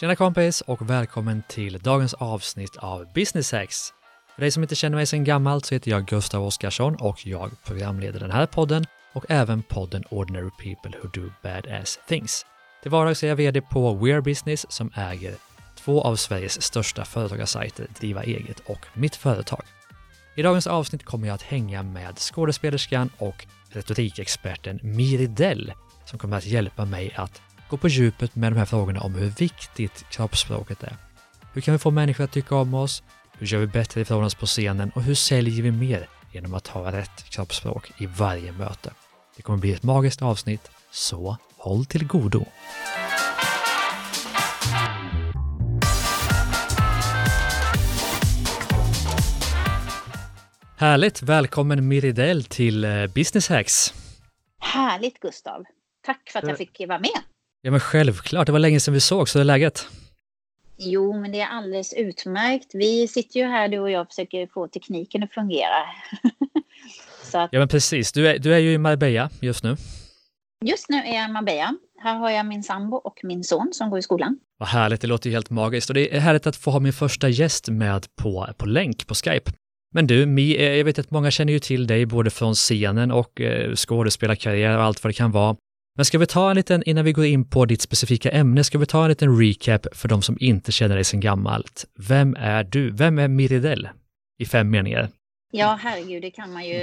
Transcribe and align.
Tjena 0.00 0.16
kompis 0.16 0.60
och 0.60 0.90
välkommen 0.90 1.42
till 1.48 1.78
dagens 1.78 2.14
avsnitt 2.14 2.76
av 2.76 3.12
Business 3.14 3.52
Hacks. 3.52 3.92
För 4.34 4.40
dig 4.40 4.50
som 4.50 4.62
inte 4.62 4.74
känner 4.74 4.96
mig 4.96 5.06
sedan 5.06 5.24
gammalt 5.24 5.66
så 5.66 5.74
heter 5.74 5.90
jag 5.90 6.06
Gustav 6.06 6.46
Oskarsson 6.46 6.94
och 6.94 7.26
jag 7.26 7.50
programleder 7.64 8.20
den 8.20 8.30
här 8.30 8.46
podden 8.46 8.84
och 9.12 9.24
även 9.28 9.62
podden 9.62 10.04
Ordinary 10.10 10.50
People 10.50 10.98
Who 11.02 11.08
Do 11.08 11.30
Badass 11.42 11.98
Things. 12.08 12.46
Till 12.82 12.90
vardags 12.90 13.22
är 13.22 13.28
jag 13.28 13.36
VD 13.36 13.60
på 13.60 13.94
Wear 13.94 14.20
Business 14.20 14.72
som 14.72 14.90
äger 14.94 15.34
två 15.76 16.02
av 16.02 16.16
Sveriges 16.16 16.62
största 16.62 17.04
företagarsajter, 17.04 17.86
Driva 18.00 18.22
Eget 18.22 18.60
och 18.66 18.86
Mitt 18.94 19.16
Företag. 19.16 19.62
I 20.34 20.42
dagens 20.42 20.66
avsnitt 20.66 21.04
kommer 21.04 21.26
jag 21.26 21.34
att 21.34 21.42
hänga 21.42 21.82
med 21.82 22.18
skådespelerskan 22.18 23.10
och 23.18 23.46
retorikexperten 23.68 24.80
Miri 24.82 25.26
Dell 25.26 25.72
som 26.04 26.18
kommer 26.18 26.36
att 26.36 26.46
hjälpa 26.46 26.84
mig 26.84 27.12
att 27.16 27.42
gå 27.70 27.76
på 27.76 27.88
djupet 27.88 28.36
med 28.36 28.52
de 28.52 28.58
här 28.58 28.64
frågorna 28.64 29.00
om 29.00 29.14
hur 29.14 29.30
viktigt 29.30 30.04
kroppsspråket 30.10 30.82
är. 30.82 30.96
Hur 31.52 31.60
kan 31.60 31.72
vi 31.72 31.78
få 31.78 31.90
människor 31.90 32.24
att 32.24 32.32
tycka 32.32 32.56
om 32.56 32.74
oss? 32.74 33.02
Hur 33.38 33.46
gör 33.46 33.60
vi 33.60 33.66
bättre 33.66 34.00
ifrån 34.00 34.24
oss 34.24 34.34
på 34.34 34.46
scenen? 34.46 34.90
Och 34.94 35.02
hur 35.02 35.14
säljer 35.14 35.62
vi 35.62 35.70
mer 35.70 36.08
genom 36.32 36.54
att 36.54 36.66
ha 36.66 36.92
rätt 36.92 37.24
kroppsspråk 37.30 37.92
i 37.98 38.06
varje 38.06 38.52
möte? 38.52 38.90
Det 39.36 39.42
kommer 39.42 39.58
bli 39.58 39.72
ett 39.72 39.82
magiskt 39.82 40.22
avsnitt, 40.22 40.70
så 40.90 41.36
håll 41.56 41.84
till 41.84 42.06
godo! 42.06 42.44
Härligt! 50.76 51.22
Välkommen 51.22 51.88
Miridell 51.88 52.44
till 52.44 52.84
eh, 52.84 53.06
Business 53.06 53.48
Hacks! 53.48 53.94
Härligt 54.58 55.20
Gustav! 55.20 55.64
Tack 56.02 56.30
för 56.30 56.38
att 56.38 56.48
jag 56.48 56.58
fick 56.58 56.80
vara 56.88 56.98
med. 56.98 57.29
Ja 57.62 57.70
men 57.70 57.80
självklart, 57.80 58.46
det 58.46 58.52
var 58.52 58.58
länge 58.58 58.80
sedan 58.80 58.94
vi 58.94 59.00
såg, 59.00 59.28
så 59.28 59.38
är 59.38 59.44
läget? 59.44 59.86
Jo, 60.76 61.20
men 61.20 61.32
det 61.32 61.40
är 61.40 61.46
alldeles 61.46 61.94
utmärkt. 61.94 62.70
Vi 62.74 63.08
sitter 63.08 63.40
ju 63.40 63.46
här 63.46 63.68
du 63.68 63.78
och 63.78 63.90
jag 63.90 64.08
försöker 64.08 64.46
få 64.46 64.68
tekniken 64.68 65.22
att 65.22 65.32
fungera. 65.32 65.84
att... 67.34 67.48
Ja 67.52 67.58
men 67.58 67.68
precis, 67.68 68.12
du 68.12 68.28
är, 68.28 68.38
du 68.38 68.54
är 68.54 68.58
ju 68.58 68.72
i 68.72 68.78
Marbella 68.78 69.30
just 69.40 69.64
nu. 69.64 69.76
Just 70.64 70.88
nu 70.88 70.96
är 70.96 71.14
jag 71.14 71.28
i 71.28 71.32
Marbella. 71.32 71.74
Här 72.02 72.14
har 72.14 72.30
jag 72.30 72.46
min 72.46 72.62
sambo 72.62 72.96
och 72.96 73.20
min 73.22 73.44
son 73.44 73.70
som 73.72 73.90
går 73.90 73.98
i 73.98 74.02
skolan. 74.02 74.38
Vad 74.58 74.68
härligt, 74.68 75.00
det 75.00 75.06
låter 75.06 75.30
ju 75.30 75.34
helt 75.34 75.50
magiskt 75.50 75.90
och 75.90 75.94
det 75.94 76.16
är 76.16 76.20
härligt 76.20 76.46
att 76.46 76.56
få 76.56 76.70
ha 76.70 76.80
min 76.80 76.92
första 76.92 77.28
gäst 77.28 77.68
med 77.68 78.06
på, 78.16 78.48
på 78.58 78.66
länk 78.66 79.06
på 79.06 79.14
Skype. 79.14 79.52
Men 79.94 80.06
du, 80.06 80.26
Mi, 80.26 80.56
eh, 80.56 80.76
jag 80.76 80.84
vet 80.84 80.98
att 80.98 81.10
många 81.10 81.30
känner 81.30 81.52
ju 81.52 81.58
till 81.58 81.86
dig 81.86 82.06
både 82.06 82.30
från 82.30 82.54
scenen 82.54 83.10
och 83.10 83.40
eh, 83.40 83.74
skådespelarkarriär 83.74 84.76
och 84.76 84.84
allt 84.84 85.04
vad 85.04 85.08
det 85.10 85.16
kan 85.16 85.30
vara. 85.30 85.56
Men 86.00 86.04
ska 86.04 86.18
vi 86.18 86.26
ta 86.26 86.50
en 86.50 86.56
liten, 86.56 86.82
innan 86.86 87.04
vi 87.04 87.12
går 87.12 87.24
in 87.24 87.50
på 87.50 87.64
ditt 87.64 87.82
specifika 87.82 88.30
ämne, 88.30 88.64
ska 88.64 88.78
vi 88.78 88.86
ta 88.86 89.02
en 89.02 89.08
liten 89.08 89.38
recap 89.38 89.86
för 89.92 90.08
de 90.08 90.22
som 90.22 90.36
inte 90.40 90.72
känner 90.72 90.94
dig 90.94 91.04
sedan 91.04 91.20
gammalt. 91.20 91.84
Vem 92.08 92.36
är 92.36 92.64
du? 92.64 92.90
Vem 92.90 93.18
är 93.18 93.28
Miridell? 93.28 93.88
I 94.38 94.46
fem 94.46 94.70
meningar. 94.70 95.08
Ja, 95.52 95.78
herregud, 95.82 96.22
det 96.22 96.30
kan 96.30 96.52
man 96.52 96.66
ju... 96.66 96.74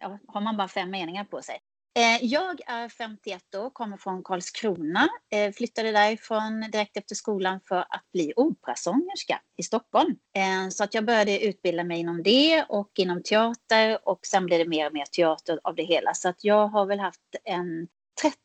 Ja, 0.00 0.18
har 0.26 0.40
man 0.40 0.56
bara 0.56 0.68
fem 0.68 0.90
meningar 0.90 1.24
på 1.24 1.42
sig. 1.42 1.58
Eh, 1.96 2.24
jag 2.24 2.60
är 2.66 2.88
51 2.88 3.54
år, 3.54 3.70
kommer 3.70 3.96
från 3.96 4.22
Karlskrona. 4.22 5.08
Eh, 5.32 5.52
flyttade 5.52 5.92
därifrån 5.92 6.70
direkt 6.72 6.96
efter 6.96 7.14
skolan 7.14 7.60
för 7.68 7.78
att 7.78 8.04
bli 8.12 8.32
operasångerska 8.36 9.40
i 9.56 9.62
Stockholm. 9.62 10.16
Eh, 10.36 10.68
så 10.70 10.84
att 10.84 10.94
jag 10.94 11.04
började 11.04 11.44
utbilda 11.44 11.84
mig 11.84 12.00
inom 12.00 12.22
det 12.22 12.64
och 12.68 12.90
inom 12.96 13.22
teater 13.22 14.08
och 14.08 14.20
sen 14.26 14.46
blev 14.46 14.58
det 14.58 14.68
mer 14.68 14.86
och 14.86 14.94
mer 14.94 15.04
teater 15.04 15.60
av 15.64 15.74
det 15.74 15.84
hela. 15.84 16.14
Så 16.14 16.28
att 16.28 16.44
jag 16.44 16.68
har 16.68 16.86
väl 16.86 17.00
haft 17.00 17.36
en 17.44 17.88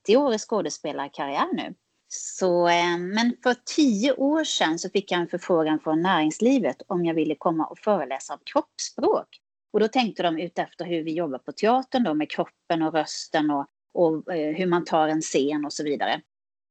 30-årig 0.08 0.40
skådespelarkarriär 0.40 1.54
nu. 1.54 1.73
Så, 2.08 2.68
eh, 2.68 2.98
men 2.98 3.34
för 3.44 3.56
tio 3.76 4.14
år 4.14 4.44
sedan 4.44 4.80
så 4.80 4.90
fick 4.90 5.12
jag 5.12 5.22
en 5.22 5.28
förfrågan 5.28 5.80
från 5.80 6.02
näringslivet 6.02 6.81
om 6.88 7.06
jag 7.06 7.14
ville 7.14 7.36
komma 7.36 7.66
och 7.66 7.80
föreläsa 7.80 8.34
om 8.34 8.40
kroppsspråk. 8.46 9.28
Och 9.73 9.80
då 9.80 9.88
tänkte 9.88 10.23
de 10.23 10.40
utefter 10.40 10.86
hur 10.86 11.03
vi 11.03 11.14
jobbar 11.14 11.38
på 11.38 11.52
teatern 11.52 12.03
då 12.03 12.13
med 12.13 12.30
kroppen 12.30 12.81
och 12.81 12.94
rösten 12.94 13.52
och, 13.52 13.68
och 13.94 14.36
eh, 14.36 14.56
hur 14.56 14.66
man 14.66 14.86
tar 14.86 15.08
en 15.08 15.22
scen 15.22 15.66
och 15.66 15.74
så 15.74 15.84
vidare. 15.84 16.22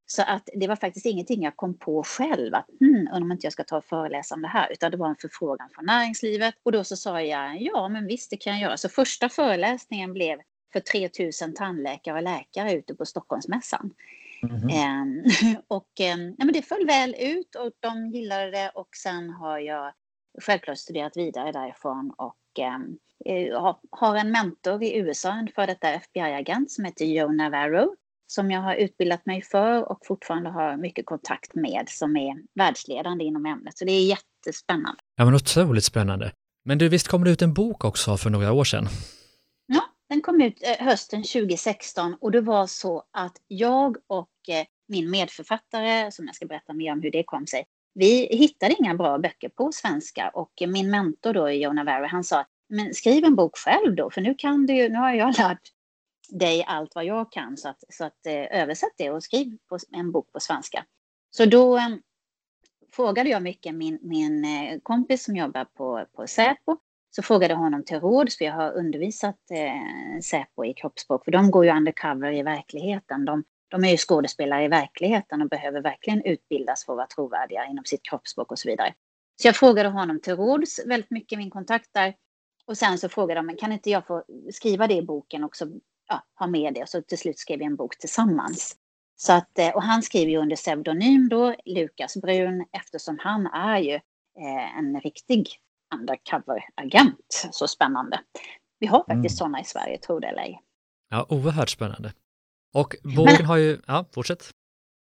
Så 0.06 0.22
att 0.22 0.48
det 0.54 0.69
var 0.69 0.76
faktiskt 0.76 1.06
ingenting 1.06 1.42
jag 1.42 1.56
kom 1.56 1.78
på 1.78 2.03
själv 2.03 2.54
att 2.54 2.66
hmm, 2.81 2.97
undrar 2.97 3.21
om 3.21 3.32
inte 3.32 3.47
jag 3.47 3.53
ska 3.53 3.65
ta 3.65 3.76
och 3.76 3.84
föreläsa 3.84 4.34
om 4.34 4.42
det 4.42 4.48
här, 4.48 4.72
utan 4.72 4.91
det 4.91 4.97
var 4.97 5.09
en 5.09 5.16
förfrågan 5.16 5.69
från 5.75 5.86
näringslivet 5.86 6.54
och 6.62 6.72
då 6.72 6.84
så 6.84 6.97
sa 6.97 7.21
jag 7.21 7.62
ja, 7.62 7.88
men 7.88 8.06
visst, 8.06 8.31
det 8.31 8.36
kan 8.36 8.53
jag 8.53 8.62
göra. 8.62 8.76
Så 8.76 8.88
första 8.88 9.28
föreläsningen 9.28 10.12
blev 10.12 10.38
för 10.74 10.80
3000 10.80 11.54
tandläkare 11.54 12.16
och 12.16 12.22
läkare 12.22 12.72
ute 12.72 12.94
på 12.94 13.04
Stockholmsmässan. 13.04 13.90
Mm 14.42 15.24
och 15.68 15.90
nej, 15.98 16.34
men 16.38 16.52
det 16.52 16.62
föll 16.62 16.86
väl 16.86 17.14
ut 17.18 17.54
och 17.54 17.70
de 17.80 18.06
gillade 18.06 18.50
det 18.50 18.70
och 18.74 18.88
sen 19.02 19.30
har 19.30 19.58
jag 19.58 19.92
självklart 20.42 20.78
studerat 20.78 21.16
vidare 21.16 21.52
därifrån 21.52 22.12
och 22.16 22.58
eh, 22.58 23.74
har 23.90 24.16
en 24.16 24.30
mentor 24.30 24.82
i 24.82 24.96
USA, 24.96 25.32
en 25.32 25.48
före 25.54 25.66
detta 25.66 25.88
FBI-agent 25.88 26.70
som 26.70 26.84
heter 26.84 27.04
Joe 27.04 27.32
Navarro 27.32 27.96
som 28.26 28.50
jag 28.50 28.60
har 28.60 28.74
utbildat 28.74 29.26
mig 29.26 29.42
för 29.42 29.91
och 29.91 29.98
fortfarande 30.06 30.50
har 30.50 30.76
mycket 30.76 31.06
kontakt 31.06 31.54
med 31.54 31.84
som 31.88 32.16
är 32.16 32.36
världsledande 32.54 33.24
inom 33.24 33.46
ämnet. 33.46 33.78
Så 33.78 33.84
det 33.84 33.92
är 33.92 34.06
jättespännande. 34.06 35.00
Ja, 35.16 35.24
men 35.24 35.34
otroligt 35.34 35.84
spännande. 35.84 36.32
Men 36.64 36.78
du, 36.78 36.88
visst 36.88 37.08
kom 37.08 37.24
det 37.24 37.30
ut 37.30 37.42
en 37.42 37.54
bok 37.54 37.84
också 37.84 38.16
för 38.16 38.30
några 38.30 38.52
år 38.52 38.64
sedan? 38.64 38.88
Den 40.09 40.20
kom 40.20 40.41
ut 40.41 40.62
eh, 40.62 40.87
hösten 40.87 41.22
2016 41.22 42.16
och 42.20 42.31
det 42.32 42.41
var 42.41 42.66
så 42.66 43.04
att 43.10 43.37
jag 43.48 43.97
och 44.06 44.48
eh, 44.48 44.66
min 44.88 45.10
medförfattare, 45.10 46.12
som 46.12 46.26
jag 46.26 46.34
ska 46.34 46.47
berätta 46.47 46.72
mer 46.72 46.92
om 46.92 47.03
hur 47.03 47.10
det 47.10 47.22
kom 47.22 47.47
sig, 47.47 47.65
vi 47.94 48.26
hittade 48.26 48.75
inga 48.78 48.94
bra 48.94 49.19
böcker 49.19 49.48
på 49.48 49.72
svenska 49.72 50.28
och 50.28 50.53
min 50.69 50.91
mentor 50.91 51.32
då, 51.32 51.50
Jona 51.50 51.82
Navarro, 51.82 52.06
han 52.06 52.25
sa 52.25 52.47
men 52.69 52.94
skriv 52.94 53.25
en 53.25 53.34
bok 53.34 53.59
själv 53.59 53.94
då, 53.94 54.10
för 54.10 54.20
nu 54.20 54.34
kan 54.34 54.66
du 54.66 54.76
ju, 54.76 54.88
nu 54.88 54.98
har 54.98 55.15
jag 55.15 55.38
lärt 55.38 55.72
dig 56.28 56.65
allt 56.65 56.94
vad 56.94 57.04
jag 57.04 57.32
kan, 57.32 57.56
så 57.56 57.69
att, 57.69 57.84
så 57.88 58.04
att 58.04 58.26
eh, 58.26 58.60
översätt 58.62 58.92
det 58.97 59.10
och 59.10 59.22
skriv 59.22 59.59
på, 59.69 59.78
en 59.91 60.12
bok 60.12 60.32
på 60.32 60.41
svenska. 60.41 60.84
Så 61.31 61.44
då 61.44 61.81
frågade 62.92 63.31
jag 63.31 63.42
mycket 63.42 63.75
min, 63.75 63.98
min 64.03 64.47
kompis 64.82 65.25
som 65.25 65.36
jobbar 65.36 65.65
på, 65.65 66.06
på 66.12 66.26
Säpo 66.26 66.76
så 67.16 67.22
frågade 67.22 67.54
jag 67.54 67.58
honom 67.58 67.84
till 67.84 68.00
råds, 68.00 68.38
för 68.38 68.44
jag 68.44 68.52
har 68.52 68.72
undervisat 68.72 69.38
eh, 69.50 70.20
Säpo 70.20 70.64
i 70.64 70.75
kroppsspråk, 70.75 71.25
för 71.25 71.32
de 71.32 71.50
går 71.50 71.64
ju 71.64 71.70
undercover 71.70 72.32
i 72.32 72.42
verkligheten. 72.42 73.25
De, 73.25 73.44
de 73.69 73.84
är 73.84 73.91
ju 73.91 73.97
skådespelare 73.97 74.64
i 74.64 74.69
verkligheten 74.69 75.42
och 75.42 75.48
behöver 75.48 75.80
verkligen 75.80 76.22
utbildas 76.22 76.84
för 76.84 76.92
att 76.92 76.97
vara 76.97 77.06
trovärdiga 77.06 77.66
inom 77.66 77.84
sitt 77.84 78.03
kroppsspråk 78.03 78.53
och 78.53 78.58
så 78.58 78.69
vidare. 78.69 78.94
Så 79.42 79.48
jag 79.48 79.56
frågade 79.56 79.88
honom 79.88 80.20
till 80.20 80.36
råds, 80.36 80.86
väldigt 80.86 81.10
mycket 81.10 81.38
min 81.38 81.50
kontakt 81.50 81.88
där. 81.92 82.14
Och 82.66 82.78
sen 82.78 82.98
så 82.98 83.08
frågade 83.08 83.41
de, 83.41 83.56
kan 83.56 83.72
inte 83.72 83.91
jag 83.91 84.06
få 84.06 84.24
skriva 84.53 84.86
det 84.86 84.94
i 84.94 85.03
boken 85.03 85.44
också? 85.44 85.66
ja, 86.08 86.22
ha 86.38 86.47
med 86.47 86.74
det? 86.74 86.82
Och 86.82 86.88
så 86.88 87.03
till 87.03 87.19
slut 87.19 87.38
skrev 87.38 87.58
vi 87.58 87.64
en 87.64 87.76
bok 87.76 87.98
tillsammans. 87.98 88.76
Så 89.16 89.32
att, 89.32 89.58
eh, 89.58 89.69
och 89.69 89.82
han 89.82 90.03
skriver 90.03 90.32
ju 90.32 90.38
under 90.38 90.56
pseudonym 90.56 91.28
då, 91.28 91.54
Lukas 91.64 92.16
Brun, 92.16 92.64
eftersom 92.72 93.19
han 93.20 93.47
är 93.47 93.78
ju 93.78 93.94
eh, 93.94 94.78
en 94.78 95.00
riktig 95.00 95.48
undercover-agent. 95.95 97.49
Så 97.53 97.69
spännande. 97.69 98.21
Vi 98.78 98.87
har 98.87 98.99
faktiskt 98.99 99.15
mm. 99.17 99.28
sådana 99.31 99.61
i 99.61 99.65
Sverige, 99.65 99.99
tror 99.99 100.21
det 100.21 100.27
eller 100.27 100.43
ej. 100.43 100.61
Ja, 101.11 101.27
oerhört 101.28 101.71
spännande. 101.71 102.12
Och 102.75 102.97
boken 103.03 103.34
men, 103.39 103.47
har 103.47 103.56
ju, 103.56 103.78
ja, 103.87 104.05
fortsätt. 104.15 104.50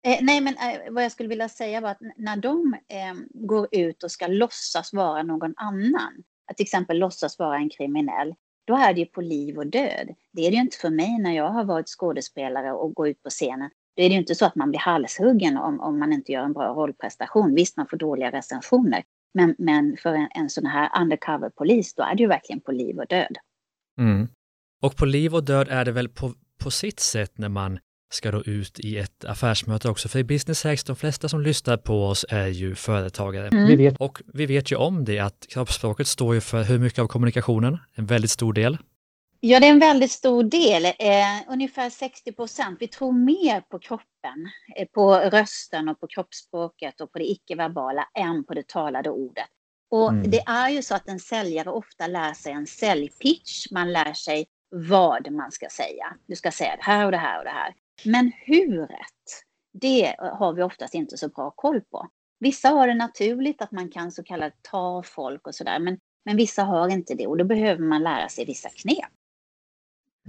Eh, 0.07 0.17
nej, 0.21 0.41
men 0.41 0.53
eh, 0.53 0.91
vad 0.91 1.03
jag 1.03 1.11
skulle 1.11 1.29
vilja 1.29 1.49
säga 1.49 1.81
var 1.81 1.89
att 1.89 2.01
när 2.17 2.37
de 2.37 2.73
eh, 2.73 3.13
går 3.33 3.67
ut 3.71 4.03
och 4.03 4.11
ska 4.11 4.27
låtsas 4.27 4.93
vara 4.93 5.23
någon 5.23 5.53
annan, 5.57 6.23
att 6.51 6.57
till 6.57 6.63
exempel 6.63 6.97
låtsas 6.97 7.39
vara 7.39 7.57
en 7.57 7.69
kriminell, 7.69 8.35
då 8.67 8.75
är 8.75 8.93
det 8.93 8.99
ju 8.99 9.05
på 9.05 9.21
liv 9.21 9.57
och 9.57 9.67
död. 9.67 10.15
Det 10.33 10.41
är 10.47 10.51
det 10.51 10.55
ju 10.55 10.61
inte 10.61 10.77
för 10.77 10.89
mig 10.89 11.17
när 11.19 11.35
jag 11.35 11.49
har 11.49 11.63
varit 11.63 11.89
skådespelare 11.89 12.71
och 12.71 12.93
går 12.93 13.07
ut 13.07 13.23
på 13.23 13.29
scenen. 13.29 13.69
Då 13.95 14.03
är 14.03 14.09
det 14.09 14.13
ju 14.13 14.19
inte 14.19 14.35
så 14.35 14.45
att 14.45 14.55
man 14.55 14.69
blir 14.69 14.79
halshuggen 14.79 15.57
om, 15.57 15.79
om 15.79 15.99
man 15.99 16.13
inte 16.13 16.31
gör 16.31 16.43
en 16.43 16.53
bra 16.53 16.73
rollprestation. 16.73 17.55
Visst, 17.55 17.77
man 17.77 17.87
får 17.87 17.97
dåliga 17.97 18.31
recensioner. 18.31 19.03
Men, 19.33 19.55
men 19.57 19.97
för 19.97 20.13
en, 20.13 20.29
en 20.35 20.49
sån 20.49 20.65
här 20.65 21.01
undercover-polis, 21.01 21.93
då 21.95 22.03
är 22.03 22.15
det 22.15 22.23
ju 22.23 22.27
verkligen 22.27 22.61
på 22.61 22.71
liv 22.71 22.99
och 22.99 23.07
död. 23.07 23.37
Mm. 23.99 24.27
Och 24.81 24.95
på 24.95 25.05
liv 25.05 25.35
och 25.35 25.43
död 25.43 25.67
är 25.69 25.85
det 25.85 25.91
väl 25.91 26.09
på, 26.09 26.33
på 26.63 26.71
sitt 26.71 26.99
sätt 26.99 27.37
när 27.37 27.49
man 27.49 27.79
ska 28.11 28.31
då 28.31 28.43
ut 28.43 28.79
i 28.79 28.97
ett 28.97 29.25
affärsmöte 29.25 29.89
också. 29.89 30.09
För 30.09 30.19
i 30.19 30.23
Business 30.23 30.63
Hacks, 30.63 30.83
de 30.83 30.95
flesta 30.95 31.29
som 31.29 31.41
lyssnar 31.41 31.77
på 31.77 32.05
oss 32.05 32.25
är 32.29 32.47
ju 32.47 32.75
företagare. 32.75 33.47
Mm. 33.47 33.67
Vi 33.67 33.75
vet. 33.75 33.97
Och 33.97 34.21
vi 34.33 34.45
vet 34.45 34.71
ju 34.71 34.75
om 34.75 35.05
det 35.05 35.19
att 35.19 35.45
kroppsspråket 35.49 36.07
står 36.07 36.35
ju 36.35 36.41
för 36.41 36.63
hur 36.63 36.79
mycket 36.79 36.99
av 36.99 37.07
kommunikationen? 37.07 37.77
En 37.93 38.05
väldigt 38.05 38.31
stor 38.31 38.53
del. 38.53 38.77
Ja, 39.41 39.59
det 39.59 39.65
är 39.65 39.71
en 39.71 39.79
väldigt 39.79 40.11
stor 40.11 40.43
del, 40.43 40.85
eh, 40.85 40.91
ungefär 41.47 41.89
60 41.89 42.31
procent. 42.31 42.77
Vi 42.81 42.87
tror 42.87 43.11
mer 43.11 43.61
på 43.61 43.79
kroppen, 43.79 44.49
eh, 44.75 44.87
på 44.87 45.15
rösten 45.15 45.89
och 45.89 45.99
på 45.99 46.07
kroppsspråket 46.07 47.01
och 47.01 47.11
på 47.11 47.19
det 47.19 47.31
icke-verbala 47.31 48.07
än 48.13 48.43
på 48.45 48.53
det 48.53 48.67
talade 48.67 49.09
ordet. 49.09 49.47
Och 49.91 50.09
mm. 50.09 50.31
det 50.31 50.39
är 50.39 50.69
ju 50.69 50.81
så 50.81 50.95
att 50.95 51.07
en 51.07 51.19
säljare 51.19 51.69
ofta 51.69 52.07
lär 52.07 52.33
sig 52.33 52.51
en 52.51 52.67
säljpitch. 52.67 53.71
Man 53.71 53.91
lär 53.91 54.13
sig 54.13 54.47
vad 54.69 55.31
man 55.31 55.51
ska 55.51 55.67
säga. 55.69 56.15
Du 56.27 56.35
ska 56.35 56.51
säga 56.51 56.75
det 56.75 56.83
här 56.83 57.05
och 57.05 57.11
det 57.11 57.17
här 57.17 57.37
och 57.39 57.43
det 57.43 57.49
här. 57.49 57.73
Men 58.05 58.31
huret, 58.45 59.43
Det 59.73 60.15
har 60.19 60.53
vi 60.53 60.63
oftast 60.63 60.93
inte 60.93 61.17
så 61.17 61.29
bra 61.29 61.51
koll 61.51 61.81
på. 61.81 62.07
Vissa 62.39 62.69
har 62.69 62.87
det 62.87 62.93
naturligt 62.93 63.61
att 63.61 63.71
man 63.71 63.89
kan 63.89 64.11
så 64.11 64.23
kallat 64.23 64.53
ta 64.61 65.03
folk 65.03 65.47
och 65.47 65.55
sådär, 65.55 65.79
men, 65.79 65.99
men 66.25 66.37
vissa 66.37 66.63
har 66.63 66.89
inte 66.89 67.15
det 67.15 67.27
och 67.27 67.37
då 67.37 67.43
behöver 67.43 67.83
man 67.83 68.03
lära 68.03 68.29
sig 68.29 68.45
vissa 68.45 68.69
knep. 68.69 69.09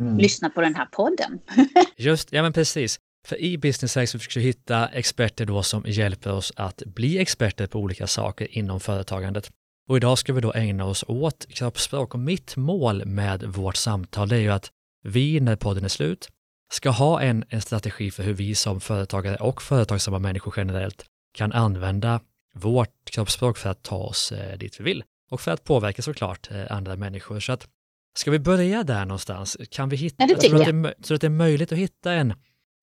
Mm. 0.01 0.19
Lyssna 0.19 0.51
på 0.51 0.61
den 0.61 0.75
här 0.75 0.87
podden. 0.87 1.41
Just, 1.97 2.33
ja 2.33 2.43
men 2.43 2.53
precis. 2.53 2.99
För 3.27 3.41
i 3.41 3.59
Business 3.59 4.11
så 4.11 4.19
försöker 4.19 4.41
vi 4.41 4.47
hitta 4.47 4.89
experter 4.89 5.47
då 5.47 5.63
som 5.63 5.83
hjälper 5.87 6.33
oss 6.33 6.53
att 6.57 6.83
bli 6.87 7.19
experter 7.19 7.67
på 7.67 7.79
olika 7.79 8.07
saker 8.07 8.59
inom 8.59 8.81
företagandet. 8.81 9.51
Och 9.89 9.97
idag 9.97 10.19
ska 10.19 10.33
vi 10.33 10.41
då 10.41 10.53
ägna 10.53 10.85
oss 10.85 11.05
åt 11.09 11.47
kroppsspråk 11.49 12.15
och 12.15 12.21
mitt 12.21 12.57
mål 12.57 13.07
med 13.07 13.43
vårt 13.43 13.77
samtal 13.77 14.29
det 14.29 14.37
är 14.37 14.41
ju 14.41 14.51
att 14.51 14.71
vi, 15.03 15.41
när 15.41 15.57
podden 15.57 15.85
är 15.85 15.89
slut, 15.89 16.29
ska 16.73 16.91
ha 16.91 17.21
en, 17.21 17.45
en 17.49 17.61
strategi 17.61 18.11
för 18.11 18.23
hur 18.23 18.35
vi 18.35 18.55
som 18.55 18.81
företagare 18.81 19.37
och 19.37 19.63
företagsamma 19.63 20.19
människor 20.19 20.55
generellt 20.57 21.05
kan 21.35 21.53
använda 21.53 22.21
vårt 22.55 23.11
kroppsspråk 23.11 23.59
för 23.59 23.71
att 23.71 23.83
ta 23.83 23.97
oss 23.97 24.33
eh, 24.33 24.59
dit 24.59 24.81
vi 24.81 24.85
vill 24.85 25.05
och 25.31 25.41
för 25.41 25.51
att 25.51 25.65
påverka 25.65 26.03
såklart 26.03 26.51
eh, 26.51 26.73
andra 26.73 26.97
människor. 26.97 27.41
Så 27.41 27.53
att, 27.53 27.69
ska 28.19 28.31
vi 28.31 28.39
börja 28.39 28.83
där 28.83 29.05
någonstans? 29.05 29.57
Kan 29.71 29.89
vi 29.89 29.97
hitta, 29.97 30.27
ja, 30.29 30.37
tror, 30.37 30.61
att 30.61 30.67
det, 30.67 31.03
tror 31.03 31.15
att 31.15 31.21
det 31.21 31.27
är 31.27 31.29
möjligt 31.29 31.73
att 31.73 31.79
hitta 31.79 32.13
en 32.13 32.35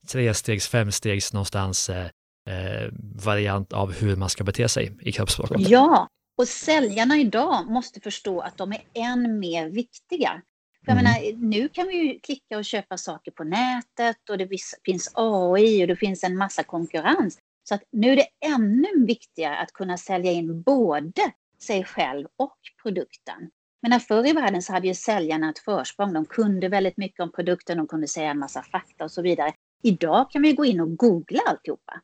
trestegs, 0.07 0.67
femstegs 0.67 1.33
någonstans 1.33 1.89
eh, 1.89 2.05
eh, 2.49 2.89
variant 3.15 3.73
av 3.73 3.93
hur 3.93 4.15
man 4.15 4.29
ska 4.29 4.43
bete 4.43 4.69
sig 4.69 4.97
i 5.01 5.11
kroppsspråket? 5.11 5.69
Ja, 5.69 6.07
och 6.37 6.47
säljarna 6.47 7.17
idag 7.17 7.67
måste 7.67 7.99
förstå 7.99 8.39
att 8.39 8.57
de 8.57 8.71
är 8.71 8.81
än 8.93 9.39
mer 9.39 9.69
viktiga. 9.69 10.41
För 10.85 10.91
mm. 10.91 11.05
jag 11.05 11.21
menar, 11.21 11.47
nu 11.49 11.69
kan 11.69 11.87
vi 11.87 11.95
ju 11.95 12.19
klicka 12.19 12.57
och 12.57 12.65
köpa 12.65 12.97
saker 12.97 13.31
på 13.31 13.43
nätet 13.43 14.29
och 14.29 14.37
det 14.37 14.49
finns 14.85 15.11
AI 15.13 15.83
och 15.83 15.87
det 15.87 15.95
finns 15.95 16.23
en 16.23 16.37
massa 16.37 16.63
konkurrens. 16.63 17.39
Så 17.63 17.75
att 17.75 17.83
nu 17.91 18.11
är 18.11 18.15
det 18.15 18.27
ännu 18.45 19.05
viktigare 19.05 19.57
att 19.57 19.73
kunna 19.73 19.97
sälja 19.97 20.31
in 20.31 20.61
både 20.61 21.31
sig 21.61 21.83
själv 21.83 22.27
och 22.37 22.57
produkten. 22.83 23.49
Men 23.81 23.99
förr 23.99 24.27
i 24.27 24.33
världen 24.33 24.61
så 24.61 24.73
hade 24.73 24.87
ju 24.87 24.93
säljarna 24.93 25.49
ett 25.49 25.59
försprång. 25.59 26.13
De 26.13 26.25
kunde 26.25 26.69
väldigt 26.69 26.97
mycket 26.97 27.19
om 27.19 27.31
produkten, 27.31 27.77
de 27.77 27.87
kunde 27.87 28.07
säga 28.07 28.31
en 28.31 28.39
massa 28.39 28.63
fakta 28.63 29.03
och 29.03 29.11
så 29.11 29.21
vidare. 29.21 29.53
Idag 29.83 30.31
kan 30.31 30.41
vi 30.41 30.53
gå 30.53 30.65
in 30.65 30.79
och 30.79 30.97
googla 30.97 31.39
alltihopa. 31.47 32.01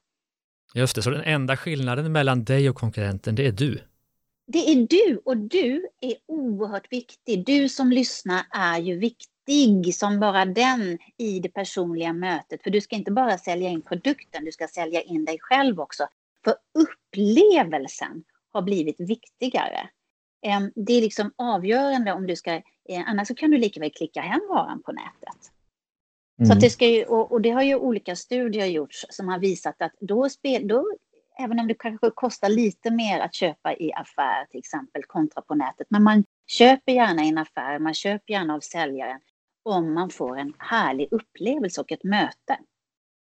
Just 0.74 0.96
det, 0.96 1.02
så 1.02 1.10
den 1.10 1.24
enda 1.24 1.58
skillnaden 1.58 2.12
mellan 2.12 2.44
dig 2.44 2.70
och 2.70 2.76
konkurrenten, 2.76 3.36
det 3.36 3.48
är 3.48 3.52
du? 3.52 3.80
Det 4.48 4.72
är 4.72 4.88
du 4.88 5.22
och 5.26 5.38
du 5.38 5.88
är 6.02 6.14
oerhört 6.28 6.92
viktig. 6.92 7.46
Du 7.46 7.70
som 7.70 7.92
lyssnar 7.92 8.46
är 8.52 8.80
ju 8.80 8.98
viktig 8.98 9.96
som 9.96 10.20
bara 10.20 10.46
den 10.46 11.00
i 11.18 11.40
det 11.40 11.50
personliga 11.50 12.14
mötet. 12.14 12.64
För 12.64 12.70
du 12.70 12.82
ska 12.82 12.96
inte 12.96 13.12
bara 13.12 13.38
sälja 13.38 13.70
in 13.70 13.82
produkten, 13.82 14.46
du 14.46 14.52
ska 14.52 14.68
sälja 14.68 15.02
in 15.02 15.26
dig 15.26 15.38
själv 15.42 15.80
också. 15.80 16.08
För 16.44 16.54
upplevelsen 16.80 18.24
har 18.52 18.62
blivit 18.62 19.00
viktigare. 19.00 19.90
Det 20.76 20.94
är 20.94 21.02
liksom 21.02 21.32
avgörande 21.36 22.14
om 22.14 22.28
du 22.28 22.36
ska, 22.36 22.54
eh, 22.54 23.04
annars 23.06 23.28
så 23.28 23.36
kan 23.36 23.52
du 23.52 23.58
lika 23.58 23.80
väl 23.80 23.92
klicka 23.92 24.22
hem 24.22 24.42
varan 24.50 24.84
på 24.84 24.92
nätet. 24.92 25.52
Mm. 26.40 26.50
Så 26.50 26.60
det 26.60 26.70
ska 26.70 26.88
ju, 26.88 27.06
och, 27.06 27.32
och, 27.32 27.42
det 27.42 27.50
har 27.50 27.62
ju 27.62 27.76
olika 27.76 28.16
studier 28.16 28.66
gjorts 28.66 29.06
som 29.10 29.28
har 29.28 29.40
visat 29.40 29.82
att 29.82 29.94
då, 30.00 30.30
spel, 30.30 30.68
då 30.68 30.86
även 31.40 31.60
om 31.60 31.68
det 31.68 31.74
kanske 31.74 32.10
kostar 32.10 32.50
lite 32.50 32.92
mer 32.92 33.20
att 33.20 33.34
köpa 33.34 33.74
i 33.74 33.94
affär 33.94 34.46
till 34.46 34.60
exempel 34.60 35.04
kontra 35.04 35.42
på 35.42 35.56
nätet. 35.56 35.88
Men 35.90 36.04
man 36.04 36.24
köper 36.48 36.92
gärna 36.92 37.24
i 37.24 37.30
en 37.30 37.38
affär, 37.38 37.80
man 37.80 37.94
köper 37.94 38.34
gärna 38.34 38.54
av 38.54 38.60
säljaren 38.60 39.20
om 39.64 39.94
man 39.94 40.10
får 40.10 40.40
en 40.40 40.54
härlig 40.58 41.08
upplevelse 41.12 41.82
och 41.82 41.92
ett 41.92 42.04
möte. 42.04 42.58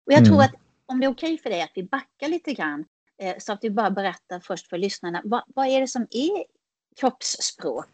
Och 0.06 0.14
jag 0.14 0.20
mm. 0.20 0.30
tror 0.30 0.42
att 0.42 0.54
om 0.86 1.00
det 1.00 1.06
är 1.06 1.12
okej 1.12 1.34
okay 1.34 1.38
för 1.38 1.50
dig 1.50 1.62
att 1.62 1.72
vi 1.76 1.84
backar 1.84 2.28
lite 2.28 2.54
grann 2.54 2.86
eh, 3.22 3.36
så 3.38 3.54
att 3.54 3.64
vi 3.64 3.70
bara 3.70 3.92
berättar 3.92 4.40
först 4.40 4.70
för 4.70 4.78
lyssnarna 4.78 5.22
vad, 5.24 5.44
vad 5.48 5.68
är 5.68 5.82
det 5.82 5.88
som 5.88 6.02
är 6.02 6.57
kroppsspråk? 7.00 7.88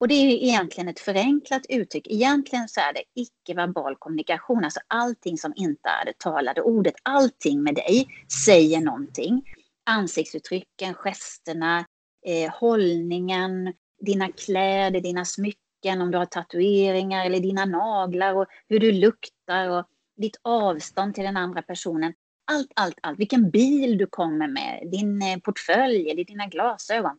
Och 0.00 0.08
det 0.08 0.14
är 0.14 0.30
egentligen 0.30 0.88
ett 0.88 1.00
förenklat 1.00 1.62
uttryck. 1.68 2.06
Egentligen 2.10 2.68
så 2.68 2.80
är 2.80 2.92
det 2.92 3.02
icke-verbal 3.14 3.96
kommunikation, 3.96 4.64
alltså 4.64 4.80
allting 4.88 5.38
som 5.38 5.52
inte 5.56 5.88
är 5.88 6.04
det 6.04 6.18
talade 6.18 6.62
ordet. 6.62 6.94
Allting 7.02 7.62
med 7.62 7.74
dig 7.74 8.08
säger 8.44 8.80
någonting 8.80 9.42
ansiktsuttrycken, 9.90 10.94
gesterna, 10.94 11.86
eh, 12.26 12.50
hållningen, 12.52 13.72
dina 14.00 14.32
kläder, 14.32 15.00
dina 15.00 15.24
smycken, 15.24 16.00
om 16.00 16.10
du 16.10 16.18
har 16.18 16.26
tatueringar 16.26 17.26
eller 17.26 17.40
dina 17.40 17.64
naglar 17.64 18.34
och 18.34 18.46
hur 18.68 18.80
du 18.80 18.92
luktar 18.92 19.68
och 19.68 19.86
ditt 20.16 20.40
avstånd 20.42 21.14
till 21.14 21.24
den 21.24 21.36
andra 21.36 21.62
personen. 21.62 22.14
Allt, 22.52 22.72
allt, 22.74 22.98
allt. 23.02 23.18
Vilken 23.18 23.50
bil 23.50 23.98
du 23.98 24.06
kommer 24.06 24.48
med, 24.48 24.88
din 24.90 25.22
eh, 25.22 25.38
portfölj 25.38 26.10
eller 26.10 26.24
dina 26.24 26.46
glasögon. 26.46 27.18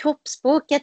Kroppsspråket 0.00 0.82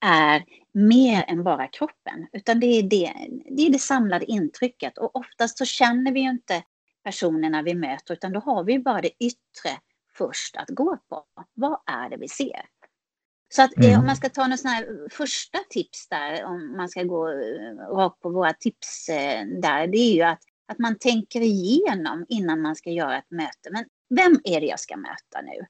är 0.00 0.44
mer 0.72 1.24
än 1.28 1.44
bara 1.44 1.66
kroppen, 1.66 2.28
utan 2.32 2.60
det 2.60 2.66
är 2.66 2.82
det, 2.82 3.12
det 3.50 3.62
är 3.62 3.70
det 3.72 3.78
samlade 3.78 4.24
intrycket. 4.24 4.98
Och 4.98 5.16
oftast 5.16 5.58
så 5.58 5.64
känner 5.64 6.12
vi 6.12 6.20
ju 6.20 6.30
inte 6.30 6.62
personerna 7.04 7.62
vi 7.62 7.74
möter, 7.74 8.14
utan 8.14 8.32
då 8.32 8.40
har 8.40 8.64
vi 8.64 8.78
bara 8.78 9.00
det 9.00 9.24
yttre 9.24 9.70
först 10.16 10.56
att 10.56 10.68
gå 10.68 10.96
på. 11.08 11.24
Vad 11.54 11.80
är 11.86 12.10
det 12.10 12.16
vi 12.16 12.28
ser? 12.28 12.66
Så 13.54 13.62
att 13.62 13.78
eh, 13.78 13.84
mm. 13.84 14.00
om 14.00 14.06
man 14.06 14.16
ska 14.16 14.28
ta 14.28 14.42
några 14.42 14.56
sådana 14.56 14.76
här 14.76 15.08
första 15.10 15.58
tips 15.70 16.08
där, 16.08 16.44
om 16.44 16.76
man 16.76 16.88
ska 16.88 17.02
gå 17.02 17.28
eh, 17.28 17.96
rakt 17.96 18.20
på 18.20 18.30
våra 18.30 18.52
tips 18.52 19.08
eh, 19.08 19.46
där, 19.46 19.86
det 19.86 19.98
är 19.98 20.14
ju 20.14 20.22
att, 20.22 20.42
att 20.68 20.78
man 20.78 20.98
tänker 20.98 21.40
igenom 21.40 22.26
innan 22.28 22.60
man 22.60 22.76
ska 22.76 22.90
göra 22.90 23.18
ett 23.18 23.30
möte. 23.30 23.70
Men 23.70 23.84
vem 24.10 24.40
är 24.44 24.60
det 24.60 24.66
jag 24.66 24.80
ska 24.80 24.96
möta 24.96 25.40
nu? 25.42 25.66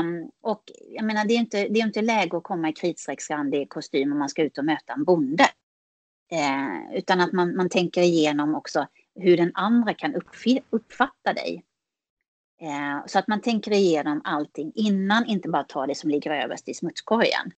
Um, 0.00 0.30
och 0.40 0.62
jag 0.90 1.04
menar, 1.04 1.24
det 1.24 1.34
är 1.34 1.38
inte, 1.38 1.68
det 1.68 1.80
är 1.80 1.84
inte 1.86 2.02
läge 2.02 2.36
att 2.36 2.42
komma 2.42 2.68
i 2.68 2.72
kritstrecksrandig 2.72 3.70
kostym 3.70 4.12
om 4.12 4.18
man 4.18 4.28
ska 4.28 4.42
ut 4.42 4.58
och 4.58 4.64
möta 4.64 4.92
en 4.92 5.04
bonde. 5.04 5.44
Uh, 6.32 6.96
utan 6.96 7.20
att 7.20 7.32
man, 7.32 7.56
man 7.56 7.68
tänker 7.68 8.02
igenom 8.02 8.54
också 8.54 8.86
hur 9.14 9.36
den 9.36 9.50
andra 9.54 9.94
kan 9.94 10.14
uppfatta 10.70 11.32
dig. 11.32 11.64
Eh, 12.60 13.06
så 13.06 13.18
att 13.18 13.28
man 13.28 13.40
tänker 13.40 13.72
igenom 13.72 14.20
allting 14.24 14.72
innan, 14.74 15.26
inte 15.26 15.48
bara 15.48 15.64
ta 15.64 15.86
det 15.86 15.94
som 15.94 16.10
ligger 16.10 16.30
överst 16.30 16.68
i 16.68 16.74
smutskorgen. 16.74 17.52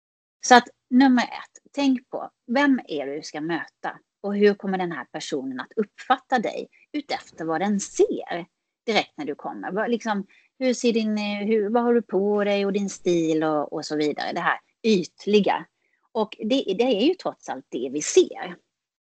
Så 0.46 0.54
att 0.54 0.68
nummer 0.90 1.22
ett, 1.22 1.72
tänk 1.72 2.10
på 2.10 2.30
vem 2.46 2.80
är 2.88 3.06
det 3.06 3.16
du 3.16 3.22
ska 3.22 3.40
möta 3.40 3.98
och 4.22 4.36
hur 4.36 4.54
kommer 4.54 4.78
den 4.78 4.92
här 4.92 5.04
personen 5.04 5.60
att 5.60 5.72
uppfatta 5.76 6.38
dig 6.38 6.68
utefter 6.92 7.44
vad 7.44 7.60
den 7.60 7.80
ser 7.80 8.46
direkt 8.86 9.12
när 9.16 9.24
du 9.24 9.34
kommer. 9.34 9.88
Liksom, 9.88 10.26
hur 10.58 10.74
ser 10.74 10.92
din, 10.92 11.16
hur, 11.18 11.70
vad 11.70 11.82
har 11.82 11.94
du 11.94 12.02
på 12.02 12.44
dig 12.44 12.66
och 12.66 12.72
din 12.72 12.90
stil 12.90 13.44
och, 13.44 13.72
och 13.72 13.84
så 13.84 13.96
vidare. 13.96 14.32
Det 14.32 14.40
här 14.40 14.58
ytliga. 14.82 15.66
Och 16.12 16.36
det, 16.38 16.74
det 16.78 16.84
är 16.84 17.06
ju 17.06 17.14
trots 17.14 17.48
allt 17.48 17.66
det 17.68 17.90
vi 17.92 18.02
ser. 18.02 18.56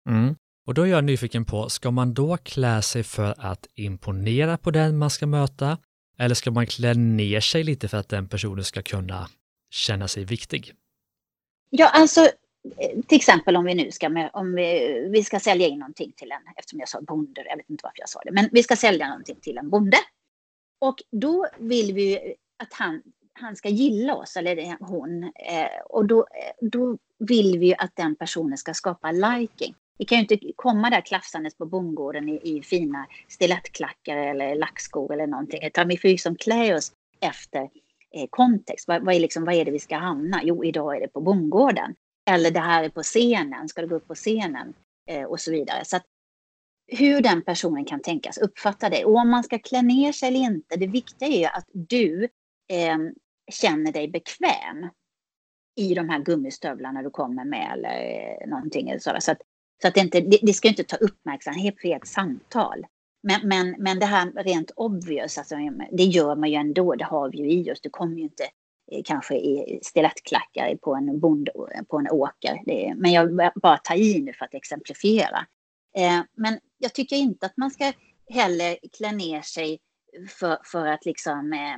Mm. 0.08 0.36
Och 0.66 0.74
då 0.74 0.82
är 0.82 0.86
jag 0.86 1.04
nyfiken 1.04 1.44
på, 1.44 1.68
ska 1.68 1.90
man 1.90 2.14
då 2.14 2.36
klä 2.36 2.82
sig 2.82 3.02
för 3.02 3.34
att 3.38 3.66
imponera 3.74 4.58
på 4.58 4.70
den 4.70 4.98
man 4.98 5.10
ska 5.10 5.26
möta? 5.26 5.78
Eller 6.18 6.34
ska 6.34 6.50
man 6.50 6.66
klä 6.66 6.94
ner 6.94 7.40
sig 7.40 7.64
lite 7.64 7.88
för 7.88 7.98
att 7.98 8.08
den 8.08 8.28
personen 8.28 8.64
ska 8.64 8.82
kunna 8.82 9.28
känna 9.70 10.08
sig 10.08 10.24
viktig? 10.24 10.72
Ja, 11.70 11.88
alltså 11.88 12.28
till 13.08 13.16
exempel 13.16 13.56
om 13.56 13.64
vi 13.64 13.74
nu 13.74 13.90
ska, 13.90 14.30
om 14.32 14.54
vi, 14.54 15.08
vi 15.12 15.24
ska 15.24 15.40
sälja 15.40 15.66
in 15.66 15.78
någonting 15.78 16.12
till 16.16 16.32
en, 16.32 16.52
eftersom 16.56 16.78
jag 16.78 16.88
sa 16.88 17.00
bonde, 17.00 17.44
jag 17.48 17.56
vet 17.56 17.70
inte 17.70 17.82
varför 17.82 18.00
jag 18.00 18.08
sa 18.08 18.20
det, 18.24 18.32
men 18.32 18.48
vi 18.52 18.62
ska 18.62 18.76
sälja 18.76 19.08
någonting 19.08 19.36
till 19.40 19.58
en 19.58 19.70
bonde. 19.70 19.96
Och 20.80 20.96
då 21.10 21.46
vill 21.58 21.94
vi 21.94 22.34
att 22.62 22.72
han, 22.72 23.02
han 23.32 23.56
ska 23.56 23.68
gilla 23.68 24.14
oss, 24.14 24.36
eller 24.36 24.76
hon. 24.80 25.22
Eh, 25.24 25.80
och 25.88 26.06
då, 26.06 26.18
eh, 26.20 26.68
då 26.70 26.98
vill 27.18 27.58
vi 27.58 27.74
att 27.78 27.96
den 27.96 28.16
personen 28.16 28.58
ska 28.58 28.74
skapa 28.74 29.12
liking. 29.12 29.74
Vi 29.98 30.04
kan 30.04 30.18
ju 30.18 30.22
inte 30.22 30.52
komma 30.56 30.90
där 30.90 31.00
klafsandes 31.00 31.54
på 31.54 31.66
bondgården 31.66 32.28
i, 32.28 32.40
i 32.44 32.62
fina 32.62 33.06
stilettklackar 33.28 34.16
eller 34.16 34.54
lackskor 34.54 35.12
eller 35.12 35.26
någonting. 35.26 35.62
Utan 35.62 35.88
vi 35.88 35.96
får 35.96 36.08
liksom 36.08 36.36
klä 36.36 36.76
oss 36.76 36.92
efter 37.20 37.62
eh, 38.14 38.26
kontext. 38.30 38.88
Vad, 38.88 39.04
vad, 39.04 39.14
är 39.14 39.20
liksom, 39.20 39.44
vad 39.44 39.54
är 39.54 39.64
det 39.64 39.70
vi 39.70 39.78
ska 39.78 39.96
hamna? 39.96 40.40
Jo, 40.44 40.64
idag 40.64 40.96
är 40.96 41.00
det 41.00 41.08
på 41.08 41.20
bondgården. 41.20 41.94
Eller 42.30 42.50
det 42.50 42.60
här 42.60 42.84
är 42.84 42.88
på 42.88 43.02
scenen. 43.02 43.68
Ska 43.68 43.80
du 43.82 43.88
gå 43.88 43.94
upp 43.94 44.08
på 44.08 44.14
scenen? 44.14 44.74
Eh, 45.06 45.24
och 45.24 45.40
så 45.40 45.50
vidare. 45.50 45.84
Så 45.84 45.96
att, 45.96 46.04
hur 46.90 47.20
den 47.20 47.42
personen 47.42 47.84
kan 47.84 48.02
tänkas 48.02 48.38
uppfatta 48.38 48.88
dig. 48.88 49.04
Och 49.04 49.14
om 49.14 49.30
man 49.30 49.44
ska 49.44 49.58
klä 49.58 49.82
ner 49.82 50.12
sig 50.12 50.28
eller 50.28 50.40
inte. 50.40 50.76
Det 50.76 50.86
viktiga 50.86 51.28
är 51.28 51.38
ju 51.38 51.44
att 51.44 51.68
du 51.72 52.24
eh, 52.68 52.98
känner 53.52 53.92
dig 53.92 54.08
bekväm 54.08 54.88
i 55.76 55.94
de 55.94 56.08
här 56.08 56.18
gummistövlarna 56.18 57.02
du 57.02 57.10
kommer 57.10 57.44
med 57.44 57.70
eller 57.72 58.00
eh, 58.42 58.48
någonting. 58.48 59.00
Så, 59.00 59.16
så 59.20 59.32
att 59.32 59.38
så 59.82 59.88
att 59.88 59.94
det, 59.94 60.00
inte, 60.00 60.20
det, 60.20 60.38
det 60.42 60.52
ska 60.52 60.68
inte 60.68 60.84
ta 60.84 60.96
uppmärksamhet 60.96 61.80
för 61.80 61.88
ett 61.88 62.06
samtal. 62.06 62.86
Men, 63.22 63.48
men, 63.48 63.74
men 63.78 63.98
det 63.98 64.06
här 64.06 64.32
rent 64.32 64.70
obvious, 64.76 65.38
alltså, 65.38 65.56
det 65.92 66.02
gör 66.02 66.36
man 66.36 66.50
ju 66.50 66.54
ändå, 66.54 66.94
det 66.94 67.04
har 67.04 67.30
vi 67.30 67.38
ju 67.38 67.50
i 67.50 67.72
oss. 67.72 67.80
Det 67.80 67.90
kommer 67.90 68.16
ju 68.16 68.22
inte 68.22 68.44
eh, 68.92 69.02
kanske 69.04 69.34
i 69.34 69.80
stilettklackar 69.82 70.76
på 70.76 70.94
en, 70.94 71.20
bond, 71.20 71.48
på 71.88 71.98
en 71.98 72.10
åker. 72.10 72.62
Det, 72.66 72.94
men 72.96 73.12
jag 73.12 73.52
bara 73.54 73.76
tar 73.76 73.94
i 73.94 74.20
nu 74.20 74.32
för 74.32 74.44
att 74.44 74.54
exemplifiera. 74.54 75.46
Eh, 75.96 76.22
men 76.36 76.60
jag 76.78 76.94
tycker 76.94 77.16
inte 77.16 77.46
att 77.46 77.56
man 77.56 77.70
ska 77.70 77.92
heller 78.28 78.76
klä 78.98 79.12
ner 79.12 79.42
sig 79.42 79.78
för, 80.28 80.58
för 80.64 80.86
att 80.86 81.04
liksom... 81.04 81.52
Eh, 81.52 81.76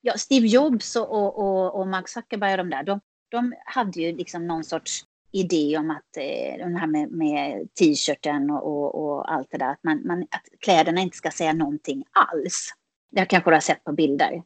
ja, 0.00 0.14
Steve 0.16 0.46
Jobs 0.46 0.96
och, 0.96 1.38
och, 1.38 1.80
och, 1.80 1.88
Mark 1.88 2.08
Zuckerberg 2.08 2.52
och 2.52 2.58
de 2.58 2.70
där, 2.70 2.82
de, 2.82 3.00
de 3.30 3.54
hade 3.64 4.00
ju 4.00 4.16
liksom 4.16 4.46
någon 4.46 4.64
sorts 4.64 5.04
idé 5.32 5.78
om 5.78 5.90
att 5.90 6.16
eh, 6.16 6.58
den 6.58 6.76
här 6.76 6.86
med, 6.86 7.10
med 7.10 7.68
t-shirten 7.74 8.50
och, 8.50 8.66
och, 8.66 8.94
och, 8.94 9.32
allt 9.32 9.48
det 9.50 9.58
där, 9.58 9.72
att, 9.72 9.84
man, 9.84 10.06
man, 10.06 10.22
att 10.22 10.60
kläderna 10.60 11.00
inte 11.00 11.16
ska 11.16 11.30
säga 11.30 11.52
någonting 11.52 12.04
alls. 12.12 12.68
Det 13.10 13.24
kanske 13.24 13.50
du 13.50 13.54
har 13.54 13.60
sett 13.60 13.84
på 13.84 13.92
bilder. 13.92 14.42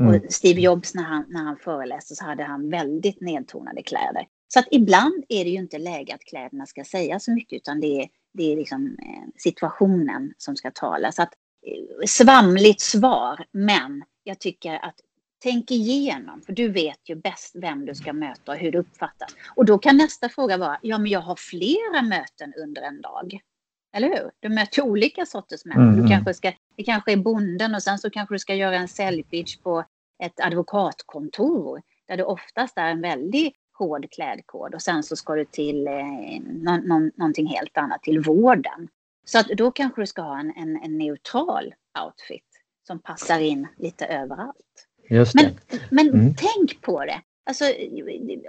Mm. 0.00 0.14
Och 0.14 0.32
Steve 0.32 0.60
Jobs 0.60 0.94
när 0.94 1.02
han, 1.02 1.24
när 1.28 1.44
han 1.44 1.56
föreläste 1.56 2.14
så 2.14 2.24
hade 2.24 2.44
han 2.44 2.70
väldigt 2.70 3.20
nedtonade 3.20 3.82
kläder. 3.82 4.26
Så 4.54 4.60
att 4.60 4.68
ibland 4.70 5.24
är 5.28 5.44
det 5.44 5.50
ju 5.50 5.58
inte 5.58 5.78
läge 5.78 6.14
att 6.14 6.24
kläderna 6.24 6.66
ska 6.66 6.84
säga 6.84 7.20
så 7.20 7.30
mycket 7.30 7.56
utan 7.56 7.80
det 7.80 8.02
är, 8.02 8.08
det 8.32 8.52
är 8.52 8.56
liksom 8.56 8.86
eh, 8.86 9.28
situationen 9.36 10.34
som 10.38 10.56
ska 10.56 10.70
tala. 10.70 11.12
Så 11.12 11.22
att, 11.22 11.32
eh, 11.66 12.06
svamligt 12.06 12.80
svar, 12.80 13.44
men 13.52 14.04
jag 14.24 14.38
tycker 14.38 14.84
att 14.84 14.94
tänk 15.42 15.70
igenom, 15.70 16.42
för 16.42 16.52
du 16.52 16.68
vet 16.68 17.08
ju 17.08 17.14
bäst 17.14 17.52
vem 17.54 17.86
du 17.86 17.94
ska 17.94 18.12
möta 18.12 18.52
och 18.52 18.58
hur 18.58 18.72
det 18.72 18.78
uppfattas. 18.78 19.36
Och 19.56 19.64
då 19.64 19.78
kan 19.78 19.96
nästa 19.96 20.28
fråga 20.28 20.56
vara, 20.56 20.78
ja 20.82 20.98
men 20.98 21.10
jag 21.10 21.20
har 21.20 21.36
flera 21.36 22.02
möten 22.02 22.52
under 22.56 22.82
en 22.82 23.00
dag. 23.00 23.40
Eller 23.96 24.08
hur? 24.08 24.30
Du 24.40 24.48
möter 24.48 24.82
olika 24.82 25.26
sorters 25.26 25.64
människor. 25.64 25.92
Mm. 25.92 26.02
Du 26.02 26.08
kanske 26.08 26.34
ska, 26.34 26.52
det 26.76 26.82
kanske 26.82 27.12
är 27.12 27.16
bonden 27.16 27.74
och 27.74 27.82
sen 27.82 27.98
så 27.98 28.10
kanske 28.10 28.34
du 28.34 28.38
ska 28.38 28.54
göra 28.54 28.76
en 28.76 28.88
säljpitch 28.88 29.56
på 29.56 29.84
ett 30.22 30.40
advokatkontor 30.40 31.82
där 32.08 32.16
det 32.16 32.24
oftast 32.24 32.78
är 32.78 32.90
en 32.90 33.00
väldigt 33.00 33.54
hård 33.74 34.10
klädkod 34.10 34.74
och 34.74 34.82
sen 34.82 35.02
så 35.02 35.16
ska 35.16 35.34
du 35.34 35.44
till 35.44 35.86
eh, 35.86 35.94
någon, 36.44 36.80
någon, 36.80 37.10
någonting 37.16 37.46
helt 37.46 37.78
annat, 37.78 38.02
till 38.02 38.20
vården. 38.20 38.88
Så 39.24 39.38
att 39.38 39.46
då 39.48 39.70
kanske 39.70 40.02
du 40.02 40.06
ska 40.06 40.22
ha 40.22 40.40
en, 40.40 40.52
en, 40.56 40.76
en 40.82 40.98
neutral 40.98 41.74
outfit 42.04 42.44
som 42.86 42.98
passar 42.98 43.40
in 43.40 43.66
lite 43.76 44.06
överallt. 44.06 44.88
Men, 45.34 45.54
men 45.90 46.08
mm. 46.08 46.34
tänk 46.34 46.80
på 46.82 47.04
det. 47.04 47.22
Alltså, 47.46 47.64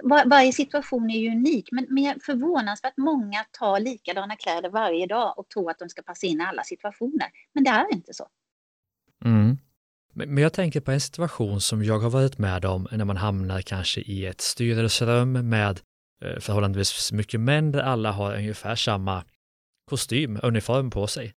var, 0.02 0.28
varje 0.30 0.52
situation 0.52 1.10
är 1.10 1.18
ju 1.18 1.30
unik, 1.30 1.68
men, 1.72 1.86
men 1.88 2.20
förvånansvärt 2.20 2.96
många 2.96 3.44
tar 3.58 3.80
likadana 3.80 4.36
kläder 4.36 4.70
varje 4.70 5.06
dag 5.06 5.38
och 5.38 5.48
tror 5.48 5.70
att 5.70 5.78
de 5.78 5.88
ska 5.88 6.02
passa 6.02 6.26
in 6.26 6.40
i 6.40 6.44
alla 6.44 6.62
situationer. 6.62 7.26
Men 7.52 7.64
det 7.64 7.70
är 7.70 7.92
inte 7.92 8.14
så. 8.14 8.26
Mm. 9.24 9.58
Men 10.18 10.38
jag 10.38 10.52
tänker 10.52 10.80
på 10.80 10.90
en 10.90 11.00
situation 11.00 11.60
som 11.60 11.84
jag 11.84 11.98
har 11.98 12.10
varit 12.10 12.38
med 12.38 12.64
om 12.64 12.88
när 12.90 13.04
man 13.04 13.16
hamnar 13.16 13.60
kanske 13.60 14.00
i 14.00 14.26
ett 14.26 14.40
styrelserum 14.40 15.48
med 15.48 15.80
eh, 16.24 16.40
förhållandevis 16.40 17.12
mycket 17.12 17.40
män 17.40 17.72
där 17.72 17.80
alla 17.80 18.12
har 18.12 18.36
ungefär 18.36 18.74
samma 18.74 19.24
kostym, 19.90 20.38
uniform 20.42 20.90
på 20.90 21.06
sig. 21.06 21.32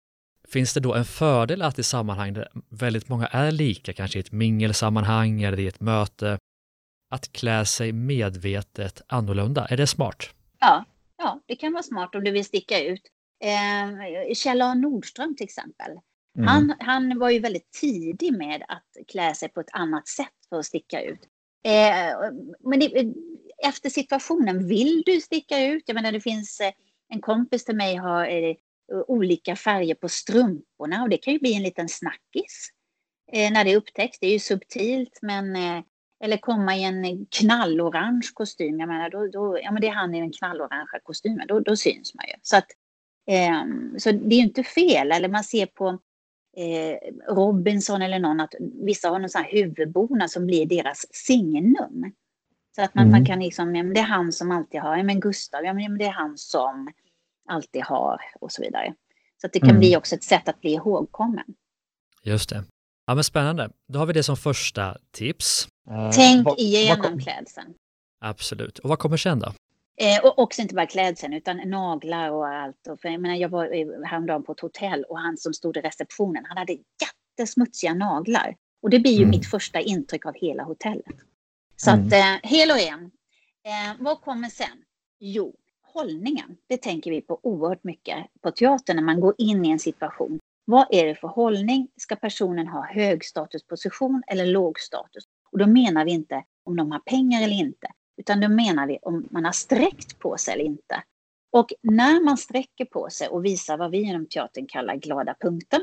Finns 0.47 0.73
det 0.73 0.79
då 0.79 0.93
en 0.93 1.05
fördel 1.05 1.61
att 1.61 1.79
i 1.79 1.83
sammanhang 1.83 2.33
där 2.33 2.49
väldigt 2.69 3.09
många 3.09 3.27
är 3.27 3.51
lika, 3.51 3.93
kanske 3.93 4.19
i 4.19 4.21
ett 4.21 4.31
mingelsammanhang 4.31 5.41
eller 5.41 5.59
i 5.59 5.67
ett 5.67 5.79
möte, 5.79 6.37
att 7.11 7.31
klä 7.31 7.65
sig 7.65 7.91
medvetet 7.91 9.01
annorlunda? 9.07 9.67
Är 9.67 9.77
det 9.77 9.87
smart? 9.87 10.29
Ja, 10.59 10.85
ja 11.17 11.41
det 11.45 11.55
kan 11.55 11.73
vara 11.73 11.83
smart 11.83 12.15
om 12.15 12.23
du 12.23 12.31
vill 12.31 12.45
sticka 12.45 12.83
ut. 12.83 13.01
Eh, 13.43 14.33
Kjell 14.33 14.61
A 14.61 14.73
Nordström 14.73 15.35
till 15.35 15.43
exempel. 15.43 15.91
Mm. 16.39 16.47
Han, 16.47 16.73
han 16.79 17.19
var 17.19 17.29
ju 17.29 17.39
väldigt 17.39 17.71
tidig 17.71 18.37
med 18.37 18.63
att 18.67 19.07
klä 19.07 19.35
sig 19.35 19.49
på 19.49 19.59
ett 19.59 19.73
annat 19.73 20.07
sätt 20.07 20.27
för 20.49 20.59
att 20.59 20.65
sticka 20.65 21.01
ut. 21.01 21.19
Eh, 21.63 22.31
men 22.59 22.79
det, 22.79 23.13
efter 23.67 23.89
situationen, 23.89 24.67
vill 24.67 25.03
du 25.05 25.21
sticka 25.21 25.65
ut? 25.65 25.83
Jag 25.85 25.95
menar 25.95 26.11
det 26.11 26.21
finns 26.21 26.59
eh, 26.59 26.71
en 27.09 27.21
kompis 27.21 27.65
till 27.65 27.75
mig 27.75 27.95
har 27.95 28.25
eh, 28.27 28.55
olika 29.07 29.55
färger 29.55 29.95
på 29.95 30.09
strumporna 30.09 31.03
och 31.03 31.09
det 31.09 31.17
kan 31.17 31.33
ju 31.33 31.39
bli 31.39 31.53
en 31.53 31.63
liten 31.63 31.89
snackis 31.89 32.69
eh, 33.31 33.51
när 33.51 33.65
det 33.65 33.75
upptäcks. 33.75 34.19
Det 34.19 34.27
är 34.27 34.31
ju 34.31 34.39
subtilt 34.39 35.19
men 35.21 35.55
eh, 35.55 35.83
eller 36.23 36.37
komma 36.37 36.75
i 36.75 36.83
en 36.83 37.25
knallorange 37.25 38.31
kostym. 38.33 38.79
Jag 38.79 38.87
menar, 38.87 39.09
då, 39.09 39.27
då, 39.27 39.59
ja, 39.63 39.71
men 39.71 39.81
det 39.81 39.87
är 39.87 39.91
han 39.91 40.15
i 40.15 40.21
den 40.21 40.31
knallorangea 40.31 40.99
kostymen, 41.03 41.47
då, 41.47 41.59
då 41.59 41.75
syns 41.75 42.15
man 42.15 42.25
ju. 42.27 42.33
Så, 42.41 42.57
att, 42.57 42.67
eh, 43.27 43.63
så 43.97 44.11
det 44.11 44.35
är 44.35 44.37
ju 44.37 44.43
inte 44.43 44.63
fel. 44.63 45.11
Eller 45.11 45.29
man 45.29 45.43
ser 45.43 45.65
på 45.65 45.99
Robinson 47.29 48.01
eller 48.01 48.19
någon 48.19 48.39
att 48.39 48.53
vissa 48.85 49.09
har 49.09 49.19
någon 49.19 49.29
sån 49.29 49.43
här 49.43 49.51
huvudbona 49.51 50.27
som 50.27 50.45
blir 50.45 50.65
deras 50.65 51.05
signum. 51.11 52.11
Så 52.75 52.81
att 52.81 52.95
man, 52.95 53.03
mm. 53.03 53.11
man 53.11 53.25
kan 53.25 53.39
liksom, 53.39 53.75
ja, 53.75 53.83
men 53.83 53.93
det 53.93 53.99
är 53.99 54.05
han 54.05 54.31
som 54.31 54.51
alltid 54.51 54.81
har, 54.81 54.97
ja 54.97 55.03
men 55.03 55.19
Gustav, 55.19 55.65
ja 55.65 55.73
men 55.73 55.97
det 55.97 56.05
är 56.05 56.11
han 56.11 56.37
som 56.37 56.91
alltid 57.49 57.83
har 57.83 58.21
och 58.39 58.51
så 58.51 58.61
vidare. 58.61 58.93
Så 59.41 59.47
att 59.47 59.53
det 59.53 59.59
kan 59.59 59.69
mm. 59.69 59.79
bli 59.79 59.97
också 59.97 60.15
ett 60.15 60.23
sätt 60.23 60.49
att 60.49 60.61
bli 60.61 60.73
ihågkommen. 60.73 61.45
Just 62.23 62.49
det. 62.49 62.63
Ja 63.07 63.15
men 63.15 63.23
spännande. 63.23 63.69
Då 63.87 63.99
har 63.99 64.05
vi 64.05 64.13
det 64.13 64.23
som 64.23 64.37
första 64.37 64.97
tips. 65.11 65.67
Uh, 65.89 66.11
Tänk 66.11 66.45
vad, 66.45 66.59
igenom 66.59 67.11
vad 67.11 67.23
klädseln. 67.23 67.73
Absolut. 68.19 68.79
Och 68.79 68.89
vad 68.89 68.99
kommer 68.99 69.17
sen 69.17 69.39
då? 69.39 69.53
Eh, 70.01 70.25
och 70.25 70.39
också 70.39 70.61
inte 70.61 70.75
bara 70.75 70.87
klädseln 70.87 71.33
utan 71.33 71.57
naglar 71.57 72.31
och 72.31 72.47
allt. 72.47 72.87
Och 72.87 73.01
för, 73.01 73.09
jag, 73.09 73.21
menar, 73.21 73.35
jag 73.35 73.49
var 73.49 74.05
häromdagen 74.05 74.43
på 74.43 74.51
ett 74.51 74.59
hotell 74.59 75.03
och 75.03 75.19
han 75.19 75.37
som 75.37 75.53
stod 75.53 75.77
i 75.77 75.81
receptionen, 75.81 76.45
han 76.45 76.57
hade 76.57 76.77
jättesmutsiga 77.37 77.93
naglar. 77.93 78.55
Och 78.81 78.89
det 78.89 78.99
blir 78.99 79.11
ju 79.11 79.23
mm. 79.23 79.29
mitt 79.29 79.45
första 79.49 79.79
intryck 79.79 80.25
av 80.25 80.33
hela 80.33 80.63
hotellet. 80.63 81.15
Så 81.75 81.91
mm. 81.91 82.07
att 82.07 82.13
eh, 82.13 82.49
hel 82.49 82.71
och 82.71 82.77
ren. 82.77 83.11
Eh, 83.65 83.95
vad 83.99 84.21
kommer 84.21 84.49
sen? 84.49 84.83
Jo, 85.19 85.55
hållningen. 85.81 86.57
Det 86.67 86.77
tänker 86.77 87.11
vi 87.11 87.21
på 87.21 87.39
oerhört 87.43 87.83
mycket 87.83 88.17
på 88.41 88.51
teatern 88.51 88.95
när 88.95 89.03
man 89.03 89.19
går 89.19 89.35
in 89.37 89.65
i 89.65 89.69
en 89.69 89.79
situation. 89.79 90.39
Vad 90.65 90.87
är 90.89 91.05
det 91.05 91.15
för 91.15 91.27
hållning? 91.27 91.87
Ska 91.97 92.15
personen 92.15 92.67
ha 92.67 92.85
hög 92.85 93.25
statusposition 93.25 94.23
eller 94.27 94.45
låg 94.45 94.79
status? 94.79 95.23
Och 95.51 95.57
då 95.57 95.67
menar 95.67 96.05
vi 96.05 96.11
inte 96.11 96.43
om 96.63 96.75
de 96.75 96.91
har 96.91 96.99
pengar 96.99 97.43
eller 97.43 97.55
inte, 97.55 97.87
utan 98.19 98.39
då 98.39 98.49
menar 98.49 98.87
vi 98.87 98.97
om 99.01 99.27
man 99.31 99.45
har 99.45 99.51
sträckt 99.51 100.19
på 100.19 100.37
sig 100.37 100.53
eller 100.53 100.63
inte. 100.63 101.03
Och 101.51 101.73
när 101.81 102.23
man 102.23 102.37
sträcker 102.37 102.85
på 102.85 103.09
sig 103.09 103.27
och 103.27 103.45
visar 103.45 103.77
vad 103.77 103.91
vi 103.91 104.01
inom 104.01 104.25
teatern 104.25 104.67
kallar 104.67 104.95
glada 104.95 105.35
punkten, 105.39 105.81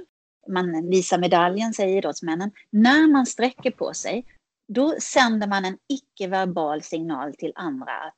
man 0.48 0.90
visar 0.90 1.18
medaljen, 1.18 1.74
säger 1.74 1.98
idrottsmännen. 1.98 2.50
När 2.70 3.12
man 3.12 3.26
sträcker 3.26 3.70
på 3.70 3.94
sig, 3.94 4.24
då 4.68 4.94
sänder 5.00 5.46
man 5.46 5.64
en 5.64 5.78
icke-verbal 5.88 6.82
signal 6.82 7.34
till 7.34 7.52
andra 7.54 7.92
att 7.92 8.14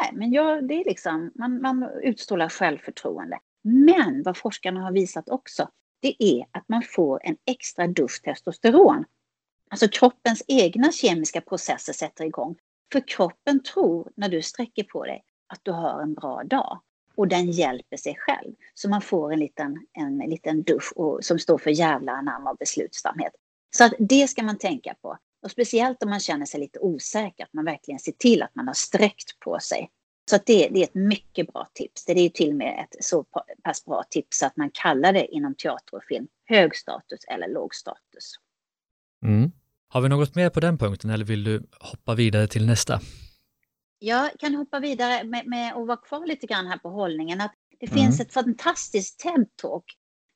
nej, 0.00 0.10
men 0.12 0.32
jag, 0.32 0.68
det 0.68 0.74
är 0.74 0.84
liksom, 0.84 1.30
man, 1.34 1.62
man 1.62 1.90
utstrålar 2.02 2.48
självförtroende. 2.48 3.38
Men 3.62 4.22
vad 4.22 4.36
forskarna 4.36 4.80
har 4.80 4.92
visat 4.92 5.28
också, 5.28 5.68
det 6.00 6.22
är 6.22 6.46
att 6.50 6.68
man 6.68 6.82
får 6.82 7.20
en 7.26 7.36
extra 7.46 7.86
dusch 7.86 8.22
testosteron. 8.24 9.04
Alltså 9.70 9.88
kroppens 9.88 10.42
egna 10.48 10.92
kemiska 10.92 11.40
processer 11.40 11.92
sätter 11.92 12.24
igång. 12.24 12.56
För 12.92 13.08
kroppen 13.08 13.62
tror 13.62 14.12
när 14.14 14.28
du 14.28 14.42
sträcker 14.42 14.84
på 14.84 15.04
dig 15.04 15.24
att 15.46 15.60
du 15.62 15.72
har 15.72 16.02
en 16.02 16.14
bra 16.14 16.42
dag. 16.44 16.80
Och 17.14 17.28
den 17.28 17.50
hjälper 17.50 17.96
sig 17.96 18.16
själv. 18.18 18.54
Så 18.74 18.88
man 18.88 19.02
får 19.02 19.32
en 19.32 19.38
liten, 19.38 19.86
en 19.92 20.18
liten 20.18 20.62
dusch 20.62 20.92
och, 20.96 21.24
som 21.24 21.38
står 21.38 21.58
för 21.58 21.70
jävla 21.70 22.12
anamma 22.12 22.50
och 22.50 22.56
beslutsamhet. 22.56 23.32
Så 23.76 23.84
att 23.84 23.92
det 23.98 24.28
ska 24.28 24.42
man 24.42 24.58
tänka 24.58 24.94
på. 25.02 25.18
Och 25.42 25.50
speciellt 25.50 26.02
om 26.02 26.10
man 26.10 26.20
känner 26.20 26.46
sig 26.46 26.60
lite 26.60 26.78
osäker, 26.78 27.44
att 27.44 27.52
man 27.52 27.64
verkligen 27.64 27.98
ser 27.98 28.12
till 28.12 28.42
att 28.42 28.54
man 28.54 28.66
har 28.66 28.74
sträckt 28.74 29.40
på 29.40 29.58
sig. 29.60 29.90
Så 30.30 30.36
att 30.36 30.46
det, 30.46 30.68
det 30.68 30.80
är 30.80 30.84
ett 30.84 30.94
mycket 30.94 31.52
bra 31.52 31.68
tips. 31.74 32.04
Det 32.04 32.12
är 32.12 32.22
ju 32.22 32.28
till 32.28 32.50
och 32.50 32.56
med 32.56 32.84
ett 32.84 33.04
så 33.04 33.24
pass 33.64 33.84
bra 33.84 34.04
tips 34.10 34.42
att 34.42 34.56
man 34.56 34.70
kallar 34.70 35.12
det 35.12 35.26
inom 35.26 35.54
teater 35.54 35.96
och 35.96 36.04
film 36.04 36.26
hög 36.44 36.76
status 36.76 37.20
eller 37.28 37.48
låg 37.48 37.74
status. 37.74 38.34
Mm. 39.26 39.52
Har 39.92 40.00
vi 40.00 40.08
något 40.08 40.34
mer 40.34 40.50
på 40.50 40.60
den 40.60 40.78
punkten 40.78 41.10
eller 41.10 41.24
vill 41.24 41.44
du 41.44 41.62
hoppa 41.80 42.14
vidare 42.14 42.46
till 42.46 42.66
nästa? 42.66 43.00
Jag 43.98 44.30
kan 44.38 44.54
hoppa 44.54 44.80
vidare 44.80 45.24
med, 45.24 45.46
med 45.46 45.72
att 45.74 45.86
vara 45.86 45.96
kvar 45.96 46.26
lite 46.26 46.46
grann 46.46 46.66
här 46.66 46.78
på 46.78 46.88
hållningen. 46.88 47.40
Att 47.40 47.54
det 47.80 47.92
mm. 47.92 47.98
finns 47.98 48.20
ett 48.20 48.32
fantastiskt 48.32 49.24
TED-talk 49.24 49.84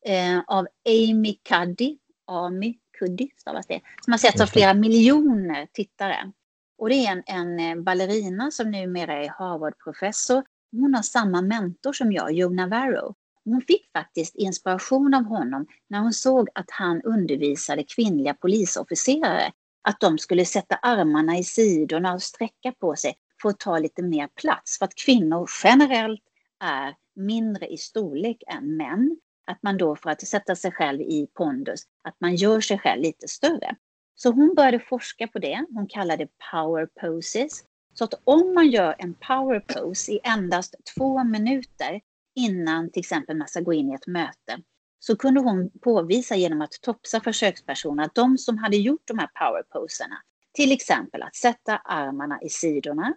eh, 0.07 0.39
av 0.47 0.67
Amy 0.89 1.37
Cuddy, 1.49 1.99
Amy 2.27 2.75
Cuddy 2.99 3.29
stavas 3.37 3.67
det, 3.67 3.81
som 4.05 4.13
har 4.13 4.19
setts 4.19 4.41
av 4.41 4.47
flera 4.47 4.75
miljoner 4.75 5.67
tittare. 5.73 6.33
Och 6.79 6.89
det 6.89 7.07
är 7.07 7.13
en, 7.13 7.23
en 7.27 7.79
eh, 7.79 7.83
ballerina 7.83 8.51
som 8.51 8.71
numera 8.71 9.25
är 9.25 9.29
Harvard-professor. 9.29 10.43
Hon 10.73 10.95
har 10.95 11.03
samma 11.03 11.43
mentor 11.43 11.93
som 11.93 12.13
jag, 12.13 12.33
Joe 12.33 12.51
Navarro. 12.51 13.15
Hon 13.45 13.61
fick 13.61 13.91
faktiskt 13.93 14.35
inspiration 14.35 15.15
av 15.15 15.25
honom 15.25 15.67
när 15.89 15.99
hon 15.99 16.13
såg 16.13 16.49
att 16.55 16.71
han 16.71 17.03
undervisade 17.03 17.85
kvinnliga 17.85 18.35
polisofficerare 18.35 19.53
att 19.89 20.01
de 20.01 20.19
skulle 20.19 20.45
sätta 20.45 20.75
armarna 20.75 21.39
i 21.39 21.45
sidorna 21.45 22.15
och 22.15 22.23
sträcka 22.23 22.73
på 22.73 22.97
sig 22.97 23.15
för 23.43 23.49
att 23.49 23.61
ta 23.61 23.79
lite 23.79 24.03
mer 24.03 24.29
plats. 24.29 24.79
För 24.79 24.85
att 24.85 24.95
kvinnor 24.95 25.51
generellt 25.65 26.23
är 26.61 26.95
mindre 27.17 27.67
i 27.67 27.77
storlek 27.77 28.43
än 28.47 28.77
män. 28.77 29.17
Att 29.47 29.63
man 29.63 29.77
då 29.77 29.97
för 29.97 30.11
att 30.11 30.27
sätta 30.27 30.57
sig 30.57 30.73
själv 30.73 31.01
i 31.01 31.27
pondus, 31.35 31.81
att 32.05 32.21
man 32.21 32.35
gör 32.35 32.61
sig 32.61 32.79
själv 32.79 33.03
lite 33.03 33.29
större. 33.29 33.77
Så 34.15 34.31
hon 34.31 34.55
började 34.55 34.81
forska 34.81 35.29
på 35.29 35.39
det. 35.39 35.67
Hon 35.75 35.87
kallade 35.87 36.25
det 36.25 36.31
power 36.53 36.89
poses. 37.01 37.65
Så 37.95 38.05
att 38.05 38.15
om 38.25 38.55
man 38.55 38.71
gör 38.71 38.95
en 38.99 39.15
power 39.15 39.61
pose 39.61 40.13
i 40.13 40.21
endast 40.23 40.75
två 40.97 41.25
minuter 41.25 42.01
innan 42.35 42.91
till 42.91 43.01
exempel 43.01 43.37
man 43.37 43.49
ska 43.49 43.61
gå 43.61 43.73
in 43.73 43.91
i 43.91 43.95
ett 43.95 44.07
möte 44.07 44.63
så 44.99 45.17
kunde 45.17 45.41
hon 45.41 45.71
påvisa 45.83 46.37
genom 46.37 46.61
att 46.61 46.73
topsa 46.83 47.21
försökspersonerna, 47.21 48.05
att 48.05 48.15
de 48.15 48.39
som 48.39 48.59
hade 48.59 48.77
gjort 48.77 49.03
de 49.05 49.19
här 49.19 49.27
powerposerna, 49.27 50.17
till 50.53 50.73
exempel 50.73 51.23
att 51.23 51.37
sätta 51.37 51.77
armarna 51.77 52.43
i 52.43 52.49
sidorna 52.49 53.15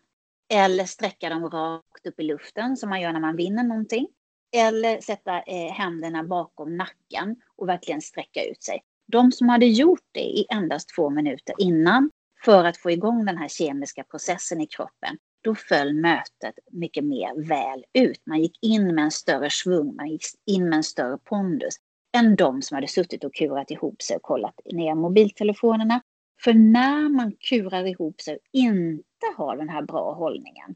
eller 0.49 0.85
sträcka 0.85 1.29
dem 1.29 1.49
rakt 1.49 2.07
upp 2.07 2.19
i 2.19 2.23
luften 2.23 2.77
som 2.77 2.89
man 2.89 3.01
gör 3.01 3.13
när 3.13 3.19
man 3.19 3.35
vinner 3.35 3.63
någonting. 3.63 4.07
Eller 4.55 5.01
sätta 5.01 5.41
eh, 5.41 5.71
händerna 5.71 6.23
bakom 6.23 6.77
nacken 6.77 7.35
och 7.55 7.69
verkligen 7.69 8.01
sträcka 8.01 8.43
ut 8.43 8.63
sig. 8.63 8.83
De 9.07 9.31
som 9.31 9.49
hade 9.49 9.65
gjort 9.65 10.05
det 10.11 10.19
i 10.23 10.45
endast 10.49 10.89
två 10.95 11.09
minuter 11.09 11.55
innan 11.57 12.11
för 12.45 12.63
att 12.65 12.77
få 12.77 12.91
igång 12.91 13.25
den 13.25 13.37
här 13.37 13.47
kemiska 13.47 14.03
processen 14.03 14.61
i 14.61 14.67
kroppen, 14.67 15.17
då 15.47 15.55
föll 15.55 15.93
mötet 15.93 16.59
mycket 16.71 17.03
mer 17.03 17.47
väl 17.47 17.85
ut. 17.93 18.21
Man 18.25 18.41
gick 18.41 18.57
in 18.61 18.95
med 18.95 19.03
en 19.03 19.11
större 19.11 19.49
svung, 19.49 19.95
man 19.95 20.09
gick 20.09 20.21
in 20.45 20.69
med 20.69 20.77
en 20.77 20.83
större 20.83 21.17
pondus 21.17 21.75
än 22.17 22.35
de 22.35 22.61
som 22.61 22.75
hade 22.75 22.87
suttit 22.87 23.23
och 23.23 23.33
kurat 23.33 23.71
ihop 23.71 24.01
sig 24.01 24.15
och 24.15 24.21
kollat 24.21 24.59
ner 24.65 24.95
mobiltelefonerna. 24.95 26.01
För 26.43 26.53
när 26.53 27.09
man 27.09 27.31
kurar 27.49 27.85
ihop 27.85 28.21
sig 28.21 28.35
och 28.35 28.41
inte 28.53 29.03
har 29.37 29.57
den 29.57 29.69
här 29.69 29.81
bra 29.81 30.13
hållningen, 30.13 30.75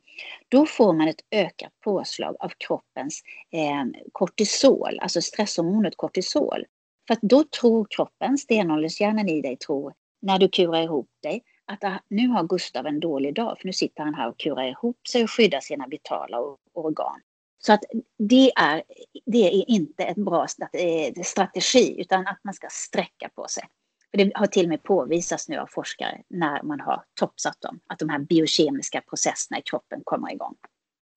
då 0.49 0.65
får 0.65 0.93
man 0.93 1.07
ett 1.07 1.21
ökat 1.31 1.71
påslag 1.83 2.35
av 2.39 2.51
kroppens 2.57 3.21
eh, 3.51 4.01
kortisol, 4.11 4.99
alltså 5.01 5.21
stresshormonet 5.21 5.93
kortisol. 5.97 6.65
För 7.07 7.13
att 7.13 7.21
då 7.21 7.43
tror 7.43 7.87
kroppen, 7.89 8.37
stenåldershjärnan 8.37 9.29
i 9.29 9.41
dig 9.41 9.57
tror, 9.57 9.93
när 10.21 10.39
du 10.39 10.49
kurar 10.49 10.81
ihop 10.81 11.09
dig, 11.23 11.43
att 11.71 11.83
ah, 11.83 11.99
nu 12.07 12.27
har 12.27 12.43
Gustav 12.43 12.85
en 12.85 12.99
dålig 12.99 13.35
dag, 13.35 13.57
för 13.59 13.67
nu 13.67 13.73
sitter 13.73 14.03
han 14.03 14.13
här 14.13 14.29
och 14.29 14.39
kurar 14.39 14.63
ihop 14.63 15.07
sig 15.07 15.23
och 15.23 15.31
skyddar 15.31 15.59
sina 15.59 15.87
vitala 15.87 16.37
organ. 16.73 17.19
Så 17.59 17.73
att 17.73 17.83
det 18.17 18.51
är, 18.55 18.83
det 19.25 19.47
är 19.47 19.69
inte 19.69 20.03
ett 20.03 20.17
bra 20.17 20.47
eh, 20.73 21.23
strategi, 21.23 22.01
utan 22.01 22.27
att 22.27 22.39
man 22.43 22.53
ska 22.53 22.67
sträcka 22.71 23.29
på 23.35 23.47
sig. 23.47 23.63
För 24.11 24.17
det 24.17 24.31
har 24.35 24.47
till 24.47 24.65
och 24.65 24.69
med 24.69 24.83
påvisats 24.83 25.49
nu 25.49 25.57
av 25.57 25.67
forskare 25.67 26.21
när 26.29 26.63
man 26.63 26.79
har 26.79 27.03
topsat 27.19 27.61
dem, 27.61 27.79
att 27.87 27.99
de 27.99 28.09
här 28.09 28.19
biokemiska 28.19 29.01
processerna 29.01 29.59
i 29.59 29.61
kroppen 29.61 30.01
kommer 30.03 30.33
igång. 30.33 30.55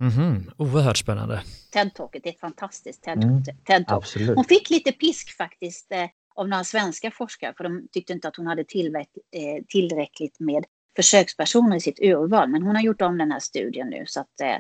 Mm 0.01 0.13
-hmm. 0.13 0.53
Oerhört 0.59 0.97
spännande. 0.97 1.43
TED-talket 1.73 2.27
är 2.27 2.31
ett 2.31 2.41
fantastiskt 2.41 3.05
TED-talk. 3.05 3.25
Mm, 3.25 3.45
TED 3.65 4.35
hon 4.37 4.45
fick 4.45 4.71
lite 4.71 4.93
pisk 4.93 5.37
faktiskt 5.37 5.93
eh, 5.93 6.09
av 6.35 6.49
några 6.49 6.65
svenska 6.65 7.11
forskare, 7.11 7.55
för 7.57 7.65
de 7.65 7.89
tyckte 7.93 8.13
inte 8.13 8.29
att 8.29 8.37
hon 8.37 8.47
hade 8.47 8.63
eh, 8.63 9.65
tillräckligt 9.69 10.41
med 10.41 10.65
försökspersoner 10.97 11.77
i 11.77 11.81
sitt 11.81 12.01
urval. 12.01 12.49
Men 12.49 12.63
hon 12.63 12.77
har 12.77 12.83
gjort 12.83 13.03
om 13.03 13.19
den 13.19 13.33
här 13.33 13.41
studien 13.41 13.89
nu 13.89 14.05
så 14.07 14.21
att 14.21 14.41
eh, 14.43 14.57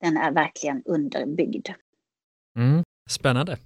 den 0.00 0.16
är 0.16 0.32
verkligen 0.32 0.82
underbyggd. 0.84 1.68
Mm, 2.56 2.82
spännande. 3.10 3.58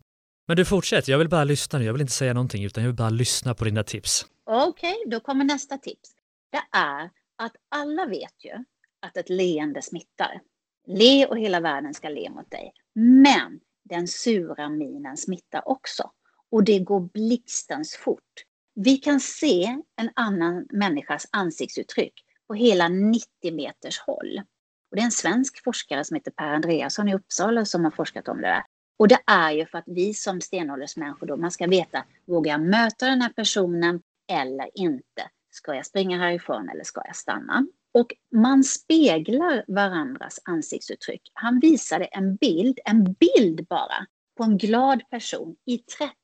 Men 0.49 0.57
du 0.57 0.65
fortsätter, 0.65 1.13
jag 1.13 1.19
vill 1.19 1.29
bara 1.29 1.45
lyssna 1.45 1.79
nu. 1.79 1.85
Jag 1.85 1.93
vill 1.93 2.03
inte 2.03 2.13
säga 2.13 2.35
någonting 2.35 2.65
utan 2.65 2.83
jag 2.83 2.89
vill 2.89 2.97
bara 2.97 3.11
lyssna 3.11 3.55
på 3.55 3.65
dina 3.65 3.85
tips. 3.85 4.27
Okej, 4.45 4.93
okay, 4.93 5.11
då 5.11 5.21
kommer 5.21 5.45
nästa 5.45 5.79
tips. 5.79 6.11
Det 6.51 6.79
är 6.79 7.11
att 7.37 7.53
alla 7.69 8.07
vet 8.07 8.45
ju 8.45 8.65
att 9.01 9.17
ett 9.17 9.29
leende 9.29 9.83
smittar. 9.83 10.41
Le 10.87 11.27
och 11.27 11.39
hela 11.39 11.61
världen 11.61 11.95
ska 11.95 12.09
le 12.09 12.31
mot 12.31 12.51
dig. 12.51 12.73
Men 12.95 13.61
den 13.85 14.09
sura 14.09 14.69
minen 14.69 15.17
smittar 15.17 15.69
också 15.69 16.11
och 16.53 16.65
det 16.65 16.79
går 16.79 17.01
blixtens 17.01 17.97
fort. 17.97 18.33
Vi 18.75 18.97
kan 18.97 19.21
se 19.21 19.79
en 19.97 20.11
annan 20.15 20.67
människas 20.73 21.27
ansiktsuttryck 21.31 22.13
på 22.47 22.55
hela 22.55 22.89
90 22.89 23.27
meters 23.53 24.01
håll. 24.01 24.43
Och 24.91 24.97
det 24.97 25.01
är 25.01 25.05
en 25.05 25.11
svensk 25.11 25.65
forskare 25.65 26.05
som 26.05 26.15
heter 26.15 26.31
Per 26.31 26.53
Andreasson 26.53 27.09
i 27.09 27.15
Uppsala 27.15 27.65
som 27.65 27.85
har 27.85 27.91
forskat 27.91 28.29
om 28.29 28.37
det 28.41 28.49
där. 28.49 28.63
Och 28.99 29.09
det 29.09 29.19
är 29.27 29.51
ju 29.51 29.67
för 29.67 29.79
att 29.79 29.85
vi 29.87 30.15
som 30.15 30.41
stenåldersmänniskor 30.41 31.27
då, 31.27 31.37
man 31.37 31.51
ska 31.51 31.67
veta, 31.67 32.05
vågar 32.27 32.53
jag 32.53 32.61
möta 32.61 33.07
den 33.07 33.23
här 33.23 33.33
personen 33.33 34.01
eller 34.33 34.71
inte? 34.75 35.31
Ska 35.51 35.75
jag 35.75 35.87
springa 35.87 36.19
härifrån 36.19 36.69
eller 36.69 36.85
ska 36.85 37.03
jag 37.05 37.17
stanna? 37.17 37.67
Och 37.95 38.15
man 38.35 38.65
speglar 38.65 39.65
varandras 39.69 40.41
ansiktsuttryck. 40.45 41.23
Han 41.35 41.61
visade 41.61 42.05
en 42.05 42.37
bild, 42.37 42.79
en 42.85 43.13
bild 43.13 43.67
bara, 43.67 44.07
på 44.37 44.45
en 44.45 44.59
glad 44.59 45.03
person 45.11 45.57
i 45.67 45.79
30 45.79 46.15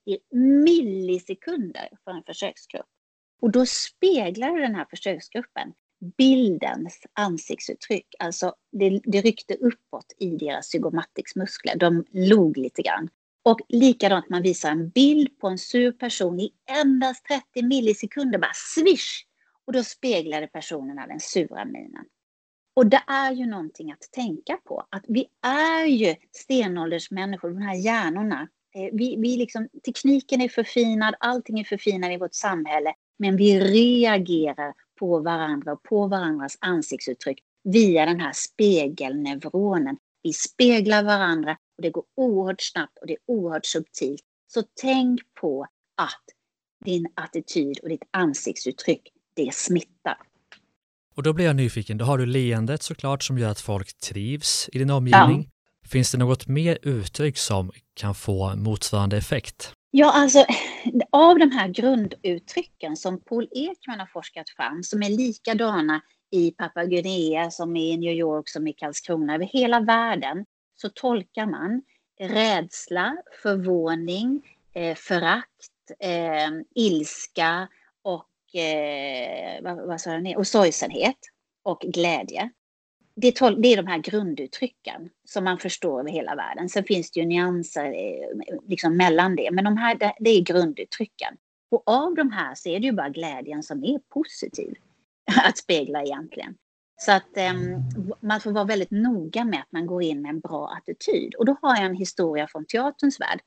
millisekunder 0.65 1.89
för 2.05 2.11
en 2.11 2.23
försöksgrupp. 2.23 2.87
Och 3.41 3.51
då 3.51 3.67
speglar 3.67 4.61
den 4.61 4.75
här 4.75 4.87
försöksgruppen 4.91 5.73
bildens 6.17 7.07
ansiktsuttryck. 7.13 8.07
Alltså 8.19 8.55
det, 8.73 9.01
det 9.05 9.21
ryckte 9.21 9.55
uppåt 9.55 10.13
i 10.19 10.31
deras 10.31 10.67
zygomaticsmuskler. 10.67 11.77
De 11.77 12.05
log 12.11 12.57
lite 12.57 12.83
grann. 12.83 13.09
Och 13.43 13.61
likadant 13.69 14.29
man 14.29 14.43
visar 14.43 14.71
en 14.71 14.89
bild 14.89 15.39
på 15.39 15.49
en 15.49 15.59
sur 15.59 15.93
person 15.93 16.41
i 16.41 16.53
endast 16.67 17.25
30 17.25 17.67
millisekunder, 17.67 18.39
bara 18.39 18.53
swish! 18.55 19.25
Och 19.67 19.73
då 19.73 19.85
speglade 19.85 20.47
personerna 20.47 21.07
den 21.07 21.21
sura 21.21 21.65
minen. 21.65 22.05
Och 22.79 22.87
det 22.87 23.03
är 23.07 23.33
ju 23.33 23.47
någonting 23.47 23.93
att 23.93 24.13
tänka 24.13 24.57
på, 24.65 24.87
att 24.91 25.05
vi 25.09 25.27
är 25.43 25.85
ju 25.85 26.15
stenåldersmänniskor, 26.33 27.49
de 27.51 27.63
här 27.63 27.75
hjärnorna. 27.75 28.49
Eh, 28.75 28.89
vi, 28.93 29.17
vi 29.17 29.37
liksom, 29.37 29.69
tekniken 29.85 30.41
är 30.41 30.49
förfinad, 30.49 31.15
allting 31.21 31.61
är 31.61 31.65
förfinat 31.65 32.11
i 32.11 32.17
vårt 32.17 32.35
samhälle, 32.35 32.95
men 33.19 33.37
vi 33.37 33.61
reagerar 33.61 34.75
på 34.99 35.19
varandra 35.19 35.73
och 35.73 35.83
på 35.83 36.07
varandras 36.07 36.59
ansiktsuttryck 36.61 37.39
via 37.65 38.07
den 38.07 38.21
här 38.21 38.33
spegelneuronen. 38.35 39.97
Vi 40.23 40.33
speglar 40.33 41.03
varandra 41.03 41.57
och 41.77 41.83
det 41.83 41.91
går 41.91 42.05
oerhört 42.17 42.61
snabbt 42.61 42.99
och 42.99 43.07
det 43.07 43.13
är 43.13 43.21
oerhört 43.27 43.67
subtilt. 43.67 44.23
Så 44.47 44.63
tänk 44.83 45.21
på 45.41 45.67
att 45.97 46.25
din 46.85 47.09
attityd 47.15 47.79
och 47.83 47.89
ditt 47.89 48.05
ansiktsuttryck, 48.11 49.13
det 49.35 49.55
smittar. 49.55 50.28
Och 51.19 51.25
då 51.25 51.33
blir 51.33 51.45
jag 51.45 51.57
nyfiken, 51.57 51.99
då 51.99 52.05
har 52.05 52.19
du 52.19 52.27
leendet 52.27 52.83
såklart 52.83 53.23
som 53.23 53.39
gör 53.39 53.51
att 53.51 53.61
folk 53.61 54.01
trivs 54.01 54.69
i 54.73 54.79
din 54.79 54.91
omgivning. 54.91 55.51
Ja. 55.83 55.89
Finns 55.89 56.13
det 56.13 56.19
något 56.19 56.47
mer 56.47 56.79
uttryck 56.83 57.39
som 57.39 57.71
kan 57.95 58.15
få 58.15 58.57
motsvarande 58.57 59.17
effekt? 59.17 59.73
Ja, 59.91 60.13
alltså 60.13 60.45
av 61.13 61.39
de 61.39 61.51
här 61.51 61.69
grunduttrycken 61.69 62.97
som 62.97 63.21
Paul 63.21 63.49
Ekman 63.51 63.99
har 63.99 64.07
forskat 64.07 64.51
fram, 64.51 64.83
som 64.83 65.03
är 65.03 65.11
likadana 65.11 66.01
i 66.31 66.51
Papua 66.51 66.85
Guinea, 66.85 67.51
som 67.51 67.77
i 67.77 67.97
New 67.97 68.13
York, 68.13 68.49
som 68.49 68.67
i 68.67 68.73
Karlskrona, 68.73 69.35
över 69.35 69.45
hela 69.45 69.81
världen, 69.81 70.45
så 70.77 70.89
tolkar 70.89 71.47
man 71.47 71.83
rädsla, 72.21 73.17
förvåning, 73.43 74.43
eh, 74.75 74.95
förakt, 74.95 75.91
eh, 76.01 76.51
ilska 76.75 77.69
Eh, 78.55 79.63
vad, 79.63 79.87
vad 79.87 80.01
sa 80.01 80.11
jag, 80.11 80.39
och 80.39 80.47
sorgsenhet 80.47 81.19
och 81.63 81.81
glädje 81.81 82.51
det, 83.21 83.29
är 83.41 83.77
de 83.77 83.87
här 83.87 83.99
grunduttrycken 83.99 85.11
som 85.25 85.45
man 85.45 85.59
förstår 85.59 86.01
över 86.01 86.11
hela 86.11 86.35
världen. 86.35 86.69
Sen 86.69 86.85
finns 86.85 87.11
det 87.11 87.21
ju 87.21 87.27
nyanser 87.27 87.85
eh, 87.85 88.59
liksom 88.67 88.97
mellan 88.97 89.37
det, 89.37 89.51
men 89.53 89.65
de 89.65 89.77
här, 89.77 90.15
det 90.19 90.31
är 90.31 90.41
grunduttrycken. 90.41 91.37
Och 91.71 91.83
av 91.87 92.15
de 92.15 92.33
här 92.33 92.55
så 92.55 92.69
är 92.69 92.81
det 92.81 92.87
ju 92.87 92.93
bara 92.93 93.09
glädjen 93.09 93.63
som 93.63 93.85
är 93.85 93.99
positiv 93.99 94.75
att 95.45 95.59
spegla 95.59 96.03
egentligen. 96.03 96.55
Så 97.01 97.13
att 97.13 97.37
um, 97.53 97.83
man 98.21 98.41
får 98.41 98.51
vara 98.51 98.65
väldigt 98.65 98.91
noga 98.91 99.45
med 99.45 99.61
att 99.61 99.73
man 99.73 99.87
går 99.87 100.03
in 100.03 100.23
med 100.23 100.29
en 100.29 100.41
bra 100.41 100.69
attityd. 100.69 101.35
Och 101.35 101.45
då 101.45 101.57
har 101.63 101.77
jag 101.77 101.85
en 101.85 101.95
historia 101.95 102.49
från 102.49 102.65
teaterns 102.65 103.21
värld. 103.21 103.41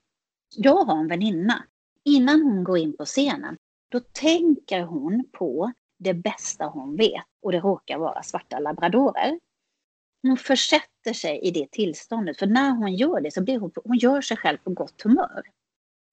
Jag 0.56 0.84
har 0.84 1.00
en 1.00 1.08
väninna. 1.08 1.64
Innan 2.04 2.42
hon 2.42 2.64
går 2.64 2.78
in 2.78 2.98
på 2.98 3.06
scenen, 3.06 3.58
då 3.92 4.00
tänker 4.00 4.82
hon 4.82 5.30
på 5.32 5.72
det 6.00 6.14
bästa 6.14 6.66
hon 6.66 6.96
vet 6.96 7.26
och 7.42 7.52
det 7.52 7.60
råkar 7.60 7.98
vara 7.98 8.24
svarta 8.24 8.60
labradorer 8.60 9.40
hon 10.22 10.38
försätter 10.38 11.14
sig 11.14 11.40
i 11.40 11.52
det 11.52 11.72
tillståndet. 11.72 12.40
För 12.40 12.48
när 12.48 12.72
hon 12.72 12.96
gör 12.96 13.22
det 13.22 13.32
så 13.32 13.44
blir 13.44 13.60
hon, 13.60 13.72
hon 13.84 13.98
gör 13.98 14.22
sig 14.22 14.38
själv 14.38 14.58
på 14.58 14.70
gott 14.70 15.02
humör. 15.02 15.42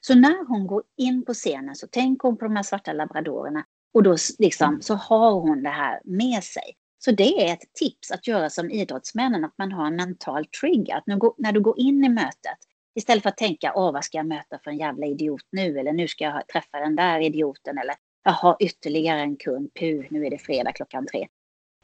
Så 0.00 0.14
när 0.14 0.46
hon 0.48 0.66
går 0.66 0.82
in 0.96 1.24
på 1.24 1.34
scenen 1.34 1.76
så 1.76 1.86
tänker 1.86 2.28
hon 2.28 2.36
på 2.36 2.44
de 2.44 2.56
här 2.56 2.62
svarta 2.62 2.92
labradorerna 2.92 3.64
och 3.94 4.02
då 4.02 4.16
liksom, 4.38 4.80
så 4.82 4.94
har 4.94 5.32
hon 5.32 5.62
det 5.62 5.68
här 5.68 6.00
med 6.04 6.44
sig. 6.44 6.76
Så 6.98 7.10
det 7.10 7.48
är 7.48 7.52
ett 7.52 7.74
tips 7.74 8.10
att 8.10 8.26
göra 8.26 8.50
som 8.50 8.70
idrottsmännen, 8.70 9.44
att 9.44 9.58
man 9.58 9.72
har 9.72 9.86
en 9.86 9.96
mental 9.96 10.46
trigger. 10.46 10.96
Att 10.96 11.06
när, 11.06 11.42
när 11.42 11.52
du 11.52 11.60
går 11.60 11.78
in 11.78 12.04
i 12.04 12.08
mötet, 12.08 12.58
istället 12.94 13.22
för 13.22 13.30
att 13.30 13.36
tänka, 13.36 13.72
åh 13.74 13.92
vad 13.92 14.04
ska 14.04 14.16
jag 14.16 14.26
möta 14.26 14.58
för 14.64 14.70
en 14.70 14.78
jävla 14.78 15.06
idiot 15.06 15.44
nu? 15.52 15.78
Eller 15.78 15.92
nu 15.92 16.08
ska 16.08 16.24
jag 16.24 16.48
träffa 16.48 16.78
den 16.78 16.96
där 16.96 17.20
idioten. 17.20 17.78
Eller 17.78 17.94
jag 18.24 18.32
har 18.32 18.56
ytterligare 18.60 19.20
en 19.20 19.36
kund, 19.36 19.70
puh, 19.80 20.06
nu 20.10 20.26
är 20.26 20.30
det 20.30 20.38
fredag 20.38 20.72
klockan 20.72 21.06
tre. 21.06 21.28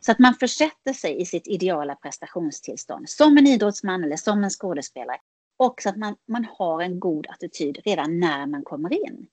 Så 0.00 0.12
att 0.12 0.18
man 0.18 0.34
försätter 0.34 0.92
sig 0.92 1.20
i 1.20 1.26
sitt 1.26 1.46
ideala 1.46 1.94
prestationstillstånd 1.94 3.08
som 3.08 3.38
en 3.38 3.46
idrottsman 3.46 4.04
eller 4.04 4.16
som 4.16 4.44
en 4.44 4.50
skådespelare. 4.50 5.18
Och 5.56 5.82
så 5.82 5.88
att 5.88 5.96
man, 5.96 6.16
man 6.28 6.46
har 6.58 6.82
en 6.82 7.00
god 7.00 7.26
attityd 7.28 7.78
redan 7.84 8.20
när 8.20 8.46
man 8.46 8.62
kommer 8.62 8.92
in. 8.92 9.26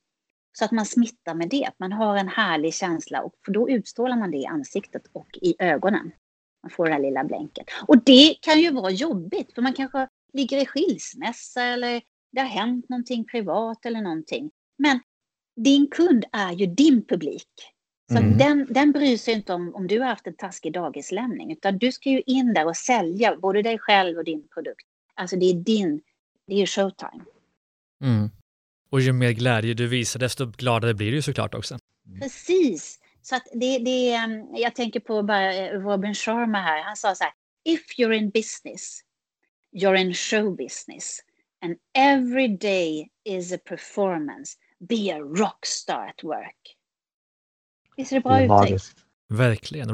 Så 0.53 0.65
att 0.65 0.71
man 0.71 0.85
smittar 0.85 1.35
med 1.35 1.49
det, 1.49 1.65
att 1.65 1.79
man 1.79 1.91
har 1.91 2.17
en 2.17 2.27
härlig 2.27 2.73
känsla 2.73 3.21
och 3.21 3.35
då 3.47 3.69
utstrålar 3.69 4.17
man 4.17 4.31
det 4.31 4.37
i 4.37 4.45
ansiktet 4.45 5.03
och 5.13 5.29
i 5.41 5.55
ögonen. 5.59 6.11
Man 6.63 6.69
får 6.69 6.85
det 6.85 6.91
här 6.91 6.99
lilla 6.99 7.23
blänket. 7.23 7.65
Och 7.87 8.03
det 8.03 8.35
kan 8.41 8.59
ju 8.59 8.71
vara 8.71 8.91
jobbigt 8.91 9.53
för 9.53 9.61
man 9.61 9.73
kanske 9.73 10.07
ligger 10.33 10.57
i 10.57 10.65
skilsmässa 10.65 11.63
eller 11.63 12.01
det 12.31 12.41
har 12.41 12.47
hänt 12.47 12.89
någonting 12.89 13.25
privat 13.25 13.85
eller 13.85 14.01
någonting. 14.01 14.51
Men 14.77 14.99
din 15.55 15.87
kund 15.87 16.25
är 16.31 16.51
ju 16.51 16.65
din 16.65 17.05
publik. 17.05 17.49
Så 18.11 18.17
mm. 18.17 18.37
den, 18.37 18.67
den 18.69 18.91
bryr 18.91 19.17
sig 19.17 19.33
inte 19.33 19.53
om 19.53 19.75
om 19.75 19.87
du 19.87 19.99
har 19.99 20.07
haft 20.07 20.27
en 20.27 20.35
taskig 20.35 20.73
dagislämning, 20.73 21.51
utan 21.51 21.77
du 21.77 21.91
ska 21.91 22.09
ju 22.09 22.21
in 22.25 22.53
där 22.53 22.65
och 22.65 22.77
sälja 22.77 23.35
både 23.35 23.61
dig 23.61 23.79
själv 23.79 24.17
och 24.17 24.23
din 24.23 24.47
produkt. 24.53 24.85
Alltså 25.13 25.35
det 25.35 25.45
är 25.45 25.53
din, 25.53 26.01
det 26.47 26.61
är 26.61 26.65
showtime. 26.65 27.23
Mm. 28.03 28.29
Och 28.89 29.01
ju 29.01 29.13
mer 29.13 29.31
glädje 29.31 29.73
du 29.73 29.87
visar, 29.87 30.19
desto 30.19 30.45
gladare 30.45 30.93
blir 30.93 31.11
du 31.11 31.21
såklart 31.21 31.53
också. 31.53 31.77
Precis. 32.21 32.99
Så 33.21 33.35
att 33.35 33.47
det, 33.53 33.77
det, 33.77 34.19
jag 34.55 34.75
tänker 34.75 34.99
på 34.99 35.23
bara 35.23 35.53
eh, 35.55 35.79
Robin 35.79 36.15
Sharma 36.15 36.61
här, 36.61 36.83
han 36.83 36.95
sa 36.95 37.15
så 37.15 37.23
här, 37.23 37.33
if 37.63 37.81
you're 37.97 38.13
in 38.13 38.29
business, 38.29 39.01
you're 39.71 39.95
in 39.95 40.13
show 40.13 40.55
business 40.55 41.21
and 41.61 41.75
every 41.95 42.47
day 42.47 43.09
is 43.25 43.51
a 43.51 43.57
performance, 43.57 44.57
be 44.87 45.11
a 45.11 45.19
rockstar 45.19 46.09
at 46.09 46.23
work. 46.23 46.77
Visst 47.97 48.11
är 48.11 48.15
det 48.15 48.21
bra 48.21 48.63
uttryckt? 48.65 48.95
Verkligen. 49.29 49.89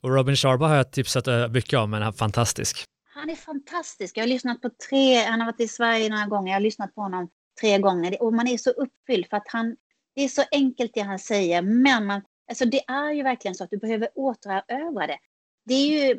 Och 0.00 0.14
Robin 0.14 0.36
Sharma 0.36 0.68
har 0.68 0.76
jag 0.76 0.92
tipsat 0.92 1.26
eh, 1.26 1.48
mycket 1.48 1.78
om, 1.78 1.90
men 1.90 2.02
han 2.02 2.12
är 2.12 2.16
fantastisk. 2.16 2.84
Han 3.14 3.30
är 3.30 3.34
fantastisk. 3.34 4.16
Jag 4.16 4.22
har 4.22 4.28
lyssnat 4.28 4.62
på 4.62 4.70
tre, 4.88 5.16
han 5.16 5.40
har 5.40 5.46
varit 5.46 5.60
i 5.60 5.68
Sverige 5.68 6.08
några 6.08 6.26
gånger, 6.26 6.48
jag 6.48 6.56
har 6.56 6.60
lyssnat 6.60 6.94
på 6.94 7.00
honom 7.00 7.28
tre 7.60 7.78
gånger 7.78 8.22
och 8.22 8.34
man 8.34 8.48
är 8.48 8.58
så 8.58 8.70
uppfylld 8.70 9.26
för 9.30 9.36
att 9.36 9.48
han, 9.48 9.76
det 10.14 10.24
är 10.24 10.28
så 10.28 10.42
enkelt 10.52 10.94
det 10.94 11.00
han 11.00 11.18
säger, 11.18 11.62
men 11.62 12.06
man, 12.06 12.22
alltså 12.48 12.64
det 12.64 12.84
är 12.88 13.12
ju 13.12 13.22
verkligen 13.22 13.54
så 13.54 13.64
att 13.64 13.70
du 13.70 13.78
behöver 13.78 14.08
återerövra 14.14 15.06
det. 15.06 15.18
Det 15.68 15.74
är, 15.74 15.86
ju, 15.86 16.14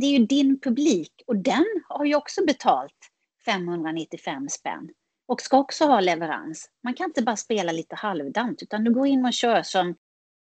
det 0.00 0.06
är 0.06 0.18
ju 0.18 0.26
din 0.26 0.60
publik 0.60 1.12
och 1.26 1.36
den 1.36 1.64
har 1.88 2.04
ju 2.04 2.14
också 2.14 2.44
betalt 2.46 2.98
595 3.44 4.48
spänn 4.48 4.88
och 5.26 5.40
ska 5.40 5.58
också 5.58 5.84
ha 5.84 6.00
leverans. 6.00 6.70
Man 6.82 6.94
kan 6.94 7.06
inte 7.06 7.22
bara 7.22 7.36
spela 7.36 7.72
lite 7.72 7.96
halvdant 7.96 8.62
utan 8.62 8.84
du 8.84 8.94
går 8.94 9.06
in 9.06 9.24
och 9.24 9.32
kör 9.32 9.62
som 9.62 9.94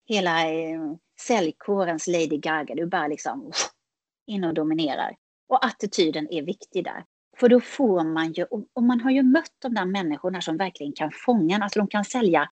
hela 0.05 0.49
eh, 0.49 0.81
säljkårens 1.21 2.07
Lady 2.07 2.37
Gaga. 2.37 2.75
Du 2.75 2.85
bara 2.85 3.07
liksom 3.07 3.51
in 4.27 4.43
och 4.43 4.53
dominerar. 4.53 5.15
Och 5.49 5.65
attityden 5.65 6.27
är 6.31 6.41
viktig 6.41 6.83
där. 6.83 7.05
För 7.37 7.49
då 7.49 7.59
får 7.59 8.03
man 8.03 8.31
ju, 8.31 8.45
och 8.73 8.83
man 8.83 9.01
har 9.01 9.11
ju 9.11 9.23
mött 9.23 9.55
de 9.61 9.73
där 9.73 9.85
människorna 9.85 10.41
som 10.41 10.57
verkligen 10.57 10.93
kan 10.93 11.11
fånga 11.11 11.55
en, 11.55 11.63
alltså 11.63 11.79
de 11.79 11.87
kan 11.87 12.05
sälja 12.05 12.49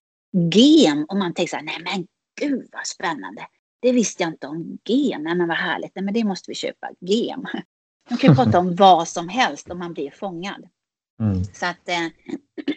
gem 0.54 1.04
och 1.08 1.16
man 1.16 1.34
tänker 1.34 1.50
så 1.50 1.56
här, 1.56 1.64
nej 1.64 1.78
men 1.84 2.06
gud 2.40 2.68
vad 2.72 2.86
spännande. 2.86 3.46
Det 3.82 3.92
visste 3.92 4.22
jag 4.22 4.32
inte 4.32 4.46
om 4.46 4.78
gem, 4.84 5.22
nej 5.22 5.34
men 5.34 5.48
vad 5.48 5.56
härligt, 5.56 5.92
nej 5.94 6.04
men 6.04 6.14
det 6.14 6.24
måste 6.24 6.50
vi 6.50 6.54
köpa, 6.54 6.90
gem. 7.00 7.44
De 8.08 8.16
kan 8.16 8.30
ju 8.30 8.36
prata 8.36 8.58
om 8.58 8.76
vad 8.76 9.08
som 9.08 9.28
helst 9.28 9.70
om 9.70 9.78
man 9.78 9.92
blir 9.92 10.10
fångad. 10.10 10.68
Mm. 11.20 11.44
Så 11.44 11.66
att, 11.66 11.88
eh, 11.88 12.06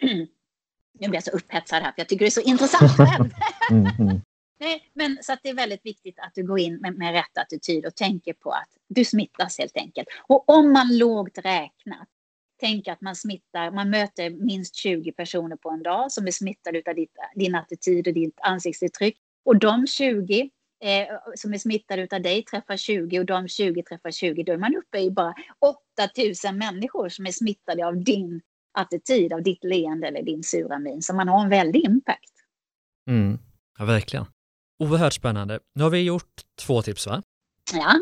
nu 0.98 1.08
blir 1.08 1.14
jag 1.14 1.24
så 1.24 1.30
upphetsad 1.30 1.82
här 1.82 1.92
för 1.92 2.00
jag 2.00 2.08
tycker 2.08 2.24
det 2.24 2.28
är 2.28 2.30
så 2.30 2.40
intressant 2.40 2.92
själv. 2.96 3.30
mm. 3.70 4.20
Nej, 4.60 4.90
men 4.94 5.18
så 5.22 5.32
att 5.32 5.40
det 5.42 5.48
är 5.48 5.54
väldigt 5.54 5.86
viktigt 5.86 6.18
att 6.18 6.34
du 6.34 6.46
går 6.46 6.58
in 6.58 6.76
med, 6.76 6.98
med 6.98 7.12
rätt 7.12 7.38
attityd 7.38 7.86
och 7.86 7.94
tänker 7.94 8.32
på 8.32 8.50
att 8.50 8.68
du 8.88 9.04
smittas 9.04 9.58
helt 9.58 9.76
enkelt. 9.76 10.08
Och 10.28 10.48
om 10.48 10.72
man 10.72 10.98
lågt 10.98 11.38
räknat 11.38 12.08
tänker 12.60 12.92
att 12.92 13.00
man 13.00 13.16
smittar, 13.16 13.70
man 13.70 13.90
möter 13.90 14.30
minst 14.30 14.74
20 14.74 15.12
personer 15.12 15.56
på 15.56 15.70
en 15.70 15.82
dag 15.82 16.12
som 16.12 16.26
är 16.26 16.30
smittade 16.30 16.82
av 16.86 16.94
ditt, 16.94 17.16
din 17.34 17.54
attityd 17.54 18.08
och 18.08 18.14
ditt 18.14 18.38
ansiktsuttryck. 18.40 19.16
Och 19.44 19.58
de 19.58 19.86
20 19.86 20.50
eh, 20.82 21.06
som 21.34 21.54
är 21.54 21.58
smittade 21.58 22.08
av 22.12 22.22
dig 22.22 22.44
träffar 22.44 22.76
20 22.76 23.18
och 23.18 23.26
de 23.26 23.48
20 23.48 23.82
träffar 23.82 24.10
20. 24.10 24.42
Då 24.42 24.52
är 24.52 24.58
man 24.58 24.76
uppe 24.76 24.98
i 24.98 25.10
bara 25.10 25.34
8000 26.18 26.58
människor 26.58 27.08
som 27.08 27.26
är 27.26 27.32
smittade 27.32 27.86
av 27.86 27.96
din 28.04 28.40
attityd, 28.74 29.32
av 29.32 29.42
ditt 29.42 29.64
leende 29.64 30.08
eller 30.08 30.22
din 30.22 30.42
sura 30.42 30.78
min. 30.78 31.02
Så 31.02 31.14
man 31.14 31.28
har 31.28 31.42
en 31.42 31.48
väldig 31.48 31.84
impact. 31.84 32.32
Mm. 33.08 33.38
Ja, 33.78 33.84
verkligen. 33.84 34.26
Oerhört 34.78 35.12
spännande. 35.12 35.60
Nu 35.74 35.82
har 35.82 35.90
vi 35.90 36.02
gjort 36.02 36.42
två 36.58 36.82
tips 36.82 37.06
va? 37.06 37.22
Ja. 37.72 37.94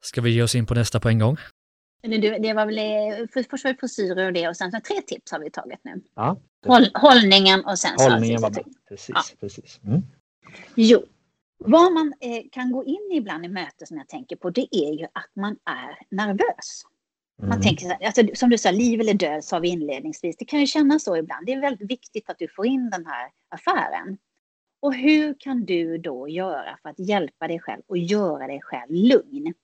Ska 0.00 0.20
vi 0.20 0.30
ge 0.30 0.42
oss 0.42 0.54
in 0.54 0.66
på 0.66 0.74
nästa 0.74 1.00
på 1.00 1.08
en 1.08 1.18
gång? 1.18 1.36
Det 2.02 2.54
var 2.54 2.66
väl, 2.66 2.78
eh, 2.78 3.26
först 3.32 3.52
var 3.52 3.72
det 3.72 3.76
frisyrer 3.80 4.26
och 4.26 4.32
det 4.32 4.48
och 4.48 4.56
sen 4.56 4.72
så 4.72 4.80
tre 4.80 5.00
tips 5.06 5.32
har 5.32 5.38
vi 5.38 5.50
tagit 5.50 5.80
nu. 5.84 6.00
Ja, 6.14 6.40
Håll, 6.66 6.90
hållningen 6.94 7.64
och 7.64 7.78
sen 7.78 7.90
Hållningen 7.98 8.40
var 8.40 8.50
bra. 8.50 8.62
Precis, 8.88 9.14
ja. 9.14 9.22
precis. 9.40 9.80
Mm. 9.84 10.02
Jo, 10.74 11.04
vad 11.58 11.92
man 11.92 12.14
eh, 12.20 12.42
kan 12.52 12.72
gå 12.72 12.84
in 12.84 13.10
i 13.12 13.16
ibland 13.16 13.44
i 13.44 13.48
möten 13.48 13.86
som 13.86 13.96
jag 13.96 14.08
tänker 14.08 14.36
på, 14.36 14.50
det 14.50 14.68
är 14.70 14.92
ju 14.92 15.04
att 15.04 15.30
man 15.36 15.56
är 15.64 15.98
nervös. 16.10 16.82
Man 17.38 17.50
mm. 17.50 17.62
tänker 17.62 17.86
så 17.86 17.92
här, 17.92 18.06
alltså, 18.06 18.22
som 18.34 18.50
du 18.50 18.58
sa, 18.58 18.70
liv 18.70 19.00
eller 19.00 19.14
död 19.14 19.44
sa 19.44 19.58
vi 19.58 19.68
inledningsvis. 19.68 20.36
Det 20.36 20.44
kan 20.44 20.60
ju 20.60 20.66
kännas 20.66 21.04
så 21.04 21.16
ibland. 21.16 21.46
Det 21.46 21.52
är 21.52 21.60
väldigt 21.60 21.90
viktigt 21.90 22.30
att 22.30 22.38
du 22.38 22.48
får 22.48 22.66
in 22.66 22.90
den 22.90 23.06
här 23.06 23.30
affären. 23.48 24.18
Och 24.80 24.94
hur 24.94 25.36
kan 25.38 25.64
du 25.64 25.98
då 25.98 26.28
göra 26.28 26.78
för 26.82 26.88
att 26.88 26.98
hjälpa 26.98 27.48
dig 27.48 27.60
själv 27.60 27.82
och 27.86 27.98
göra 27.98 28.46
dig 28.46 28.60
själv 28.62 28.92
lugn? 28.92 29.54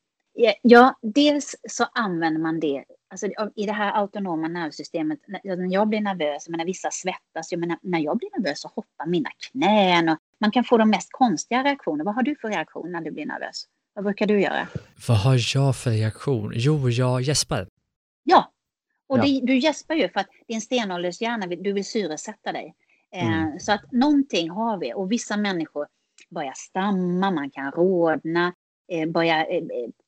Ja, 0.62 0.98
dels 1.02 1.56
så 1.68 1.84
använder 1.84 2.40
man 2.40 2.60
det 2.60 2.84
alltså, 3.10 3.26
i 3.54 3.66
det 3.66 3.72
här 3.72 3.92
autonoma 3.92 4.48
nervsystemet. 4.48 5.18
När 5.44 5.72
jag 5.72 5.88
blir 5.88 6.00
nervös, 6.00 6.46
jag 6.46 6.50
menar, 6.50 6.64
vissa 6.64 6.90
svettas, 6.90 7.52
jag 7.52 7.60
menar, 7.60 7.78
när 7.82 7.98
jag 7.98 8.18
blir 8.18 8.30
nervös 8.38 8.60
så 8.60 8.68
hoppar 8.68 9.06
mina 9.06 9.30
knän 9.50 10.08
och 10.08 10.18
man 10.42 10.50
kan 10.50 10.64
få 10.64 10.78
de 10.78 10.90
mest 10.90 11.08
konstiga 11.12 11.64
reaktioner. 11.64 12.04
Vad 12.04 12.14
har 12.14 12.22
du 12.22 12.36
för 12.36 12.48
reaktion 12.48 12.92
när 12.92 13.00
du 13.00 13.10
blir 13.10 13.26
nervös? 13.26 13.64
Vad 13.94 14.04
brukar 14.04 14.26
du 14.26 14.40
göra? 14.40 14.68
Vad 15.08 15.18
har 15.18 15.38
jag 15.54 15.76
för 15.76 15.90
reaktion? 15.90 16.52
Jo, 16.54 16.90
jag 16.90 17.22
gäspar. 17.22 17.68
Ja, 18.22 18.52
och 19.08 19.18
ja. 19.18 19.22
Det, 19.22 19.40
du 19.42 19.58
gäspar 19.58 19.94
ju 19.94 20.08
för 20.08 20.20
att 20.20 20.28
din 20.48 20.60
stenåldershjärna, 20.60 21.46
du 21.46 21.72
vill 21.72 21.84
syresätta 21.84 22.52
dig. 22.52 22.74
Mm. 23.12 23.32
Eh, 23.32 23.58
så 23.58 23.72
att 23.72 23.92
någonting 23.92 24.50
har 24.50 24.78
vi 24.78 24.94
och 24.94 25.12
vissa 25.12 25.36
människor 25.36 25.86
börjar 26.30 26.52
stamma, 26.56 27.30
man 27.30 27.50
kan 27.50 27.72
rodna, 27.72 28.52
eh, 28.92 29.08
börja 29.08 29.46
eh, 29.46 29.62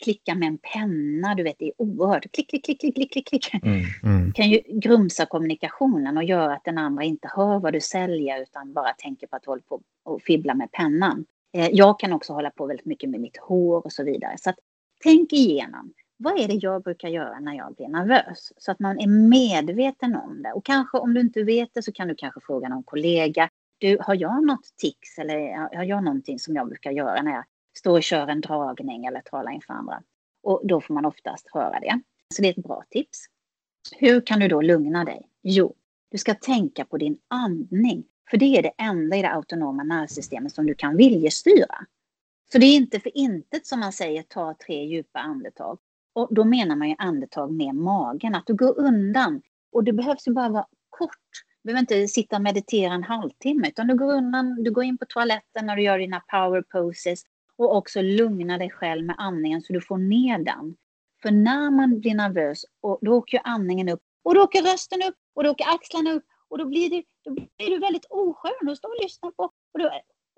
klicka 0.04 0.34
med 0.34 0.48
en 0.48 0.58
penna, 0.58 1.34
du 1.34 1.42
vet 1.42 1.56
det 1.58 1.66
är 1.66 1.72
oerhört. 1.78 2.32
Klick, 2.32 2.50
klick, 2.50 2.64
klick, 2.64 2.80
klick, 2.80 3.12
klick, 3.12 3.28
klick. 3.28 3.54
Mm. 3.54 3.82
Mm. 4.02 4.32
kan 4.32 4.50
ju 4.50 4.60
grumsa 4.68 5.26
kommunikationen 5.26 6.16
och 6.16 6.24
göra 6.24 6.54
att 6.54 6.64
den 6.64 6.78
andra 6.78 7.04
inte 7.04 7.28
hör 7.36 7.58
vad 7.58 7.72
du 7.72 7.80
säljer 7.80 8.42
utan 8.42 8.72
bara 8.72 8.92
tänker 8.92 9.26
på 9.26 9.36
att 9.36 9.46
hålla 9.46 9.62
på 9.68 9.80
och 10.04 10.22
fibbla 10.22 10.54
med 10.54 10.72
pennan. 10.72 11.24
Eh, 11.52 11.68
jag 11.72 11.98
kan 11.98 12.12
också 12.12 12.32
hålla 12.32 12.50
på 12.50 12.66
väldigt 12.66 12.86
mycket 12.86 13.10
med 13.10 13.20
mitt 13.20 13.36
hår 13.36 13.84
och 13.84 13.92
så 13.92 14.04
vidare. 14.04 14.34
Så 14.38 14.50
att 14.50 14.56
tänk 15.02 15.32
igenom 15.32 15.92
vad 16.16 16.40
är 16.40 16.48
det 16.48 16.54
jag 16.54 16.82
brukar 16.82 17.08
göra 17.08 17.40
när 17.40 17.54
jag 17.54 17.74
blir 17.74 17.88
nervös? 17.88 18.52
Så 18.56 18.70
att 18.70 18.78
man 18.78 19.00
är 19.00 19.06
medveten 19.06 20.16
om 20.16 20.42
det. 20.42 20.52
Och 20.52 20.64
kanske 20.64 20.98
om 20.98 21.14
du 21.14 21.20
inte 21.20 21.42
vet 21.42 21.74
det 21.74 21.82
så 21.82 21.92
kan 21.92 22.08
du 22.08 22.14
kanske 22.14 22.40
fråga 22.40 22.68
någon 22.68 22.82
kollega. 22.82 23.48
Du, 23.78 23.98
har 24.00 24.14
jag 24.14 24.46
något 24.46 24.76
tics 24.76 25.18
eller 25.18 25.76
har 25.76 25.84
jag 25.84 26.04
någonting 26.04 26.38
som 26.38 26.54
jag 26.54 26.68
brukar 26.68 26.90
göra 26.90 27.22
när 27.22 27.32
jag 27.32 27.44
står 27.78 27.96
och 27.96 28.02
kör 28.02 28.26
en 28.26 28.40
dragning 28.40 29.04
eller 29.04 29.20
talar 29.20 29.52
inför 29.52 29.74
andra? 29.74 30.02
Och 30.42 30.60
då 30.64 30.80
får 30.80 30.94
man 30.94 31.04
oftast 31.04 31.48
höra 31.52 31.80
det. 31.80 32.00
Så 32.34 32.42
det 32.42 32.48
är 32.48 32.58
ett 32.58 32.64
bra 32.64 32.84
tips. 32.90 33.26
Hur 33.96 34.20
kan 34.20 34.40
du 34.40 34.48
då 34.48 34.60
lugna 34.60 35.04
dig? 35.04 35.28
Jo, 35.42 35.74
du 36.10 36.18
ska 36.18 36.34
tänka 36.34 36.84
på 36.84 36.98
din 36.98 37.18
andning. 37.28 38.04
För 38.30 38.36
det 38.36 38.58
är 38.58 38.62
det 38.62 38.72
enda 38.78 39.16
i 39.16 39.22
det 39.22 39.30
autonoma 39.30 39.82
nervsystemet 39.82 40.52
som 40.52 40.66
du 40.66 40.74
kan 40.74 40.96
viljestyra. 40.96 41.86
Så 42.52 42.58
det 42.58 42.66
är 42.66 42.76
inte 42.76 43.00
för 43.00 43.16
intet 43.16 43.66
som 43.66 43.80
man 43.80 43.92
säger 43.92 44.22
ta 44.22 44.54
tre 44.66 44.84
djupa 44.84 45.18
andetag. 45.18 45.78
Och 46.14 46.28
då 46.30 46.44
menar 46.44 46.76
man 46.76 46.88
ju 46.88 46.94
andetag 46.98 47.52
med 47.52 47.74
magen, 47.74 48.34
att 48.34 48.46
du 48.46 48.54
går 48.54 48.78
undan. 48.78 49.42
Och 49.72 49.84
det 49.84 49.92
behövs 49.92 50.28
ju 50.28 50.32
bara 50.32 50.48
vara 50.48 50.66
kort. 50.90 51.10
Du 51.62 51.66
behöver 51.66 51.80
inte 51.80 52.08
sitta 52.08 52.36
och 52.36 52.42
meditera 52.42 52.94
en 52.94 53.02
halvtimme, 53.02 53.68
utan 53.68 53.86
du 53.86 53.94
går 53.94 54.12
undan, 54.12 54.62
du 54.62 54.70
går 54.70 54.84
in 54.84 54.98
på 54.98 55.04
toaletten 55.08 55.66
när 55.66 55.76
du 55.76 55.82
gör 55.82 55.98
dina 55.98 56.20
power 56.20 56.62
poses 56.62 57.24
och 57.56 57.76
också 57.76 58.02
lugna 58.02 58.58
dig 58.58 58.70
själv 58.70 59.06
med 59.06 59.16
andningen 59.18 59.62
så 59.62 59.72
du 59.72 59.80
får 59.80 59.98
ner 59.98 60.38
den. 60.38 60.76
För 61.22 61.30
när 61.30 61.70
man 61.70 62.00
blir 62.00 62.14
nervös, 62.14 62.64
och 62.80 62.98
då 63.00 63.14
åker 63.14 63.38
ju 63.38 63.42
andningen 63.44 63.88
upp 63.88 64.02
och 64.22 64.34
då 64.34 64.42
åker 64.42 64.62
rösten 64.62 65.02
upp 65.02 65.16
och 65.34 65.44
då 65.44 65.50
åker 65.50 65.74
axlarna 65.74 66.12
upp 66.12 66.24
och 66.54 66.58
då 66.58 66.64
blir, 66.64 66.90
det, 66.90 67.04
då 67.24 67.30
blir 67.30 67.70
du 67.70 67.78
väldigt 67.78 68.06
oskön 68.10 68.68
att 68.68 68.78
stå 68.78 68.88
och 68.88 69.02
lyssna 69.02 69.32
på. 69.36 69.42
Och 69.44 69.78
då, 69.78 69.90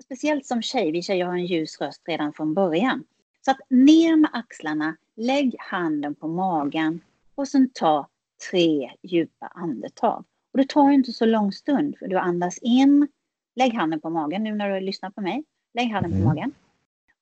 speciellt 0.05 0.47
som 0.47 0.63
tjej, 0.63 0.91
vi 0.93 1.03
tjejer 1.03 1.27
har 1.27 1.35
en 1.35 1.47
ljus 1.47 1.81
röst 1.81 2.03
redan 2.05 2.33
från 2.33 2.55
början. 2.55 3.05
Så 3.45 3.51
att 3.51 3.59
ner 3.69 4.17
med 4.17 4.31
axlarna, 4.33 4.97
lägg 5.17 5.57
handen 5.59 6.15
på 6.15 6.29
magen 6.29 7.01
och 7.35 7.49
sen 7.49 7.71
ta 7.75 8.09
tre 8.51 8.93
djupa 9.03 9.47
andetag. 9.47 10.25
Och 10.53 10.59
det 10.59 10.69
tar 10.69 10.91
inte 10.91 11.13
så 11.13 11.27
lång 11.27 11.53
stund 11.53 11.99
för 11.99 12.07
du 12.07 12.19
andas 12.19 12.59
in, 12.59 13.09
lägg 13.57 13.75
handen 13.75 14.01
på 14.01 14.11
magen 14.11 14.45
nu 14.45 14.55
när 14.55 14.71
du 14.71 14.81
lyssnar 14.81 15.11
på 15.11 15.21
mig. 15.21 15.45
Lägg 15.75 15.91
handen 15.91 16.11
på 16.11 16.17
mm. 16.17 16.29
magen. 16.29 16.55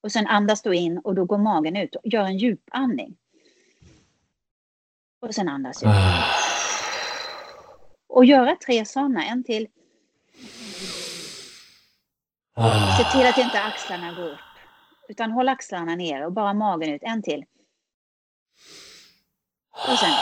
Och 0.00 0.12
sen 0.12 0.26
andas 0.26 0.62
du 0.62 0.76
in 0.76 0.98
och 0.98 1.14
då 1.14 1.24
går 1.24 1.38
magen 1.38 1.76
ut. 1.76 1.96
Gör 2.04 2.24
en 2.24 2.38
djup 2.38 2.62
andning. 2.70 3.16
Och 5.20 5.34
sen 5.34 5.48
andas 5.48 5.82
ut. 5.82 5.88
Ah. 5.88 6.43
Och 8.14 8.24
göra 8.24 8.56
tre 8.66 8.84
sådana, 8.84 9.24
en 9.24 9.44
till. 9.44 9.68
Ah. 12.54 12.96
Se 12.96 13.18
till 13.18 13.26
att 13.26 13.38
inte 13.38 13.62
axlarna 13.62 14.12
går 14.12 14.28
upp. 14.28 14.38
Utan 15.08 15.30
håll 15.30 15.48
axlarna 15.48 15.94
ner 15.94 16.26
och 16.26 16.32
bara 16.32 16.54
magen 16.54 16.94
ut. 16.94 17.02
En 17.02 17.22
till. 17.22 17.44
Och 19.70 19.98
sen. 19.98 20.14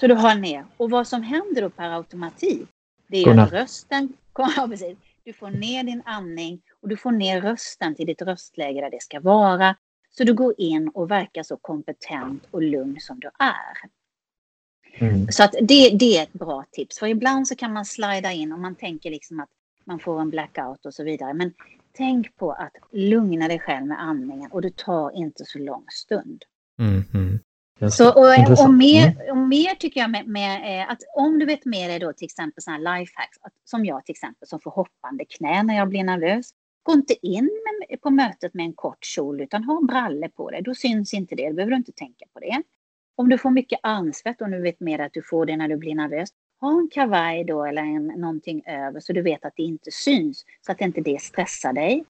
Så 0.00 0.06
du 0.06 0.14
har 0.14 0.34
ner. 0.34 0.66
Och 0.76 0.90
vad 0.90 1.08
som 1.08 1.22
händer 1.22 1.62
då 1.62 1.70
per 1.70 1.90
automatik, 1.90 2.68
det 3.06 3.22
är 3.22 3.38
att 3.38 3.52
rösten, 3.52 4.12
ja, 4.38 4.66
precis, 4.70 4.98
du 5.24 5.32
får 5.32 5.50
ner 5.50 5.84
din 5.84 6.02
andning 6.04 6.62
och 6.82 6.88
du 6.88 6.96
får 6.96 7.12
ner 7.12 7.40
rösten 7.40 7.94
till 7.94 8.06
ditt 8.06 8.22
röstläge 8.22 8.80
där 8.80 8.90
det 8.90 9.02
ska 9.02 9.20
vara. 9.20 9.76
Så 10.10 10.24
du 10.24 10.34
går 10.34 10.54
in 10.58 10.88
och 10.88 11.10
verkar 11.10 11.42
så 11.42 11.56
kompetent 11.56 12.46
och 12.50 12.62
lugn 12.62 13.00
som 13.00 13.20
du 13.20 13.30
är. 13.38 14.03
Mm. 14.98 15.26
Så 15.30 15.44
att 15.44 15.52
det, 15.62 15.90
det 15.90 16.18
är 16.18 16.22
ett 16.22 16.32
bra 16.32 16.64
tips. 16.72 16.98
För 16.98 17.06
ibland 17.06 17.48
så 17.48 17.56
kan 17.56 17.72
man 17.72 17.84
slida 17.84 18.32
in 18.32 18.52
och 18.52 18.58
man 18.58 18.74
tänker 18.74 19.10
liksom 19.10 19.40
att 19.40 19.48
man 19.84 19.98
får 19.98 20.20
en 20.20 20.30
blackout 20.30 20.86
och 20.86 20.94
så 20.94 21.04
vidare. 21.04 21.34
Men 21.34 21.52
tänk 21.96 22.36
på 22.36 22.52
att 22.52 22.72
lugna 22.92 23.48
dig 23.48 23.58
själv 23.58 23.86
med 23.86 24.02
andningen 24.02 24.50
och 24.50 24.62
det 24.62 24.76
tar 24.76 25.16
inte 25.16 25.44
så 25.44 25.58
lång 25.58 25.84
stund. 25.90 26.42
Mm, 26.78 27.02
mm. 27.14 27.40
Så, 27.90 28.08
och, 28.08 28.64
och, 28.64 28.74
mer, 28.74 29.06
mm. 29.06 29.30
och 29.30 29.36
mer 29.36 29.74
tycker 29.74 30.00
jag 30.00 30.10
med, 30.10 30.26
med 30.26 30.80
eh, 30.82 30.90
att 30.90 30.98
om 31.16 31.38
du 31.38 31.46
vet 31.46 31.64
med 31.64 31.90
dig 31.90 31.98
då 31.98 32.12
till 32.12 32.24
exempel 32.24 32.62
sådana 32.62 32.90
här 32.90 33.00
lifehacks, 33.00 33.38
att, 33.40 33.52
som 33.64 33.84
jag 33.84 34.04
till 34.04 34.12
exempel 34.12 34.48
som 34.48 34.60
får 34.60 34.70
hoppande 34.70 35.24
knä 35.24 35.62
när 35.62 35.76
jag 35.76 35.88
blir 35.88 36.04
nervös. 36.04 36.50
Gå 36.82 36.92
inte 36.92 37.26
in 37.26 37.50
med, 37.88 38.00
på 38.00 38.10
mötet 38.10 38.54
med 38.54 38.64
en 38.64 38.72
kort 38.72 39.04
kjol 39.04 39.40
utan 39.40 39.64
ha 39.64 39.80
brallor 39.82 40.28
på 40.28 40.50
dig, 40.50 40.62
då 40.62 40.74
syns 40.74 41.14
inte 41.14 41.34
det, 41.34 41.48
då 41.48 41.54
behöver 41.54 41.70
du 41.70 41.76
inte 41.76 41.92
tänka 41.92 42.24
på 42.32 42.40
det. 42.40 42.62
Om 43.16 43.28
du 43.28 43.38
får 43.38 43.50
mycket 43.50 43.80
ansvett 43.82 44.40
och 44.40 44.50
du 44.50 44.60
vet 44.60 44.80
med 44.80 45.00
dig 45.00 45.06
att 45.06 45.12
du 45.12 45.22
får 45.22 45.46
det 45.46 45.56
när 45.56 45.68
du 45.68 45.76
blir 45.76 45.94
nervös, 45.94 46.28
ha 46.60 46.78
en 46.78 46.88
kavaj 46.88 47.44
då 47.44 47.64
eller 47.64 47.82
en, 47.82 48.06
någonting 48.06 48.62
över 48.66 49.00
så 49.00 49.12
du 49.12 49.22
vet 49.22 49.44
att 49.44 49.52
det 49.56 49.62
inte 49.62 49.90
syns, 49.90 50.44
så 50.66 50.72
att 50.72 50.80
inte 50.80 51.00
det 51.00 51.20
stressar 51.20 51.72
dig. 51.72 52.04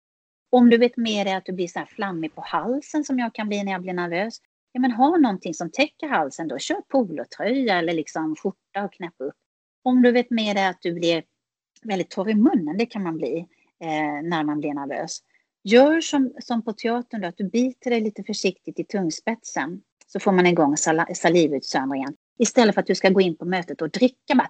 Om 0.51 0.71
du 0.71 0.79
vet 0.79 0.97
med 0.97 1.27
dig 1.27 1.35
att 1.35 1.45
du 1.45 1.53
blir 1.53 1.69
så 1.69 1.79
här 1.79 1.87
flammig 1.87 2.35
på 2.35 2.41
halsen 2.41 3.05
som 3.05 3.19
jag 3.19 3.35
kan 3.35 3.49
bli 3.49 3.65
när 3.65 3.73
jag 3.73 3.83
blir 3.83 3.93
nervös, 3.93 4.39
ja 4.73 4.81
men 4.81 4.93
ha 4.93 5.17
någonting 5.17 5.55
som 5.55 5.71
täcker 5.71 6.09
halsen 6.09 6.49
då. 6.49 6.59
Kör 6.59 6.81
polotröja 6.89 7.79
eller 7.79 7.93
liksom 7.93 8.37
skjorta 8.37 8.85
och 8.85 8.93
knäpp 8.93 9.15
upp. 9.19 9.35
Om 9.83 10.03
du 10.03 10.13
vet 10.13 10.31
med 10.31 10.57
dig 10.57 10.67
att 10.67 10.83
du 10.83 10.93
blir 10.93 11.25
väldigt 11.83 12.11
torr 12.11 12.31
i 12.31 12.35
munnen, 12.35 12.79
det 12.79 12.87
kan 12.87 13.03
man 13.03 13.17
bli 13.17 13.39
eh, 13.81 14.23
när 14.23 14.45
man 14.45 14.61
blir 14.61 14.75
nervös. 14.75 15.19
Gör 15.65 16.01
som, 16.01 16.35
som 16.39 16.63
på 16.63 16.73
teatern 16.73 17.21
då, 17.21 17.29
att 17.29 17.37
du 17.37 17.49
biter 17.49 17.91
dig 17.91 18.01
lite 18.01 18.23
försiktigt 18.23 18.79
i 18.81 18.85
tungspetsen 18.85 19.83
så 20.07 20.21
får 20.21 20.33
man 20.33 20.47
igång 20.47 20.77
sal 20.77 21.05
salivutsöndringen. 21.15 22.15
Istället 22.39 22.75
för 22.75 22.81
att 22.81 22.87
du 22.87 22.95
ska 22.95 23.09
gå 23.09 23.21
in 23.21 23.37
på 23.37 23.45
mötet 23.45 23.83
och 23.83 23.91
dricka 23.91 24.35
bara. 24.35 24.49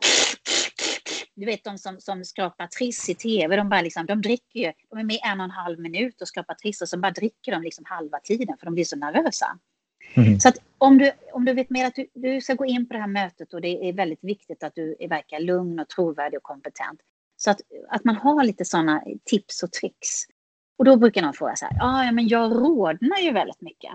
Du 1.37 1.47
vet 1.47 1.65
de 1.65 1.79
som, 1.79 2.01
som 2.01 2.25
skrapar 2.25 2.67
triss 2.67 3.09
i 3.09 3.15
tv, 3.15 3.57
de, 3.57 3.69
bara 3.69 3.81
liksom, 3.81 4.07
de 4.07 4.23
dricker 4.23 4.61
ju, 4.61 4.73
de 4.91 4.99
är 4.99 5.05
med 5.05 5.19
en 5.25 5.41
och 5.41 5.45
en 5.45 5.51
halv 5.51 5.81
minut 5.81 6.23
och 6.23 6.29
skrapar 6.29 6.55
triss 6.55 6.83
och 6.83 6.89
så 6.89 6.99
bara 6.99 7.13
dricker 7.13 7.53
de 7.53 7.63
liksom 7.63 7.85
halva 7.89 8.21
tiden 8.25 8.57
för 8.59 8.67
de 8.67 8.75
blir 8.75 8.85
så 8.85 8.97
nervösa. 8.97 9.59
Mm. 10.15 10.41
Så 10.41 10.49
att 10.49 10.59
om 10.79 10.99
du, 10.99 11.13
om 11.33 11.45
du 11.45 11.53
vet 11.53 11.71
mer 11.71 11.87
att 11.87 11.95
du, 11.95 12.07
du 12.15 12.41
ska 12.41 12.55
gå 12.55 12.67
in 12.67 12.89
på 12.89 12.95
det 12.95 13.01
här 13.01 13.09
mötet 13.09 13.55
och 13.55 13.61
det 13.61 13.89
är 13.89 13.93
väldigt 13.93 14.25
viktigt 14.25 14.63
att 14.63 14.75
du 14.75 14.97
verkar 15.09 15.41
lugn 15.41 15.81
och 15.81 15.89
trovärdig 15.89 16.37
och 16.37 16.43
kompetent. 16.43 17.01
Så 17.37 17.51
att, 17.51 17.61
att 17.89 18.05
man 18.05 18.17
har 18.17 18.45
lite 18.45 18.65
sådana 18.65 19.03
tips 19.25 19.63
och 19.63 19.73
tricks. 19.73 20.09
Och 20.79 20.85
då 20.85 20.97
brukar 20.97 21.23
någon 21.23 21.35
fråga 21.35 21.57
så 21.57 21.67
här, 21.67 21.79
ah, 21.81 22.05
ja 22.05 22.13
men 22.13 22.29
jag 22.29 22.53
rodnar 22.53 23.19
ju 23.19 23.33
väldigt 23.33 23.61
mycket. 23.61 23.91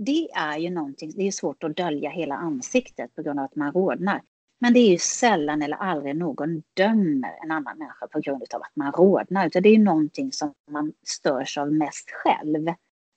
Det 0.00 0.28
är 0.34 0.58
ju 0.58 0.70
någonting, 0.70 1.12
det 1.16 1.26
är 1.26 1.30
svårt 1.30 1.64
att 1.64 1.76
dölja 1.76 2.10
hela 2.10 2.34
ansiktet 2.34 3.14
på 3.14 3.22
grund 3.22 3.38
av 3.38 3.44
att 3.44 3.56
man 3.56 3.72
rodnar. 3.72 4.22
Men 4.60 4.72
det 4.72 4.78
är 4.78 4.90
ju 4.90 4.98
sällan 4.98 5.62
eller 5.62 5.76
aldrig 5.76 6.16
någon 6.16 6.62
dömer 6.74 7.38
en 7.42 7.50
annan 7.50 7.78
människa 7.78 8.06
på 8.06 8.20
grund 8.20 8.42
av 8.54 8.62
att 8.62 8.76
man 8.76 8.92
rodnar. 8.92 9.46
Utan 9.46 9.62
det 9.62 9.68
är 9.68 9.76
ju 9.76 9.84
någonting 9.84 10.32
som 10.32 10.54
man 10.70 10.92
störs 11.06 11.58
av 11.58 11.72
mest 11.72 12.10
själv. 12.10 12.66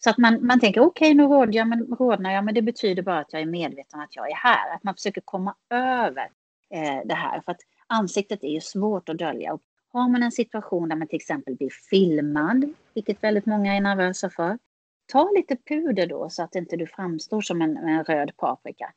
Så 0.03 0.09
att 0.09 0.17
man, 0.17 0.45
man 0.45 0.59
tänker 0.59 0.81
okej 0.81 1.07
okay, 1.07 1.13
nu 1.13 1.23
rodnar 1.23 1.53
jag, 1.53 1.67
men, 1.67 1.85
rådnar 1.85 2.31
jag, 2.31 2.45
men 2.45 2.53
det 2.53 2.61
betyder 2.61 3.03
bara 3.03 3.19
att 3.19 3.33
jag 3.33 3.41
är 3.41 3.45
medveten 3.45 3.99
om 3.99 4.03
att 4.03 4.15
jag 4.15 4.31
är 4.31 4.35
här. 4.35 4.75
Att 4.75 4.83
man 4.83 4.95
försöker 4.95 5.21
komma 5.21 5.55
över 5.69 6.29
eh, 6.69 6.99
det 7.05 7.15
här. 7.15 7.41
För 7.41 7.51
att 7.51 7.61
ansiktet 7.87 8.43
är 8.43 8.53
ju 8.53 8.61
svårt 8.61 9.09
att 9.09 9.17
dölja. 9.17 9.53
Och 9.53 9.61
har 9.91 10.09
man 10.09 10.23
en 10.23 10.31
situation 10.31 10.89
där 10.89 10.95
man 10.95 11.07
till 11.07 11.15
exempel 11.15 11.55
blir 11.55 11.69
filmad, 11.89 12.73
vilket 12.93 13.23
väldigt 13.23 13.45
många 13.45 13.75
är 13.75 13.81
nervösa 13.81 14.29
för, 14.29 14.57
ta 15.05 15.31
lite 15.35 15.55
puder 15.55 16.07
då 16.07 16.29
så 16.29 16.43
att 16.43 16.55
inte 16.55 16.77
du 16.77 16.87
framstår 16.87 17.41
som 17.41 17.61
en, 17.61 17.77
en 17.77 18.03
röd 18.03 18.31
paprika. 18.37 18.93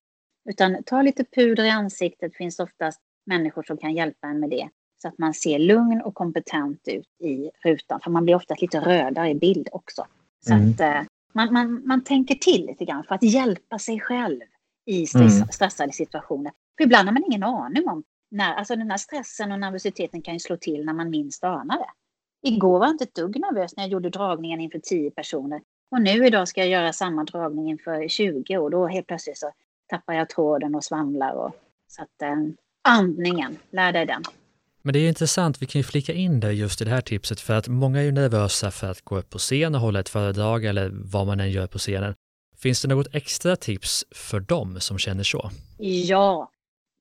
Utan 0.48 0.82
ta 0.82 1.02
lite 1.02 1.24
puder 1.24 1.64
i 1.64 1.70
ansiktet, 1.70 2.32
det 2.32 2.36
finns 2.36 2.60
oftast 2.60 3.00
människor 3.26 3.62
som 3.62 3.76
kan 3.76 3.94
hjälpa 3.94 4.26
en 4.26 4.40
med 4.40 4.50
det. 4.50 4.68
Så 5.02 5.08
att 5.08 5.18
man 5.18 5.34
ser 5.34 5.58
lugn 5.58 6.02
och 6.02 6.14
kompetent 6.14 6.88
ut 6.88 7.08
i 7.20 7.50
rutan, 7.64 8.00
för 8.00 8.10
man 8.10 8.24
blir 8.24 8.34
oftast 8.34 8.62
lite 8.62 8.80
rödare 8.80 9.30
i 9.30 9.34
bild 9.34 9.68
också. 9.72 10.06
Så 10.46 10.52
mm. 10.54 10.70
att 10.70 10.80
eh, 10.80 11.02
man, 11.32 11.52
man, 11.52 11.86
man 11.86 12.04
tänker 12.04 12.34
till 12.34 12.66
lite 12.66 12.84
grann 12.84 13.04
för 13.04 13.14
att 13.14 13.22
hjälpa 13.22 13.78
sig 13.78 14.00
själv 14.00 14.40
i 14.86 15.06
stress, 15.06 15.36
mm. 15.36 15.48
stressade 15.48 15.92
situationer. 15.92 16.52
För 16.76 16.84
ibland 16.84 17.08
har 17.08 17.12
man 17.12 17.24
ingen 17.24 17.42
aning 17.42 17.88
om 17.88 18.04
när, 18.30 18.54
alltså 18.54 18.76
den 18.76 18.90
här 18.90 18.98
stressen 18.98 19.52
och 19.52 19.60
nervositeten 19.60 20.22
kan 20.22 20.34
ju 20.34 20.40
slå 20.40 20.56
till 20.56 20.84
när 20.84 20.92
man 20.92 21.10
minst 21.10 21.44
anar 21.44 21.78
det. 21.78 21.90
Igår 22.48 22.78
var 22.78 22.86
jag 22.86 22.94
inte 22.94 23.04
ett 23.04 23.14
dugg 23.14 23.40
nervös 23.40 23.76
när 23.76 23.84
jag 23.84 23.90
gjorde 23.90 24.10
dragningen 24.10 24.60
inför 24.60 24.78
tio 24.78 25.10
personer. 25.10 25.62
Och 25.90 26.02
nu 26.02 26.26
idag 26.26 26.48
ska 26.48 26.60
jag 26.60 26.68
göra 26.68 26.92
samma 26.92 27.24
dragning 27.24 27.70
inför 27.70 28.08
20 28.08 28.58
och 28.58 28.70
då 28.70 28.86
helt 28.86 29.06
plötsligt 29.06 29.38
så 29.38 29.52
tappar 29.86 30.14
jag 30.14 30.28
tråden 30.28 30.74
och 30.74 30.84
svamlar. 30.84 31.32
Och, 31.32 31.56
så 31.88 32.02
att 32.02 32.22
eh, 32.22 32.36
andningen, 32.82 33.58
lär 33.70 33.92
dig 33.92 34.06
den. 34.06 34.22
Men 34.82 34.92
det 34.92 34.98
är 34.98 35.08
intressant, 35.08 35.62
vi 35.62 35.66
kan 35.66 35.78
ju 35.78 35.82
flika 35.82 36.12
in 36.12 36.40
det 36.40 36.52
just 36.52 36.80
i 36.80 36.84
det 36.84 36.90
här 36.90 37.00
tipset 37.00 37.40
för 37.40 37.54
att 37.54 37.68
många 37.68 38.00
är 38.00 38.04
ju 38.04 38.12
nervösa 38.12 38.70
för 38.70 38.90
att 38.90 39.02
gå 39.02 39.18
upp 39.18 39.30
på 39.30 39.38
scen 39.38 39.74
och 39.74 39.80
hålla 39.80 40.00
ett 40.00 40.08
föredrag 40.08 40.64
eller 40.64 40.90
vad 40.92 41.26
man 41.26 41.40
än 41.40 41.50
gör 41.50 41.66
på 41.66 41.78
scenen. 41.78 42.14
Finns 42.56 42.82
det 42.82 42.88
något 42.88 43.14
extra 43.14 43.56
tips 43.56 44.04
för 44.10 44.40
dem 44.40 44.80
som 44.80 44.98
känner 44.98 45.22
så? 45.22 45.50
Ja, 45.78 46.50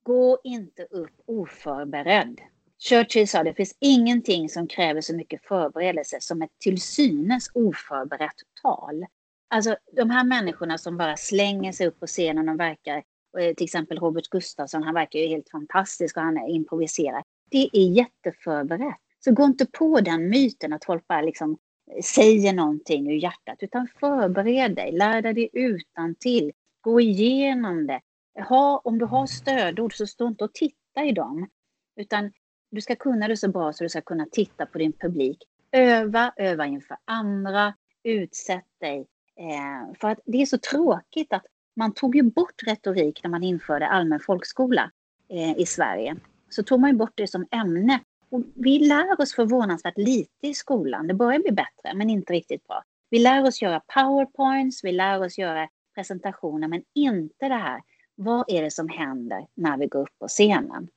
gå 0.04 0.40
inte 0.44 0.84
upp 0.84 1.12
oförberedd. 1.26 2.40
Churchill 2.80 3.28
sa 3.28 3.44
det 3.44 3.54
finns 3.54 3.78
ingenting 3.80 4.50
som 4.50 4.68
kräver 4.68 5.02
så 5.02 5.16
mycket 5.16 5.46
förberedelse 5.46 6.18
som 6.22 6.42
ett 6.42 6.60
till 6.60 6.82
synes 6.82 7.50
oförberett 7.54 8.42
tal. 8.62 9.06
Alltså 9.50 9.76
de 9.92 10.10
här 10.10 10.24
människorna 10.24 10.78
som 10.78 10.98
bara 10.98 11.18
slänger 11.18 11.72
sig 11.72 11.88
upp 11.88 12.00
på 12.00 12.08
scenen 12.08 12.50
och 12.50 12.60
verkar, 12.60 13.04
eh, 13.40 13.54
till 13.56 13.64
exempel 13.64 14.00
Robert 14.00 14.28
Gustafsson, 14.30 14.84
han 14.84 14.94
verkar 14.94 15.20
ju 15.20 15.28
helt 15.28 15.50
fantastisk 15.50 16.18
och 16.18 16.24
han 16.24 16.48
improviserar 16.48 17.24
det 17.54 17.70
är 17.74 17.90
jätteförberett. 17.90 18.98
Så 19.20 19.34
gå 19.34 19.44
inte 19.44 19.66
på 19.66 20.02
den 20.02 20.30
myten 20.30 20.74
att 20.74 20.86
folk 20.86 21.08
bara 21.08 21.22
liksom 21.22 21.58
eh, 21.92 22.02
säger 22.04 22.54
någonting 22.54 23.12
ur 23.12 23.16
hjärtat, 23.16 23.58
utan 23.60 23.88
förbered 24.00 24.76
dig, 24.76 24.92
lär 24.92 25.22
dig 25.22 25.34
det 25.34 25.50
utan 25.54 26.16
till. 26.16 26.52
gå 26.82 27.02
igenom 27.02 27.88
det. 27.88 28.02
Ha, 28.50 28.82
om 28.84 29.00
du 29.00 29.06
har 29.06 29.28
stödord 29.28 29.96
så 29.96 30.08
stå 30.08 30.28
inte 30.28 30.44
och 30.44 30.54
titta 30.54 31.04
i 31.06 31.12
dem, 31.12 31.50
utan 31.96 32.32
du 32.74 32.82
ska 32.82 32.96
kunna 32.96 33.28
det 33.28 33.38
så 33.38 33.48
bra 33.48 33.74
så 33.74 33.84
du 33.84 33.90
ska 33.90 34.02
kunna 34.02 34.26
titta 34.32 34.66
på 34.66 34.78
din 34.78 34.94
publik. 34.94 35.38
Öva, 35.72 36.34
öva 36.38 36.66
inför 36.66 36.98
andra, 37.06 37.74
utsätt 38.04 38.68
dig. 38.80 39.08
Eh, 39.40 39.96
för 40.00 40.10
att 40.10 40.20
det 40.26 40.42
är 40.42 40.46
så 40.46 40.58
tråkigt 40.58 41.34
att 41.34 41.46
man 41.76 41.94
tog 41.94 42.16
ju 42.16 42.24
bort 42.24 42.64
retorik 42.66 43.24
när 43.24 43.30
man 43.30 43.44
införde 43.44 43.88
allmän 43.88 44.20
folkskola 44.20 44.92
eh, 45.30 45.58
i 45.58 45.66
Sverige 45.66 46.16
så 46.50 46.64
tog 46.64 46.80
man 46.80 46.90
ju 46.90 46.96
bort 46.96 47.14
det 47.16 47.28
som 47.28 47.46
ämne. 47.52 48.00
Och 48.30 48.42
vi 48.56 48.80
lär 48.80 49.22
oss 49.22 49.36
förvånansvärt 49.36 49.98
lite 49.98 50.48
i 50.48 50.54
skolan. 50.54 51.08
Det 51.08 51.14
börjar 51.14 51.40
bli 51.40 51.52
bättre, 51.52 51.94
men 51.96 52.10
inte 52.10 52.34
riktigt 52.34 52.68
bra. 52.68 52.84
Vi 53.10 53.20
lär 53.20 53.48
oss 53.48 53.62
göra 53.62 53.82
powerpoints, 53.88 54.84
vi 54.84 54.92
lär 54.92 55.26
oss 55.26 55.38
göra 55.38 55.70
presentationer, 55.96 56.68
men 56.68 56.84
inte 56.94 57.48
det 57.48 57.56
här. 57.56 57.82
Vad 58.16 58.46
är 58.48 58.64
det 58.64 58.72
som 58.72 58.90
händer 58.90 59.48
när 59.56 59.78
vi 59.78 59.88
går 59.88 60.02
upp 60.02 60.20
på 60.20 60.28
scenen? 60.28 60.88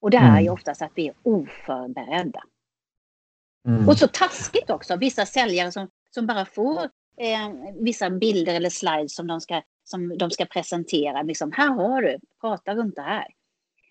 Och 0.00 0.10
det 0.10 0.16
är 0.16 0.30
mm. 0.30 0.42
ju 0.42 0.50
oftast 0.50 0.82
att 0.82 0.92
vi 0.94 1.08
är 1.08 1.14
oförberedda. 1.22 2.42
Mm. 3.68 3.88
Och 3.88 3.98
så 3.98 4.08
taskigt 4.08 4.70
också, 4.70 4.96
vissa 4.96 5.26
säljare 5.26 5.72
som, 5.72 5.88
som 6.10 6.26
bara 6.26 6.44
får 6.44 6.82
eh, 7.16 7.50
vissa 7.80 8.10
bilder 8.10 8.54
eller 8.54 8.70
slides 8.70 9.14
som 9.14 9.26
de 9.26 9.40
ska, 9.40 9.62
som 9.84 10.18
de 10.18 10.30
ska 10.30 10.44
presentera. 10.44 11.22
Liksom, 11.22 11.52
här 11.52 11.68
har 11.68 12.02
du, 12.02 12.18
prata 12.40 12.74
runt 12.74 12.96
det 12.96 13.02
här. 13.02 13.26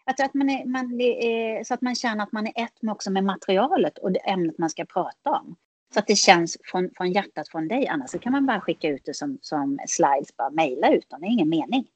Att, 0.06 0.20
att 0.20 0.34
man 0.34 0.50
är, 0.50 0.66
man 0.66 1.02
är, 1.02 1.64
så 1.64 1.74
att 1.74 1.82
man 1.82 1.96
känner 1.96 2.24
att 2.24 2.32
man 2.32 2.48
är 2.48 2.64
ett 2.64 2.82
med 2.82 2.92
också 2.92 3.12
med 3.12 3.24
materialet 3.24 3.98
och 3.98 4.12
det 4.12 4.20
ämnet 4.20 4.58
man 4.58 4.70
ska 4.70 4.86
prata 4.86 5.30
om. 5.30 5.56
Så 5.94 6.00
att 6.00 6.08
det 6.08 6.16
känns 6.16 6.58
från, 6.64 6.90
från 6.98 7.12
hjärtat 7.12 7.50
från 7.50 7.68
dig. 7.68 7.88
Annars 7.88 8.10
så 8.10 8.20
kan 8.20 8.32
man 8.32 8.46
bara 8.46 8.62
skicka 8.62 8.90
ut 8.90 9.02
det 9.06 9.14
som, 9.14 9.38
som 9.42 9.80
slides, 9.88 10.38
bara 10.38 10.50
mejla 10.50 10.92
ut 10.92 11.10
dem. 11.10 11.22
Det 11.22 11.28
är 11.28 11.32
ingen 11.32 11.50
mening. 11.50 11.88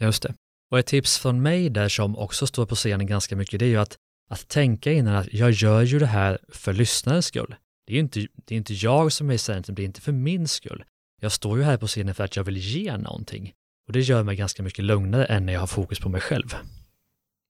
Just 0.00 0.22
det. 0.22 0.34
Och 0.72 0.78
ett 0.78 0.86
tips 0.86 1.18
från 1.18 1.42
mig 1.42 1.70
där 1.70 1.88
som 1.88 2.18
också 2.18 2.46
står 2.46 2.66
på 2.66 2.74
scenen 2.74 3.06
ganska 3.06 3.36
mycket, 3.36 3.58
det 3.60 3.64
är 3.64 3.68
ju 3.68 3.80
att, 3.80 3.96
att 4.30 4.48
tänka 4.48 4.92
innan 4.92 5.16
att 5.16 5.32
jag 5.32 5.50
gör 5.50 5.82
ju 5.82 5.98
det 5.98 6.06
här 6.06 6.38
för 6.48 6.72
lyssnarens 6.72 7.26
skull. 7.26 7.54
Det 7.86 7.94
är 7.94 7.98
inte, 7.98 8.26
det 8.34 8.54
är 8.54 8.56
inte 8.56 8.72
jag 8.74 9.12
som 9.12 9.30
är 9.30 9.34
i 9.34 9.38
centrum, 9.38 9.74
det 9.74 9.82
är 9.82 9.84
inte 9.84 10.00
för 10.00 10.12
min 10.12 10.48
skull. 10.48 10.84
Jag 11.20 11.32
står 11.32 11.58
ju 11.58 11.64
här 11.64 11.76
på 11.76 11.86
scenen 11.86 12.14
för 12.14 12.24
att 12.24 12.36
jag 12.36 12.44
vill 12.44 12.56
ge 12.56 12.96
någonting. 12.96 13.52
Och 13.86 13.92
det 13.92 14.00
gör 14.00 14.22
mig 14.22 14.36
ganska 14.36 14.62
mycket 14.62 14.84
lugnare 14.84 15.24
än 15.24 15.46
när 15.46 15.52
jag 15.52 15.60
har 15.60 15.66
fokus 15.66 16.00
på 16.00 16.08
mig 16.08 16.20
själv 16.20 16.54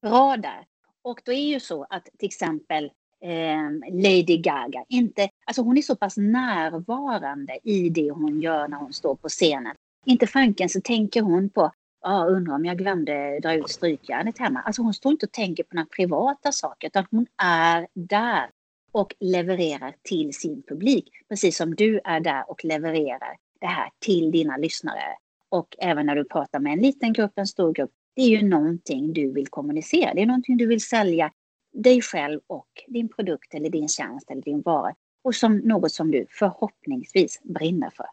bra 0.03 0.37
där. 0.37 0.65
Och 1.03 1.21
då 1.25 1.33
är 1.33 1.49
ju 1.49 1.61
så 1.61 1.87
att 1.91 2.09
till 2.19 2.27
exempel 2.27 2.85
eh, 3.21 3.93
Lady 3.93 4.37
Gaga, 4.37 4.85
inte, 4.89 5.29
alltså 5.45 5.63
hon 5.63 5.79
är 5.79 5.83
så 5.83 5.97
pass 5.97 6.17
närvarande 6.17 7.59
i 7.63 7.89
det 7.89 8.11
hon 8.11 8.41
gör 8.41 8.69
när 8.69 8.77
hon 8.77 8.93
står 8.93 9.15
på 9.15 9.29
scenen. 9.29 9.77
Inte 10.07 10.27
fanken 10.27 10.69
så 10.69 10.81
tänker 10.81 11.23
hon 11.23 11.51
på 11.51 11.73
Ja, 12.03 12.25
undrar 12.25 12.55
om 12.55 12.65
jag 12.65 12.79
glömde 12.79 13.41
dra 13.41 13.55
ut 13.55 13.71
strykjärnet 13.71 14.38
hemma. 14.38 14.61
Alltså 14.61 14.83
hon 14.83 14.95
står 14.95 15.12
inte 15.12 15.27
och 15.27 15.33
tänker 15.33 15.65
på 15.65 15.77
några 15.77 15.88
privata 15.97 16.53
saker 16.53 16.87
utan 16.87 17.07
hon 17.11 17.27
är 17.43 17.87
där 17.95 18.51
och 18.93 19.15
levererar 19.21 19.95
till 20.03 20.35
sin 20.35 20.62
publik. 20.62 21.11
Precis 21.29 21.57
som 21.57 21.75
du 21.75 22.01
är 22.05 22.21
där 22.21 22.51
och 22.51 22.65
levererar 22.65 23.37
det 23.61 23.67
här 23.67 23.91
till 23.99 24.31
dina 24.31 24.57
lyssnare. 24.57 25.17
Och 25.49 25.77
även 25.79 26.07
när 26.07 26.17
du 26.17 26.25
pratar 26.25 26.61
med 26.61 26.73
en 26.73 26.79
liten 26.79 27.12
grupp, 27.12 27.33
en 27.37 27.47
stor 27.47 27.73
grupp. 27.73 27.91
Det 28.15 28.23
är 28.23 28.29
ju 28.29 28.49
någonting 28.49 29.12
du 29.12 29.33
vill 29.33 29.47
kommunicera. 29.47 30.15
Det 30.15 30.23
är 30.23 30.27
någonting 30.27 30.57
du 30.57 30.67
vill 30.67 30.81
sälja 30.81 31.33
dig 31.73 32.01
själv 32.01 32.41
och 32.47 32.69
din 32.87 33.09
produkt 33.09 33.55
eller 33.55 33.71
din 33.71 33.88
tjänst 33.88 34.31
eller 34.31 34.43
din 34.43 34.62
vara. 34.62 34.95
Och 35.25 35.35
som 35.35 35.57
något 35.57 35.93
som 35.93 36.11
du 36.11 36.27
förhoppningsvis 36.31 37.41
brinner 37.43 37.91
för. 37.91 38.07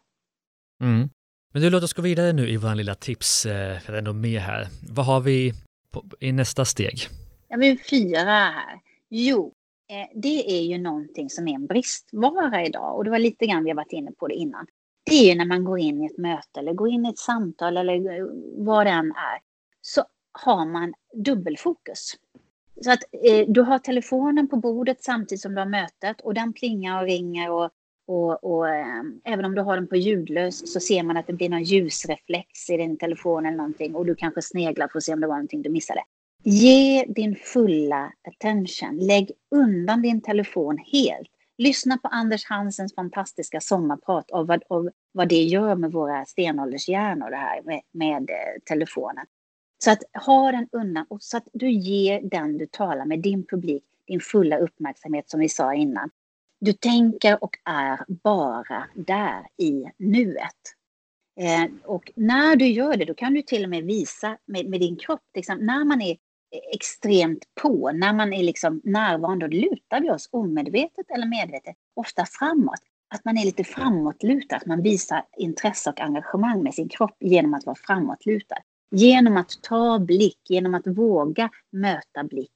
Mm. 0.80 1.10
Men 1.52 1.62
du, 1.62 1.70
låt 1.70 1.82
oss 1.82 1.92
gå 1.92 2.02
vidare 2.02 2.32
nu 2.32 2.48
i 2.48 2.56
vår 2.56 2.74
lilla 2.74 2.94
tips, 2.94 3.46
eh, 3.46 3.78
för 3.78 3.92
ändå 3.92 4.12
med 4.12 4.40
här. 4.40 4.66
Vad 4.90 5.06
har 5.06 5.20
vi 5.20 5.52
på, 5.90 6.04
i 6.20 6.32
nästa 6.32 6.64
steg? 6.64 6.94
Ja, 7.48 7.56
men 7.56 7.78
fyra 7.90 8.20
här. 8.20 8.80
Jo, 9.08 9.52
eh, 9.90 10.20
det 10.20 10.58
är 10.58 10.62
ju 10.62 10.78
någonting 10.78 11.30
som 11.30 11.48
är 11.48 11.54
en 11.54 11.66
bristvara 11.66 12.66
idag 12.66 12.96
och 12.96 13.04
det 13.04 13.10
var 13.10 13.18
lite 13.18 13.46
grann 13.46 13.64
vi 13.64 13.70
har 13.70 13.76
varit 13.76 13.92
inne 13.92 14.12
på 14.12 14.28
det 14.28 14.34
innan. 14.34 14.66
Det 15.04 15.14
är 15.14 15.28
ju 15.32 15.34
när 15.34 15.44
man 15.44 15.64
går 15.64 15.78
in 15.78 16.02
i 16.02 16.06
ett 16.06 16.18
möte 16.18 16.60
eller 16.60 16.72
går 16.72 16.88
in 16.88 17.06
i 17.06 17.08
ett 17.08 17.18
samtal 17.18 17.76
eller 17.76 18.26
vad 18.64 18.86
det 18.86 18.90
än 18.90 19.10
är, 19.10 19.38
så 19.80 20.04
har 20.32 20.66
man 20.66 20.94
dubbelfokus. 21.14 22.14
Så 22.84 22.92
att 22.92 23.02
eh, 23.12 23.46
du 23.48 23.60
har 23.60 23.78
telefonen 23.78 24.48
på 24.48 24.56
bordet 24.56 25.02
samtidigt 25.02 25.42
som 25.42 25.54
du 25.54 25.60
har 25.60 25.68
mötet 25.68 26.20
och 26.20 26.34
den 26.34 26.52
plingar 26.52 27.02
och 27.02 27.06
ringer 27.06 27.50
och 27.50 27.70
och, 28.10 28.44
och 28.44 28.68
äh, 28.68 29.02
även 29.24 29.44
om 29.44 29.54
du 29.54 29.62
har 29.62 29.76
den 29.76 29.86
på 29.86 29.96
ljudlös 29.96 30.72
så 30.72 30.80
ser 30.80 31.02
man 31.02 31.16
att 31.16 31.26
det 31.26 31.32
blir 31.32 31.48
någon 31.48 31.62
ljusreflex 31.62 32.70
i 32.70 32.76
din 32.76 32.96
telefon 32.96 33.46
eller 33.46 33.56
någonting 33.56 33.94
och 33.94 34.06
du 34.06 34.14
kanske 34.14 34.42
sneglar 34.42 34.88
för 34.88 34.98
att 34.98 35.04
se 35.04 35.12
om 35.12 35.20
det 35.20 35.26
var 35.26 35.34
någonting 35.34 35.62
du 35.62 35.70
missade. 35.70 36.00
Ge 36.42 37.04
din 37.08 37.36
fulla 37.36 38.12
attention. 38.28 38.98
Lägg 38.98 39.30
undan 39.50 40.02
din 40.02 40.20
telefon 40.20 40.78
helt. 40.78 41.28
Lyssna 41.58 41.98
på 41.98 42.08
Anders 42.08 42.44
Hansens 42.44 42.94
fantastiska 42.94 43.60
sommarprat 43.60 44.30
och 44.30 44.46
vad, 44.46 44.62
och 44.68 44.90
vad 45.12 45.28
det 45.28 45.42
gör 45.42 45.74
med 45.74 45.92
våra 45.92 46.24
stenåldershjärnor 46.24 47.30
det 47.30 47.36
här 47.36 47.62
med, 47.62 47.80
med 47.92 48.30
eh, 48.30 48.60
telefonen. 48.64 49.26
Så 49.84 49.90
att 49.90 50.02
ha 50.26 50.52
den 50.52 50.68
undan 50.72 51.06
och 51.08 51.22
så 51.22 51.36
att 51.36 51.48
du 51.52 51.70
ger 51.70 52.20
den 52.22 52.58
du 52.58 52.66
talar 52.66 53.04
med, 53.04 53.18
din 53.18 53.46
publik, 53.46 53.84
din 54.06 54.20
fulla 54.20 54.56
uppmärksamhet 54.56 55.30
som 55.30 55.40
vi 55.40 55.48
sa 55.48 55.74
innan. 55.74 56.10
Du 56.60 56.72
tänker 56.72 57.44
och 57.44 57.58
är 57.64 58.04
bara 58.22 58.86
där 58.94 59.46
i 59.56 59.84
nuet. 59.98 60.60
Eh, 61.40 61.70
och 61.84 62.10
när 62.16 62.56
du 62.56 62.66
gör 62.66 62.96
det, 62.96 63.04
då 63.04 63.14
kan 63.14 63.34
du 63.34 63.42
till 63.42 63.64
och 63.64 63.70
med 63.70 63.84
visa 63.84 64.38
med, 64.46 64.66
med 64.66 64.80
din 64.80 64.96
kropp, 64.96 65.22
liksom, 65.34 65.58
när 65.58 65.84
man 65.84 66.02
är 66.02 66.16
extremt 66.74 67.44
på, 67.62 67.90
när 67.94 68.12
man 68.12 68.32
är 68.32 68.42
liksom 68.42 68.80
närvarande, 68.84 69.48
då 69.48 69.56
lutar 69.56 70.00
vi 70.00 70.10
oss 70.10 70.28
omedvetet 70.32 71.10
eller 71.14 71.26
medvetet 71.26 71.76
ofta 71.96 72.26
framåt. 72.26 72.80
Att 73.14 73.24
man 73.24 73.38
är 73.38 73.44
lite 73.44 73.64
framåtlutad, 73.64 74.56
att 74.56 74.66
man 74.66 74.82
visar 74.82 75.24
intresse 75.36 75.90
och 75.90 76.00
engagemang 76.00 76.62
med 76.62 76.74
sin 76.74 76.88
kropp 76.88 77.16
genom 77.20 77.54
att 77.54 77.66
vara 77.66 77.76
framåtlutad. 77.76 78.56
Genom 78.90 79.36
att 79.36 79.62
ta 79.62 79.98
blick, 79.98 80.38
genom 80.48 80.74
att 80.74 80.86
våga 80.86 81.50
möta 81.72 82.24
blick. 82.24 82.50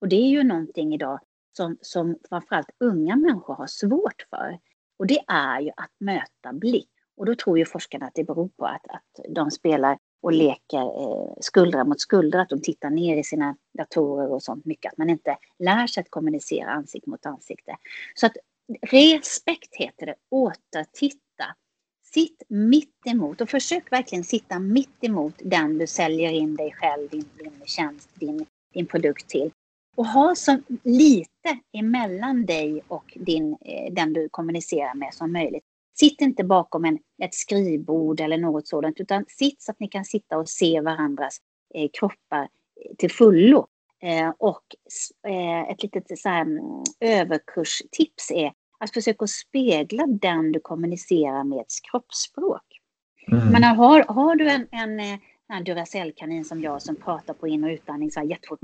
Och 0.00 0.08
det 0.08 0.16
är 0.16 0.28
ju 0.28 0.42
någonting 0.42 0.94
idag 0.94 1.20
som, 1.60 1.76
som 1.80 2.18
framförallt 2.28 2.70
unga 2.78 3.16
människor 3.16 3.54
har 3.54 3.66
svårt 3.66 4.26
för. 4.30 4.58
Och 4.98 5.06
det 5.06 5.18
är 5.26 5.60
ju 5.60 5.70
att 5.76 5.90
möta 5.98 6.52
blick. 6.52 6.88
Och 7.16 7.26
då 7.26 7.34
tror 7.34 7.58
ju 7.58 7.64
forskarna 7.64 8.06
att 8.06 8.14
det 8.14 8.24
beror 8.24 8.48
på 8.48 8.66
att, 8.66 8.86
att 8.88 9.26
de 9.28 9.50
spelar 9.50 9.98
och 10.22 10.32
leker 10.32 10.78
eh, 10.78 11.32
skuldra 11.40 11.84
mot 11.84 12.00
skuldra, 12.00 12.42
att 12.42 12.48
de 12.48 12.60
tittar 12.60 12.90
ner 12.90 13.16
i 13.16 13.24
sina 13.24 13.56
datorer 13.78 14.32
och 14.32 14.42
sånt 14.42 14.64
mycket, 14.64 14.92
att 14.92 14.98
man 14.98 15.10
inte 15.10 15.36
lär 15.58 15.86
sig 15.86 16.00
att 16.00 16.10
kommunicera 16.10 16.70
ansikte 16.70 17.10
mot 17.10 17.26
ansikte. 17.26 17.76
Så 18.14 18.26
att 18.26 18.36
respekt 18.82 19.76
heter 19.76 20.06
det, 20.06 20.14
återtitta. 20.30 21.56
Sitt 22.02 22.42
mitt 22.48 23.06
emot 23.06 23.40
och 23.40 23.48
försök 23.48 23.92
verkligen 23.92 24.24
sitta 24.24 24.58
mitt 24.58 25.04
emot 25.04 25.34
den 25.38 25.78
du 25.78 25.86
säljer 25.86 26.30
in 26.30 26.56
dig 26.56 26.72
själv, 26.72 27.08
din, 27.08 27.24
din 27.38 27.62
tjänst, 27.64 28.10
din, 28.14 28.46
din 28.74 28.86
produkt 28.86 29.28
till 29.28 29.50
och 29.96 30.06
ha 30.06 30.34
så 30.34 30.58
lite 30.82 31.58
emellan 31.72 32.46
dig 32.46 32.82
och 32.88 33.18
din, 33.20 33.56
eh, 33.60 33.92
den 33.92 34.12
du 34.12 34.28
kommunicerar 34.28 34.94
med 34.94 35.14
som 35.14 35.32
möjligt. 35.32 35.64
Sitt 35.98 36.20
inte 36.20 36.44
bakom 36.44 36.84
en, 36.84 36.98
ett 37.22 37.34
skrivbord 37.34 38.20
eller 38.20 38.38
något 38.38 38.68
sådant, 38.68 39.00
utan 39.00 39.24
sitt 39.28 39.62
så 39.62 39.70
att 39.70 39.80
ni 39.80 39.88
kan 39.88 40.04
sitta 40.04 40.38
och 40.38 40.48
se 40.48 40.80
varandras 40.80 41.38
eh, 41.74 41.88
kroppar 41.92 42.42
eh, 42.42 42.96
till 42.98 43.10
fullo. 43.10 43.66
Eh, 44.02 44.32
och 44.38 44.62
eh, 45.28 45.70
ett 45.70 45.82
litet 45.82 46.18
så 46.18 46.28
här, 46.28 46.40
mm, 46.40 46.62
överkurstips 47.00 48.30
är 48.30 48.52
att 48.78 48.92
försöka 48.92 49.26
spegla 49.26 50.06
den 50.06 50.52
du 50.52 50.60
kommunicerar 50.60 51.44
med 51.44 51.64
kroppsspråk. 51.90 52.62
Mm. 53.32 53.48
Men 53.48 53.64
har, 53.64 54.04
har 54.08 54.36
du 54.36 54.48
en, 54.48 54.66
en, 54.70 55.00
en 55.00 55.20
eh, 55.50 55.64
Duracellkanin 55.64 56.44
som 56.44 56.62
jag 56.62 56.82
som 56.82 56.96
pratar 56.96 57.34
på 57.34 57.48
in 57.48 57.64
och 57.64 57.70
utandning 57.70 58.10
så 58.10 58.20
här 58.20 58.26
jättefort 58.26 58.58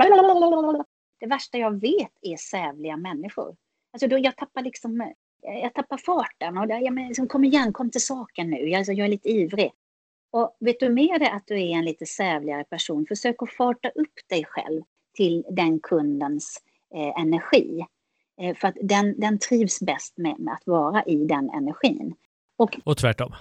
det 1.18 1.26
värsta 1.26 1.58
jag 1.58 1.80
vet 1.80 2.12
är 2.22 2.36
sävliga 2.36 2.96
människor. 2.96 3.56
Alltså 3.92 4.08
då 4.08 4.18
jag 4.18 4.36
tappar 4.36 4.62
liksom, 4.62 5.00
eh, 5.00 5.58
jag 5.62 5.74
tappar 5.74 5.96
farten 5.96 6.58
och 6.58 6.66
jag 6.70 6.92
men, 6.92 7.08
liksom, 7.08 7.28
kom 7.28 7.44
igen, 7.44 7.72
kom 7.72 7.90
till 7.90 8.04
saken 8.04 8.50
nu. 8.50 8.74
Alltså, 8.74 8.92
jag 8.92 9.04
är 9.04 9.08
lite 9.08 9.28
ivrig. 9.28 9.72
Och 10.30 10.56
vet 10.60 10.80
du 10.80 10.88
med 10.88 11.20
det 11.20 11.32
att 11.32 11.46
du 11.46 11.54
är 11.54 11.70
en 11.70 11.84
lite 11.84 12.06
sävligare 12.06 12.64
person, 12.64 13.06
försök 13.06 13.42
att 13.42 13.52
farta 13.52 13.88
upp 13.88 14.14
dig 14.28 14.44
själv 14.44 14.82
till 15.14 15.44
den 15.50 15.80
kundens 15.80 16.62
eh, 16.94 17.20
energi. 17.20 17.86
Eh, 18.40 18.56
för 18.56 18.68
att 18.68 18.76
den, 18.82 19.20
den 19.20 19.38
trivs 19.38 19.80
bäst 19.80 20.18
med, 20.18 20.38
med, 20.38 20.54
att 20.54 20.66
vara 20.66 21.02
i 21.02 21.16
den 21.16 21.50
energin. 21.50 22.14
Och, 22.56 22.80
och 22.84 22.96
tvärtom. 22.98 23.32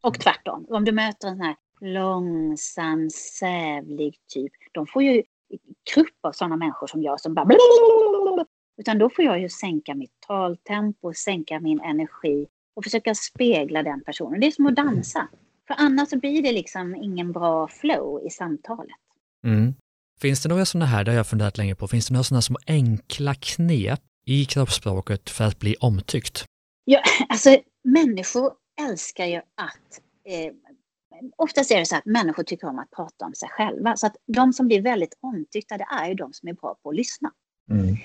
Och 0.00 0.20
tvärtom. 0.20 0.66
Om 0.68 0.84
du 0.84 0.92
möter 0.92 1.28
en 1.28 1.36
sån 1.36 1.46
här 1.46 1.56
långsam, 1.80 3.10
sävlig 3.10 4.16
typ, 4.34 4.52
de 4.72 4.86
får 4.86 5.02
ju 5.02 5.22
grupp 5.94 6.18
av 6.22 6.32
sådana 6.32 6.56
människor 6.56 6.86
som 6.86 7.02
jag 7.02 7.20
som 7.20 7.34
bara 7.34 7.48
utan 8.78 8.98
då 8.98 9.10
får 9.10 9.24
jag 9.24 9.40
ju 9.40 9.48
sänka 9.48 9.94
mitt 9.94 10.20
taltempo, 10.26 11.12
sänka 11.14 11.60
min 11.60 11.80
energi 11.80 12.46
och 12.76 12.84
försöka 12.84 13.14
spegla 13.14 13.82
den 13.82 14.04
personen. 14.04 14.40
Det 14.40 14.46
är 14.46 14.50
som 14.50 14.66
att 14.66 14.76
dansa. 14.76 15.28
För 15.66 15.74
annars 15.78 16.08
så 16.08 16.18
blir 16.18 16.42
det 16.42 16.52
liksom 16.52 16.94
ingen 16.94 17.32
bra 17.32 17.68
flow 17.68 18.26
i 18.26 18.30
samtalet. 18.30 18.96
Mm. 19.44 19.74
Finns 20.20 20.42
det 20.42 20.48
några 20.48 20.64
sådana 20.64 20.86
här, 20.86 21.04
det 21.04 21.10
har 21.10 21.16
jag 21.16 21.26
funderat 21.26 21.58
länge 21.58 21.74
på, 21.74 21.88
finns 21.88 22.08
det 22.08 22.14
några 22.14 22.24
sådana 22.24 22.42
små 22.42 22.58
enkla 22.66 23.34
knep 23.34 24.00
i 24.26 24.44
kroppsspråket 24.44 25.30
för 25.30 25.44
att 25.44 25.58
bli 25.58 25.76
omtyckt? 25.80 26.44
Ja, 26.84 27.02
alltså 27.28 27.58
människor 27.84 28.52
älskar 28.88 29.26
ju 29.26 29.36
att 29.36 30.00
eh, 30.24 30.52
oftast 31.36 31.70
är 31.70 31.78
det 31.78 31.86
så 31.86 31.96
att 31.96 32.06
människor 32.06 32.42
tycker 32.42 32.68
om 32.68 32.78
att 32.78 32.90
prata 32.90 33.24
om 33.24 33.34
sig 33.34 33.48
själva. 33.48 33.96
Så 33.96 34.06
att 34.06 34.16
de 34.26 34.52
som 34.52 34.66
blir 34.66 34.82
väldigt 34.82 35.18
omtyckta, 35.20 35.78
det 35.78 35.86
är 35.90 36.08
ju 36.08 36.14
de 36.14 36.32
som 36.32 36.48
är 36.48 36.52
bra 36.52 36.76
på 36.82 36.90
att 36.90 36.96
lyssna. 36.96 37.32
Mm. 37.70 37.96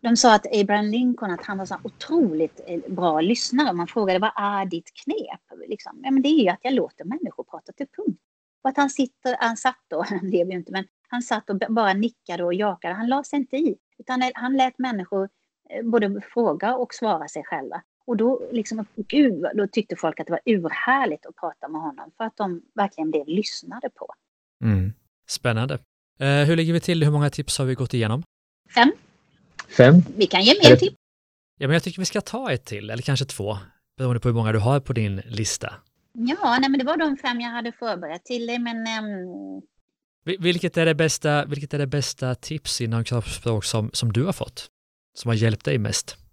De 0.00 0.16
sa 0.16 0.34
att 0.34 0.46
Abraham 0.56 0.86
Lincoln, 0.86 1.30
att 1.30 1.44
han 1.44 1.58
var 1.58 1.66
så 1.66 1.76
otroligt 1.82 2.60
eh, 2.66 2.80
bra 2.88 3.20
lyssnare. 3.20 3.72
Man 3.72 3.86
frågade 3.86 4.18
vad 4.18 4.32
är 4.36 4.66
ditt 4.66 4.90
knep? 5.04 5.68
Liksom. 5.68 6.00
Ja, 6.04 6.10
men 6.10 6.22
det 6.22 6.28
är 6.28 6.42
ju 6.42 6.48
att 6.48 6.60
jag 6.62 6.74
låter 6.74 7.04
människor 7.04 7.44
prata 7.44 7.72
till 7.72 7.86
punkt. 7.96 8.20
Och 8.62 8.70
att 8.70 8.76
han, 8.76 8.90
sitter, 8.90 9.36
han 9.40 9.56
satt 9.56 9.84
då, 9.88 10.02
han 10.08 10.30
lever 10.30 10.52
ju 10.52 10.58
inte, 10.58 10.72
men 10.72 10.84
han 11.08 11.22
satt 11.22 11.50
och 11.50 11.56
bara 11.68 11.92
nickade 11.92 12.44
och 12.44 12.54
jakade. 12.54 12.94
Han 12.94 13.08
la 13.08 13.24
sig 13.24 13.38
inte 13.38 13.56
i, 13.56 13.76
utan 13.98 14.30
han 14.34 14.56
lät 14.56 14.78
människor 14.78 15.28
eh, 15.70 15.84
både 15.84 16.20
fråga 16.20 16.76
och 16.76 16.94
svara 16.94 17.28
sig 17.28 17.44
själva. 17.44 17.82
Och 18.06 18.16
då, 18.16 18.48
liksom, 18.52 18.86
gud, 18.96 19.46
då 19.54 19.66
tyckte 19.66 19.96
folk 19.96 20.20
att 20.20 20.26
det 20.26 20.32
var 20.32 20.40
urhärligt 20.44 21.26
att 21.26 21.36
prata 21.36 21.68
med 21.68 21.80
honom 21.80 22.10
för 22.16 22.24
att 22.24 22.36
de 22.36 22.62
verkligen 22.74 23.10
blev 23.10 23.28
lyssnade 23.28 23.90
på. 23.90 24.14
Mm. 24.64 24.92
Spännande. 25.28 25.74
Eh, 26.18 26.28
hur 26.28 26.56
ligger 26.56 26.72
vi 26.72 26.80
till? 26.80 27.04
Hur 27.04 27.10
många 27.10 27.30
tips 27.30 27.58
har 27.58 27.64
vi 27.64 27.74
gått 27.74 27.94
igenom? 27.94 28.22
Fem. 28.74 28.92
Fem. 29.76 29.94
Vi 30.16 30.26
kan 30.26 30.42
ge 30.42 30.54
mer 30.62 30.76
tips. 30.76 30.96
Ja, 31.58 31.66
men 31.66 31.74
jag 31.74 31.82
tycker 31.82 31.98
vi 31.98 32.04
ska 32.04 32.20
ta 32.20 32.52
ett 32.52 32.64
till, 32.64 32.90
eller 32.90 33.02
kanske 33.02 33.24
två, 33.24 33.58
beroende 33.96 34.20
på 34.20 34.28
hur 34.28 34.34
många 34.34 34.52
du 34.52 34.58
har 34.58 34.80
på 34.80 34.92
din 34.92 35.16
lista. 35.16 35.74
Ja, 36.12 36.58
nej, 36.60 36.70
men 36.70 36.78
det 36.78 36.84
var 36.84 36.96
de 36.96 37.16
fem 37.16 37.40
jag 37.40 37.50
hade 37.50 37.72
förberett 37.72 38.24
till 38.24 38.46
dig, 38.46 38.58
men... 38.58 38.76
Um... 38.76 39.62
Vilket 40.24 40.76
är 40.76 40.86
det 40.86 40.94
bästa, 40.94 41.44
vilket 41.44 41.74
är 41.74 41.78
det 41.78 41.86
bästa 41.86 42.34
tips 42.34 42.80
inom 42.80 43.04
kroppsspråk 43.04 43.64
som, 43.64 43.90
som 43.92 44.12
du 44.12 44.24
har 44.24 44.32
fått? 44.32 44.66
Som 45.14 45.28
har 45.28 45.34
hjälpt 45.34 45.64
dig 45.64 45.78
mest? 45.78 46.23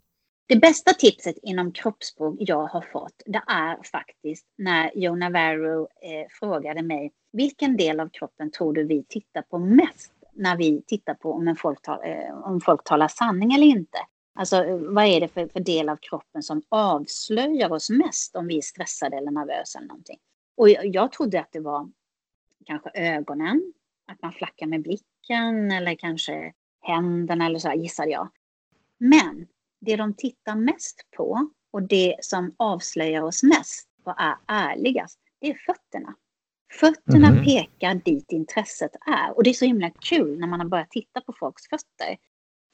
Det 0.51 0.57
bästa 0.57 0.93
tipset 0.93 1.37
inom 1.43 1.71
kroppsspråk 1.71 2.35
jag 2.39 2.67
har 2.67 2.81
fått, 2.81 3.23
det 3.25 3.41
är 3.47 3.83
faktiskt 3.83 4.45
när 4.57 4.91
Joe 4.95 5.15
Navarro 5.15 5.81
eh, 5.81 6.27
frågade 6.39 6.81
mig 6.81 7.13
vilken 7.33 7.77
del 7.77 7.99
av 7.99 8.09
kroppen 8.09 8.51
tror 8.51 8.73
du 8.73 8.83
vi 8.83 9.03
tittar 9.03 9.41
på 9.41 9.59
mest 9.59 10.13
när 10.33 10.57
vi 10.57 10.81
tittar 10.81 11.13
på 11.13 11.33
om, 11.33 11.55
folk, 11.55 11.81
tal, 11.81 11.99
eh, 12.03 12.37
om 12.43 12.61
folk 12.61 12.83
talar 12.83 13.07
sanning 13.07 13.53
eller 13.53 13.67
inte? 13.67 13.97
Alltså 14.35 14.63
eh, 14.63 14.77
vad 14.77 15.05
är 15.05 15.19
det 15.19 15.27
för, 15.27 15.47
för, 15.47 15.59
del 15.59 15.89
av 15.89 15.95
kroppen 15.95 16.43
som 16.43 16.61
avslöjar 16.69 17.71
oss 17.71 17.89
mest 17.89 18.35
om 18.35 18.47
vi 18.47 18.57
är 18.57 18.61
stressade 18.61 19.17
eller 19.17 19.31
nervösa 19.31 19.79
eller 19.79 19.87
någonting? 19.87 20.19
Och 20.57 20.69
jag, 20.69 20.95
jag 20.95 21.11
trodde 21.11 21.39
att 21.39 21.51
det 21.51 21.59
var 21.59 21.91
kanske 22.65 22.89
ögonen, 22.93 23.73
att 24.07 24.21
man 24.21 24.31
flackar 24.31 24.67
med 24.67 24.81
blicken 24.81 25.71
eller 25.71 25.95
kanske 25.95 26.53
händerna 26.81 27.45
eller 27.45 27.59
så 27.59 27.67
här, 27.67 27.75
gissade 27.75 28.11
jag. 28.11 28.29
Men 28.97 29.47
det 29.81 29.95
de 29.95 30.13
tittar 30.13 30.55
mest 30.55 31.01
på 31.17 31.49
och 31.71 31.83
det 31.83 32.15
som 32.21 32.55
avslöjar 32.57 33.21
oss 33.21 33.43
mest 33.43 33.87
och 34.03 34.15
är 34.21 34.35
ärligast, 34.47 35.19
det 35.39 35.49
är 35.49 35.53
fötterna. 35.53 36.15
Fötterna 36.79 37.27
mm. 37.27 37.43
pekar 37.43 37.95
dit 37.95 38.31
intresset 38.31 38.91
är. 39.07 39.37
Och 39.37 39.43
det 39.43 39.49
är 39.49 39.53
så 39.53 39.65
himla 39.65 39.89
kul 39.89 40.39
när 40.39 40.47
man 40.47 40.59
har 40.59 40.67
börjat 40.67 40.91
titta 40.91 41.21
på 41.21 41.33
folks 41.39 41.67
fötter. 41.67 42.17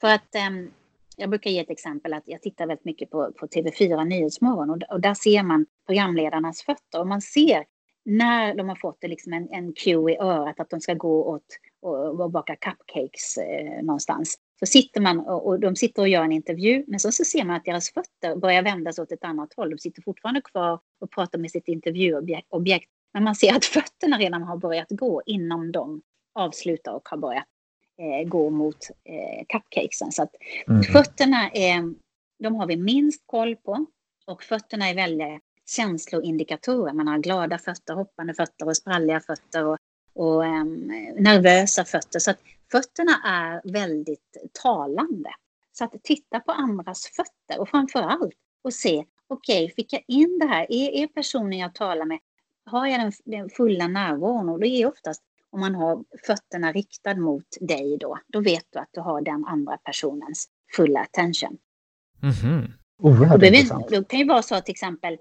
För 0.00 0.08
att 0.08 0.34
um, 0.50 0.70
jag 1.16 1.30
brukar 1.30 1.50
ge 1.50 1.60
ett 1.60 1.70
exempel 1.70 2.14
att 2.14 2.22
jag 2.26 2.42
tittar 2.42 2.66
väldigt 2.66 2.84
mycket 2.84 3.10
på, 3.10 3.32
på 3.32 3.46
TV4 3.46 4.04
Nyhetsmorgon 4.04 4.70
och, 4.70 4.82
och, 4.90 5.00
där 5.00 5.14
ser 5.14 5.42
man 5.42 5.66
programledarnas 5.86 6.62
fötter 6.62 7.00
och 7.00 7.06
man 7.06 7.20
ser 7.20 7.64
när 8.04 8.54
de 8.54 8.68
har 8.68 8.76
fått 8.76 8.98
liksom 9.02 9.32
en, 9.32 9.48
en 9.50 9.72
cue 9.72 10.12
i 10.12 10.16
örat 10.18 10.60
att 10.60 10.70
de 10.70 10.80
ska 10.80 10.94
gå 10.94 11.24
åt 11.24 11.46
och, 11.80 12.20
och 12.20 12.30
baka 12.30 12.56
cupcakes 12.56 13.36
eh, 13.36 13.82
någonstans. 13.82 14.38
Så 14.60 14.66
sitter 14.66 15.00
man 15.00 15.18
och, 15.20 15.46
och, 15.46 15.60
de 15.60 15.76
sitter 15.76 16.02
och 16.02 16.08
gör 16.08 16.22
en 16.22 16.32
intervju, 16.32 16.84
men 16.86 17.00
så, 17.00 17.12
så 17.12 17.24
ser 17.24 17.44
man 17.44 17.56
att 17.56 17.64
deras 17.64 17.90
fötter 17.90 18.36
börjar 18.36 18.62
vändas 18.62 18.98
åt 18.98 19.12
ett 19.12 19.24
annat 19.24 19.54
håll. 19.56 19.70
De 19.70 19.78
sitter 19.78 20.02
fortfarande 20.02 20.40
kvar 20.40 20.80
och 21.00 21.10
pratar 21.10 21.38
med 21.38 21.50
sitt 21.50 21.68
intervjuobjekt, 21.68 22.88
men 23.12 23.24
man 23.24 23.34
ser 23.34 23.56
att 23.56 23.64
fötterna 23.74 24.18
redan 24.18 24.42
har 24.42 24.56
börjat 24.56 24.86
gå 24.90 25.22
innan 25.26 25.72
de 25.72 26.02
avslutar 26.34 26.92
och 26.92 27.08
har 27.08 27.18
börjat 27.18 27.44
eh, 27.98 28.28
gå 28.28 28.50
mot 28.50 28.90
eh, 29.04 29.46
cupcakesen. 29.48 30.12
Så 30.12 30.22
att 30.22 30.34
mm. 30.68 30.82
fötterna 30.82 31.50
är, 31.50 31.94
de 32.38 32.54
har 32.54 32.66
vi 32.66 32.76
minst 32.76 33.22
koll 33.26 33.56
på 33.56 33.86
och 34.26 34.42
fötterna 34.42 34.88
är 34.88 34.94
väldigt 34.94 35.42
känsloindikatorer. 35.76 36.92
Man 36.92 37.08
har 37.08 37.18
glada 37.18 37.58
fötter, 37.58 37.94
hoppande 37.94 38.34
fötter 38.34 38.66
och 38.66 38.76
spralliga 38.76 39.20
fötter 39.20 39.64
och, 39.64 39.78
och 40.14 40.42
um, 40.42 40.86
nervösa 41.18 41.84
fötter. 41.84 42.18
Så 42.18 42.30
att 42.30 42.38
fötterna 42.70 43.20
är 43.24 43.72
väldigt 43.72 44.36
talande. 44.62 45.30
Så 45.72 45.84
att 45.84 46.02
titta 46.02 46.40
på 46.40 46.52
andras 46.52 47.06
fötter 47.06 47.60
och 47.60 47.68
framför 47.68 47.98
allt 47.98 48.34
och 48.62 48.74
se, 48.74 49.04
okej, 49.26 49.64
okay, 49.64 49.74
fick 49.74 49.92
jag 49.92 50.04
in 50.08 50.38
det 50.38 50.46
här? 50.46 50.66
Är, 50.72 50.90
är 50.90 51.06
personen 51.06 51.58
jag 51.58 51.74
talar 51.74 52.04
med, 52.04 52.18
har 52.64 52.86
jag 52.86 53.00
den, 53.00 53.12
den 53.24 53.50
fulla 53.50 53.88
närvaron? 53.88 54.48
Och 54.48 54.60
det 54.60 54.68
är 54.68 54.86
oftast 54.86 55.22
om 55.50 55.60
man 55.60 55.74
har 55.74 56.04
fötterna 56.26 56.72
riktade 56.72 57.20
mot 57.20 57.46
dig 57.60 57.98
då, 58.00 58.18
då 58.26 58.40
vet 58.40 58.64
du 58.70 58.78
att 58.78 58.88
du 58.90 59.00
har 59.00 59.20
den 59.20 59.44
andra 59.44 59.76
personens 59.76 60.48
fulla 60.76 61.00
attention. 61.00 61.58
Mm 62.22 62.34
-hmm. 62.34 62.72
Oerhört 62.98 63.40
det, 63.40 63.50
det 63.90 64.08
kan 64.08 64.18
ju 64.18 64.26
vara 64.26 64.42
så 64.42 64.60
till 64.60 64.72
exempel 64.72 65.18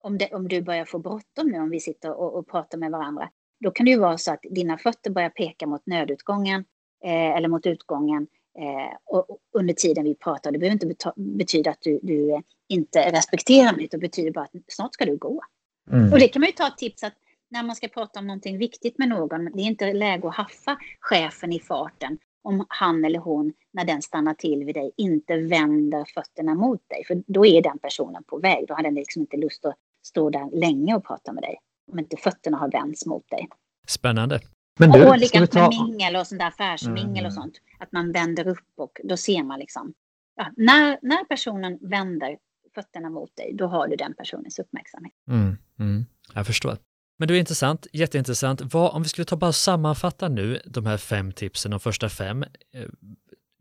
om, 0.00 0.18
det, 0.18 0.34
om 0.34 0.48
du 0.48 0.62
börjar 0.62 0.84
få 0.84 0.98
bråttom 0.98 1.48
nu 1.48 1.58
om 1.58 1.70
vi 1.70 1.80
sitter 1.80 2.12
och, 2.12 2.34
och, 2.34 2.48
pratar 2.48 2.78
med 2.78 2.90
varandra, 2.90 3.30
då 3.60 3.70
kan 3.70 3.84
det 3.84 3.90
ju 3.90 3.98
vara 3.98 4.18
så 4.18 4.32
att 4.32 4.40
dina 4.50 4.78
fötter 4.78 5.10
börjar 5.10 5.30
peka 5.30 5.66
mot 5.66 5.86
nödutgången 5.86 6.64
eh, 7.04 7.36
eller 7.36 7.48
mot 7.48 7.66
utgången 7.66 8.26
eh, 8.58 8.96
och, 9.04 9.30
och, 9.30 9.38
under 9.52 9.74
tiden 9.74 10.04
vi 10.04 10.14
pratar. 10.14 10.52
Det 10.52 10.58
behöver 10.58 10.84
inte 10.84 11.12
betyda 11.16 11.70
att 11.70 11.80
du, 11.80 12.00
du 12.02 12.42
inte 12.68 13.12
respekterar 13.12 13.76
mig, 13.76 13.88
det 13.90 13.98
betyder 13.98 14.30
bara 14.30 14.44
att 14.44 14.52
snart 14.68 14.94
ska 14.94 15.04
du 15.04 15.16
gå. 15.16 15.42
Mm. 15.90 16.12
Och 16.12 16.18
det 16.18 16.28
kan 16.28 16.40
man 16.40 16.46
ju 16.46 16.52
ta 16.52 16.66
ett 16.66 16.78
tips 16.78 17.02
att 17.02 17.14
när 17.50 17.62
man 17.62 17.76
ska 17.76 17.88
prata 17.88 18.20
om 18.20 18.26
någonting 18.26 18.58
viktigt 18.58 18.98
med 18.98 19.08
någon, 19.08 19.44
det 19.44 19.62
är 19.62 19.66
inte 19.66 19.92
läge 19.92 20.28
att 20.28 20.36
haffa 20.36 20.78
chefen 21.00 21.52
i 21.52 21.60
farten 21.60 22.18
om 22.42 22.66
han 22.68 23.04
eller 23.04 23.18
hon, 23.18 23.52
när 23.72 23.84
den 23.84 24.02
stannar 24.02 24.34
till 24.34 24.64
vid 24.64 24.74
dig, 24.74 24.92
inte 24.96 25.36
vänder 25.36 26.04
fötterna 26.14 26.54
mot 26.54 26.88
dig. 26.88 27.04
För 27.04 27.22
då 27.26 27.46
är 27.46 27.62
den 27.62 27.78
personen 27.78 28.24
på 28.24 28.38
väg. 28.38 28.64
Då 28.68 28.74
har 28.74 28.82
den 28.82 28.94
liksom 28.94 29.20
inte 29.20 29.36
lust 29.36 29.64
att 29.64 29.74
stå 30.06 30.30
där 30.30 30.50
länge 30.60 30.94
och 30.94 31.06
prata 31.06 31.32
med 31.32 31.42
dig. 31.42 31.56
Om 31.92 31.98
inte 31.98 32.16
fötterna 32.16 32.56
har 32.56 32.70
vänts 32.70 33.06
mot 33.06 33.30
dig. 33.30 33.48
Spännande. 33.86 34.40
Men 34.78 34.90
du, 34.90 35.08
och 35.08 35.18
likadant 35.18 35.50
ta... 35.50 35.60
med 35.60 35.70
mingel 35.70 36.16
och 36.16 36.26
sånt 36.26 36.38
där 36.38 36.48
affärsmingel 36.48 37.18
mm. 37.18 37.26
och 37.26 37.32
sånt. 37.32 37.60
Att 37.78 37.92
man 37.92 38.12
vänder 38.12 38.48
upp 38.48 38.72
och 38.76 39.00
då 39.04 39.16
ser 39.16 39.42
man 39.42 39.58
liksom. 39.58 39.94
Ja, 40.36 40.52
när, 40.56 40.98
när 41.02 41.24
personen 41.24 41.78
vänder 41.80 42.36
fötterna 42.74 43.10
mot 43.10 43.36
dig, 43.36 43.54
då 43.54 43.66
har 43.66 43.88
du 43.88 43.96
den 43.96 44.14
personens 44.14 44.58
uppmärksamhet. 44.58 45.12
Mm, 45.28 45.56
mm, 45.78 46.06
jag 46.34 46.46
förstår. 46.46 46.76
Men 47.18 47.28
det 47.28 47.36
är 47.36 47.38
intressant, 47.38 47.86
jätteintressant. 47.92 48.74
Vad, 48.74 48.94
om 48.94 49.02
vi 49.02 49.08
skulle 49.08 49.24
ta 49.24 49.36
bara 49.36 49.52
sammanfatta 49.52 50.28
nu 50.28 50.60
de 50.64 50.86
här 50.86 50.96
fem 50.96 51.32
tipsen, 51.32 51.70
de 51.70 51.80
första 51.80 52.08
fem, 52.08 52.42
eh, 52.42 52.82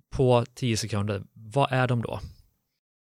på 0.10 0.46
tio 0.54 0.78
sekunder, 0.78 1.24
vad 1.34 1.72
är 1.72 1.88
de 1.88 2.02
då? 2.02 2.20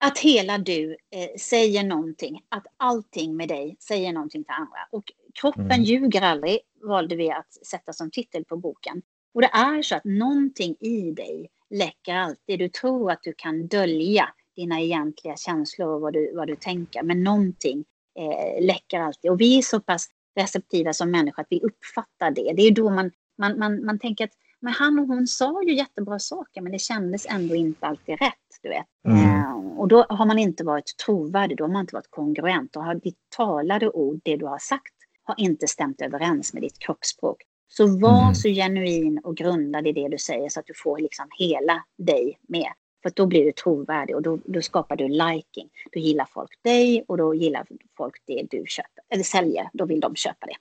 Att 0.04 0.18
hela 0.18 0.58
du 0.58 0.90
eh, 0.90 1.38
säger 1.40 1.84
någonting, 1.84 2.40
att 2.48 2.66
allting 2.76 3.36
med 3.36 3.48
dig 3.48 3.76
säger 3.80 4.12
någonting 4.12 4.44
till 4.44 4.54
andra. 4.58 4.78
Och 4.90 5.04
kroppen 5.40 5.64
mm. 5.64 5.82
ljuger 5.82 6.22
aldrig, 6.22 6.58
valde 6.82 7.16
vi 7.16 7.30
att 7.30 7.66
sätta 7.66 7.92
som 7.92 8.10
titel 8.10 8.44
på 8.44 8.56
boken. 8.56 9.02
Och 9.34 9.40
det 9.40 9.50
är 9.52 9.82
så 9.82 9.96
att 9.96 10.04
någonting 10.04 10.76
i 10.80 11.12
dig 11.12 11.48
läcker 11.70 12.14
alltid. 12.14 12.58
Du 12.58 12.68
tror 12.68 13.10
att 13.10 13.22
du 13.22 13.34
kan 13.36 13.66
dölja 13.66 14.28
dina 14.56 14.80
egentliga 14.80 15.36
känslor 15.36 15.88
och 15.88 16.00
vad 16.00 16.12
du, 16.12 16.32
vad 16.36 16.46
du 16.46 16.56
tänker, 16.56 17.02
men 17.02 17.24
någonting 17.24 17.84
eh, 18.18 18.64
läcker 18.64 19.00
alltid. 19.00 19.30
Och 19.30 19.40
vi 19.40 19.58
är 19.58 19.62
så 19.62 19.80
pass 19.80 20.08
receptiva 20.36 20.92
som 20.92 21.10
människor 21.10 21.42
att 21.42 21.48
vi 21.50 21.60
uppfattar 21.60 22.30
det. 22.30 22.52
Det 22.56 22.62
är 22.62 22.70
då 22.70 22.90
man, 22.90 23.10
man, 23.38 23.58
man, 23.58 23.84
man 23.84 23.98
tänker 23.98 24.24
att 24.24 24.34
men 24.60 24.72
han 24.72 24.98
och 24.98 25.06
hon 25.06 25.26
sa 25.26 25.62
ju 25.62 25.74
jättebra 25.74 26.18
saker 26.18 26.60
men 26.60 26.72
det 26.72 26.78
kändes 26.78 27.26
ändå 27.26 27.54
inte 27.54 27.86
alltid 27.86 28.18
rätt. 28.20 28.34
Du 28.62 28.68
vet. 28.68 28.86
Mm. 29.08 29.40
Eh, 29.40 29.78
och 29.78 29.88
då 29.88 30.06
har 30.08 30.26
man 30.26 30.38
inte 30.38 30.64
varit 30.64 30.96
trovärdig, 31.06 31.56
då 31.56 31.64
har 31.64 31.72
man 31.72 31.80
inte 31.80 31.94
varit 31.94 32.10
kongruent. 32.10 32.72
Då 32.72 32.80
har 32.80 32.94
ditt 32.94 33.18
talade 33.36 33.90
ord, 33.90 34.20
det 34.24 34.36
du 34.36 34.46
har 34.46 34.58
sagt, 34.58 34.94
har 35.30 35.44
inte 35.44 35.66
stämt 35.66 36.00
överens 36.00 36.52
med 36.52 36.62
ditt 36.62 36.78
kroppsspråk. 36.78 37.42
Så 37.68 37.98
var 37.98 38.22
mm. 38.22 38.34
så 38.34 38.48
genuin 38.48 39.20
och 39.24 39.36
grundad 39.36 39.86
i 39.86 39.92
det 39.92 40.08
du 40.08 40.18
säger 40.18 40.48
så 40.48 40.60
att 40.60 40.66
du 40.66 40.74
får 40.74 40.98
liksom 40.98 41.28
hela 41.38 41.84
dig 41.98 42.38
med. 42.48 42.72
För 43.02 43.12
då 43.14 43.26
blir 43.26 43.44
du 43.44 43.52
trovärdig 43.52 44.16
och 44.16 44.22
då, 44.22 44.38
då, 44.44 44.62
skapar 44.62 44.96
du 44.96 45.08
liking. 45.08 45.68
Då 45.92 46.00
gillar 46.00 46.24
folk 46.24 46.50
dig 46.64 47.04
och 47.08 47.16
då 47.16 47.34
gillar 47.34 47.66
folk 47.96 48.14
det 48.26 48.46
du 48.50 48.64
köper, 48.66 49.02
eller 49.12 49.24
säljer. 49.24 49.68
Då 49.72 49.86
vill 49.86 50.00
de 50.00 50.16
köpa 50.16 50.46
det. 50.46 50.56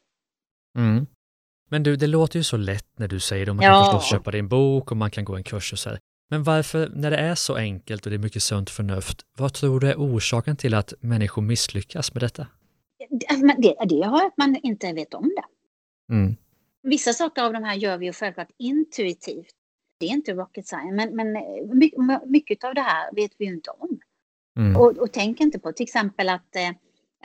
Mm. 0.80 1.08
Men 1.70 1.84
du, 1.84 1.96
det 1.96 2.08
låter 2.08 2.40
ju 2.40 2.44
så 2.44 2.58
lätt 2.58 2.88
när 2.96 3.08
du 3.08 3.20
säger 3.20 3.46
det. 3.46 3.54
Man 3.54 3.66
kan 3.66 3.86
förstås 3.86 4.10
köpa 4.10 4.32
din 4.32 4.48
bok 4.48 4.92
och 4.92 4.98
man 4.98 5.12
kan 5.12 5.26
gå 5.26 5.36
en 5.36 5.44
kurs 5.44 5.74
och 5.74 5.80
så 5.80 5.90
här. 5.90 6.00
Men 6.30 6.44
varför, 6.44 6.90
när 6.94 7.12
det 7.12 7.18
är 7.18 7.36
så 7.36 7.56
enkelt 7.56 8.06
och 8.06 8.10
det 8.10 8.16
är 8.16 8.20
mycket 8.20 8.44
sunt 8.44 8.70
förnuft, 8.70 9.22
vad 9.38 9.54
tror 9.54 9.80
du 9.80 9.90
är 9.90 9.96
orsaken 9.96 10.56
till 10.56 10.74
att 10.74 10.94
människor 11.00 11.42
misslyckas 11.42 12.14
med 12.14 12.24
detta? 12.24 12.48
Det, 13.10 13.76
det 13.90 14.02
har 14.02 14.26
att 14.26 14.38
man 14.38 14.56
inte 14.64 14.94
vet 14.94 15.14
om 15.14 15.32
det. 15.36 15.46
Mm. 16.14 16.36
Vissa 16.82 17.14
saker 17.14 17.44
av 17.44 17.54
de 17.54 17.64
här 17.64 17.76
gör 17.76 17.98
vi 17.98 18.06
ju 18.06 18.14
självklart 18.14 18.52
intuitivt. 18.58 19.56
Det 20.00 20.06
är 20.06 20.10
inte 20.10 20.34
rocket 20.34 20.68
science, 20.68 20.96
men, 20.96 21.16
men 21.16 21.44
mycket, 21.78 22.00
mycket 22.26 22.64
av 22.64 22.74
det 22.74 22.82
här 22.82 23.16
vet 23.16 23.32
vi 23.38 23.46
ju 23.46 23.54
inte 23.54 23.70
om. 23.70 24.00
Mm. 24.60 24.82
Och, 24.82 24.98
och 24.98 25.12
tänk 25.12 25.42
inte 25.42 25.60
på 25.60 25.72
till 25.72 25.84
exempel 25.84 26.30
att, 26.30 26.56
eh, 26.56 26.70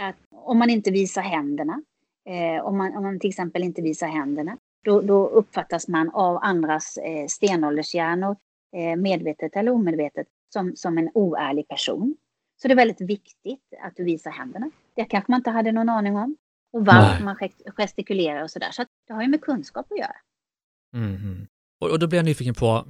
att 0.09 0.17
om 0.31 0.59
man 0.59 0.71
inte 0.71 0.91
visar 0.91 1.23
händerna, 1.23 1.83
eh, 2.29 2.65
om, 2.65 2.79
man, 2.79 2.97
om 2.97 3.03
man 3.03 3.21
till 3.21 3.31
exempel 3.31 3.63
inte 3.63 3.83
visar 3.83 4.07
händerna, 4.07 4.59
då, 4.85 5.01
då 5.01 5.27
uppfattas 5.27 5.89
man 5.89 6.11
av 6.11 6.39
andras 6.43 6.97
eh, 6.97 7.27
stenåldershjärnor, 7.27 8.37
eh, 8.77 8.97
medvetet 8.97 9.57
eller 9.57 9.73
omedvetet, 9.73 10.27
som, 10.49 10.77
som 10.77 10.99
en 10.99 11.11
oärlig 11.15 11.69
person. 11.69 12.17
Så 12.63 12.69
det 12.69 12.75
är 12.75 12.77
väldigt 12.77 13.01
viktigt 13.01 13.75
att 13.83 13.97
du 13.97 14.05
visar 14.05 14.31
händerna. 14.31 14.71
Det 14.97 15.05
kanske 15.05 15.33
man 15.33 15.41
inte 15.41 15.51
hade 15.51 15.73
någon 15.73 15.89
aning 15.89 16.17
om. 16.17 16.37
Och 16.73 16.87
varför 16.87 17.25
Nej. 17.25 17.25
man 17.25 17.37
gestikulerar 17.77 18.43
och 18.43 18.51
sådär. 18.51 18.71
Så 18.71 18.85
det 19.07 19.13
har 19.13 19.23
ju 19.23 19.29
med 19.29 19.41
kunskap 19.41 19.87
att 19.91 19.99
göra. 19.99 20.17
Mm. 20.95 21.47
Och, 21.81 21.91
och 21.91 21.99
då 21.99 22.07
blir 22.07 22.19
jag 22.19 22.25
nyfiken 22.25 22.55
på, 22.55 22.87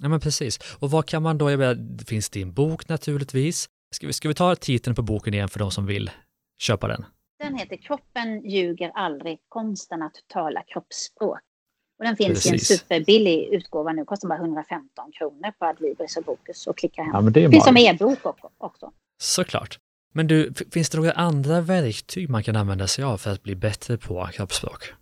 ja 0.00 0.08
men 0.08 0.20
precis, 0.20 0.58
och 0.78 0.90
vad 0.90 1.06
kan 1.06 1.22
man 1.22 1.38
då, 1.38 1.50
jag 1.50 1.58
menar, 1.58 1.74
det 1.74 2.04
finns 2.04 2.30
din 2.30 2.52
bok 2.52 2.88
naturligtvis. 2.88 3.68
Ska 3.94 4.06
vi, 4.06 4.12
ska 4.12 4.28
vi 4.28 4.34
ta 4.34 4.56
titeln 4.56 4.96
på 4.96 5.02
boken 5.02 5.34
igen 5.34 5.48
för 5.48 5.58
de 5.58 5.70
som 5.70 5.86
vill 5.86 6.10
köpa 6.58 6.88
den? 6.88 7.04
Den 7.38 7.58
heter 7.58 7.76
Kroppen 7.76 8.50
ljuger 8.50 8.90
aldrig, 8.94 9.38
konsten 9.48 10.02
att 10.02 10.16
tala 10.26 10.62
kroppsspråk. 10.62 11.40
Och 11.98 12.04
den 12.04 12.16
finns 12.16 12.28
Precis. 12.28 12.70
i 12.70 12.74
en 12.74 12.78
superbillig 12.78 13.48
utgåva 13.52 13.92
nu, 13.92 14.04
kostar 14.04 14.28
bara 14.28 14.38
115 14.38 15.12
kronor 15.12 15.52
på 15.58 15.64
Adlibris 15.64 16.16
och 16.16 16.24
Bokus 16.24 16.66
och 16.66 16.78
klicka 16.78 17.02
hem. 17.02 17.10
Ja, 17.12 17.20
det 17.20 17.50
finns 17.50 17.64
som 17.64 17.76
e-bok 17.76 18.18
också. 18.58 18.92
Såklart. 19.18 19.78
Men 20.16 20.26
du, 20.26 20.52
finns 20.72 20.90
det 20.90 20.98
några 20.98 21.12
andra 21.12 21.60
verktyg 21.60 22.30
man 22.30 22.42
kan 22.42 22.56
använda 22.56 22.86
sig 22.86 23.04
av 23.04 23.16
för 23.16 23.30
att 23.30 23.42
bli 23.42 23.54
bättre 23.56 23.98
på 23.98 24.28
kroppsspråk? 24.32 24.92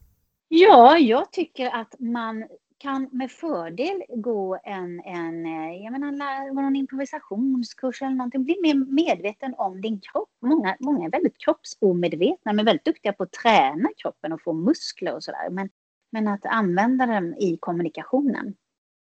Ja, 0.49 0.99
jag 0.99 1.33
tycker 1.33 1.71
att 1.71 1.95
man 1.99 2.45
kan 2.79 3.09
med 3.13 3.31
fördel 3.31 4.03
gå 4.09 4.59
en, 4.65 5.01
en 5.01 5.47
eh, 5.47 5.85
jag 5.85 5.93
menar, 5.93 6.55
någon 6.55 6.77
improvisationskurs 6.77 8.03
eller 8.03 8.15
någonting. 8.15 8.45
Bli 8.45 8.57
mer 8.63 8.75
medveten 8.75 9.55
om 9.59 9.81
din 9.81 10.01
kropp. 10.01 10.31
Många, 10.43 10.77
många 10.81 11.07
är 11.07 11.11
väldigt 11.11 11.39
kroppsomedvetna, 11.39 12.53
men 12.53 12.65
väldigt 12.65 12.85
duktiga 12.85 13.13
på 13.13 13.23
att 13.23 13.33
träna 13.33 13.89
kroppen 13.97 14.33
och 14.33 14.43
få 14.43 14.53
muskler 14.53 15.15
och 15.15 15.25
sådär. 15.25 15.51
Men, 15.51 15.69
men 16.13 16.29
att 16.29 16.47
använda 16.47 17.07
den 17.07 17.35
i 17.35 17.57
kommunikationen. 17.61 18.55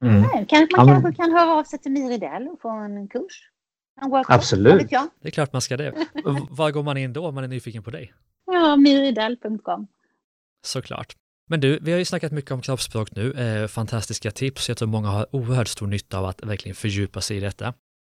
Mm. 0.05 0.21
Nej, 0.21 0.47
kanske 0.49 0.77
man 0.77 0.87
kanske 0.87 1.23
kan 1.23 1.33
höra 1.33 1.53
av 1.53 1.65
sig 1.65 1.79
till 1.79 1.93
Miridell 1.93 2.49
och 2.49 2.61
få 2.61 2.69
en 2.69 3.09
kurs. 3.09 3.51
En 4.03 4.25
Absolut. 4.29 4.89
Det 4.89 5.29
är 5.29 5.31
klart 5.31 5.53
man 5.53 5.63
ska 5.63 5.77
det. 5.77 5.95
Var 6.51 6.71
går 6.71 6.83
man 6.83 6.97
in 6.97 7.13
då 7.13 7.27
om 7.27 7.35
man 7.35 7.45
är 7.45 7.49
nyfiken 7.49 7.83
på 7.83 7.91
dig? 7.91 8.13
Ja, 8.47 8.77
miridell.com. 8.77 9.87
Såklart. 10.65 11.17
Men 11.49 11.61
du, 11.61 11.79
vi 11.83 11.93
har 11.93 11.99
ju 11.99 12.05
snackat 12.05 12.33
mycket 12.33 12.51
om 12.51 12.63
kroppsspråk 12.63 13.17
nu, 13.17 13.33
eh, 13.33 13.67
fantastiska 13.67 14.31
tips. 14.31 14.69
Jag 14.69 14.79
tror 14.79 14.89
många 14.89 15.09
har 15.09 15.37
oerhört 15.37 15.69
stor 15.69 15.87
nytta 15.87 16.19
av 16.19 16.25
att 16.25 16.43
verkligen 16.43 16.75
fördjupa 16.75 17.21
sig 17.21 17.37
i 17.37 17.41
detta. 17.41 17.75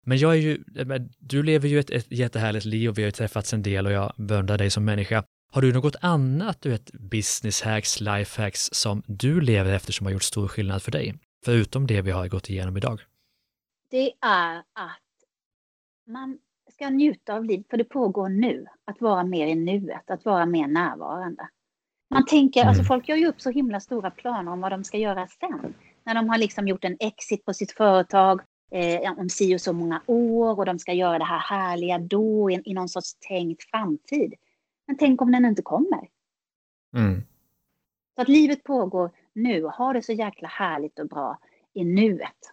Men 0.07 0.19
jag 0.19 0.33
är 0.33 0.37
ju, 0.37 0.65
eh, 0.77 1.03
du 1.19 1.43
lever 1.43 1.69
ju 1.69 1.81
ett, 1.81 1.91
ett 1.91 2.07
jättehärligt 2.09 2.65
liv 2.65 2.91
och 2.91 2.99
vi 2.99 3.03
har 3.03 3.07
ju 3.07 3.13
träffats 3.13 3.53
en 3.53 3.63
del 3.63 3.87
och 3.87 3.93
jag 3.93 4.13
beundrar 4.17 4.59
dig 4.59 4.71
som 4.71 4.85
människa. 4.85 5.25
Har 5.53 5.63
du 5.63 5.73
något 5.73 5.97
annat, 6.01 6.63
du 6.63 6.71
vet, 6.71 6.93
business 6.93 7.63
hacks, 7.63 8.01
life 8.01 8.43
hacks 8.43 8.69
som 8.73 9.03
du 9.07 9.41
lever 9.41 9.73
efter 9.73 9.93
som 9.93 10.07
har 10.07 10.13
gjort 10.13 10.23
stor 10.23 10.49
skillnad 10.49 10.83
för 10.83 10.91
dig? 10.91 11.15
Förutom 11.45 11.87
det 11.87 12.03
vi 12.03 12.11
har 12.11 12.29
gått 12.29 12.51
igenom 12.51 12.77
idag. 12.77 13.01
Det 13.91 14.13
är 14.21 14.57
att 14.57 15.08
man 16.09 16.39
ska 16.71 16.91
njuta 16.91 17.35
av 17.35 17.45
livet, 17.45 17.67
för 17.71 17.77
det 17.77 17.85
pågår 17.85 18.29
nu. 18.29 18.67
Att 18.85 19.01
vara 19.01 19.25
mer 19.25 19.47
i 19.47 19.55
nuet, 19.55 20.11
att 20.11 20.25
vara 20.25 20.47
mer 20.47 20.67
närvarande. 20.67 21.49
Man 22.11 22.25
tänker, 22.25 22.65
alltså 22.65 22.81
mm. 22.81 22.87
folk 22.87 23.09
gör 23.09 23.17
ju 23.17 23.27
upp 23.27 23.41
så 23.41 23.51
himla 23.51 23.81
stora 23.81 24.11
planer 24.11 24.53
om 24.53 24.61
vad 24.61 24.73
de 24.73 24.85
ska 24.85 24.99
göra 24.99 25.27
sen. 25.27 25.75
När 26.05 26.15
de 26.15 26.29
har 26.29 26.39
liksom 26.39 26.69
gjort 26.69 26.85
en 26.85 26.97
exit 27.01 27.45
på 27.45 27.55
sitt 27.55 27.73
företag 27.73 28.41
eh, 28.71 29.19
om 29.19 29.29
si 29.29 29.57
och 29.57 29.61
så 29.61 29.73
många 29.73 30.03
år 30.07 30.59
och 30.59 30.65
de 30.65 30.79
ska 30.79 30.93
göra 30.93 31.19
det 31.19 31.25
här 31.25 31.39
härliga 31.39 31.99
då 31.99 32.51
i, 32.51 32.63
i 32.65 32.75
någon 32.75 32.89
sorts 32.89 33.15
tänkt 33.29 33.71
framtid. 33.71 34.35
Men 34.87 34.97
tänk 34.97 35.23
om 35.23 35.33
den 35.33 35.45
inte 35.45 35.63
kommer? 35.63 36.09
Mm. 36.97 37.23
Så 38.15 38.23
att 38.23 38.29
livet 38.29 38.65
pågår 38.65 39.11
nu. 39.33 39.65
Ha 39.65 39.93
det 39.93 40.03
så 40.03 40.13
jäkla 40.13 40.49
härligt 40.49 40.99
och 40.99 41.09
bra 41.09 41.39
i 41.75 41.85
nuet. 41.85 42.53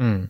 Mm. 0.00 0.28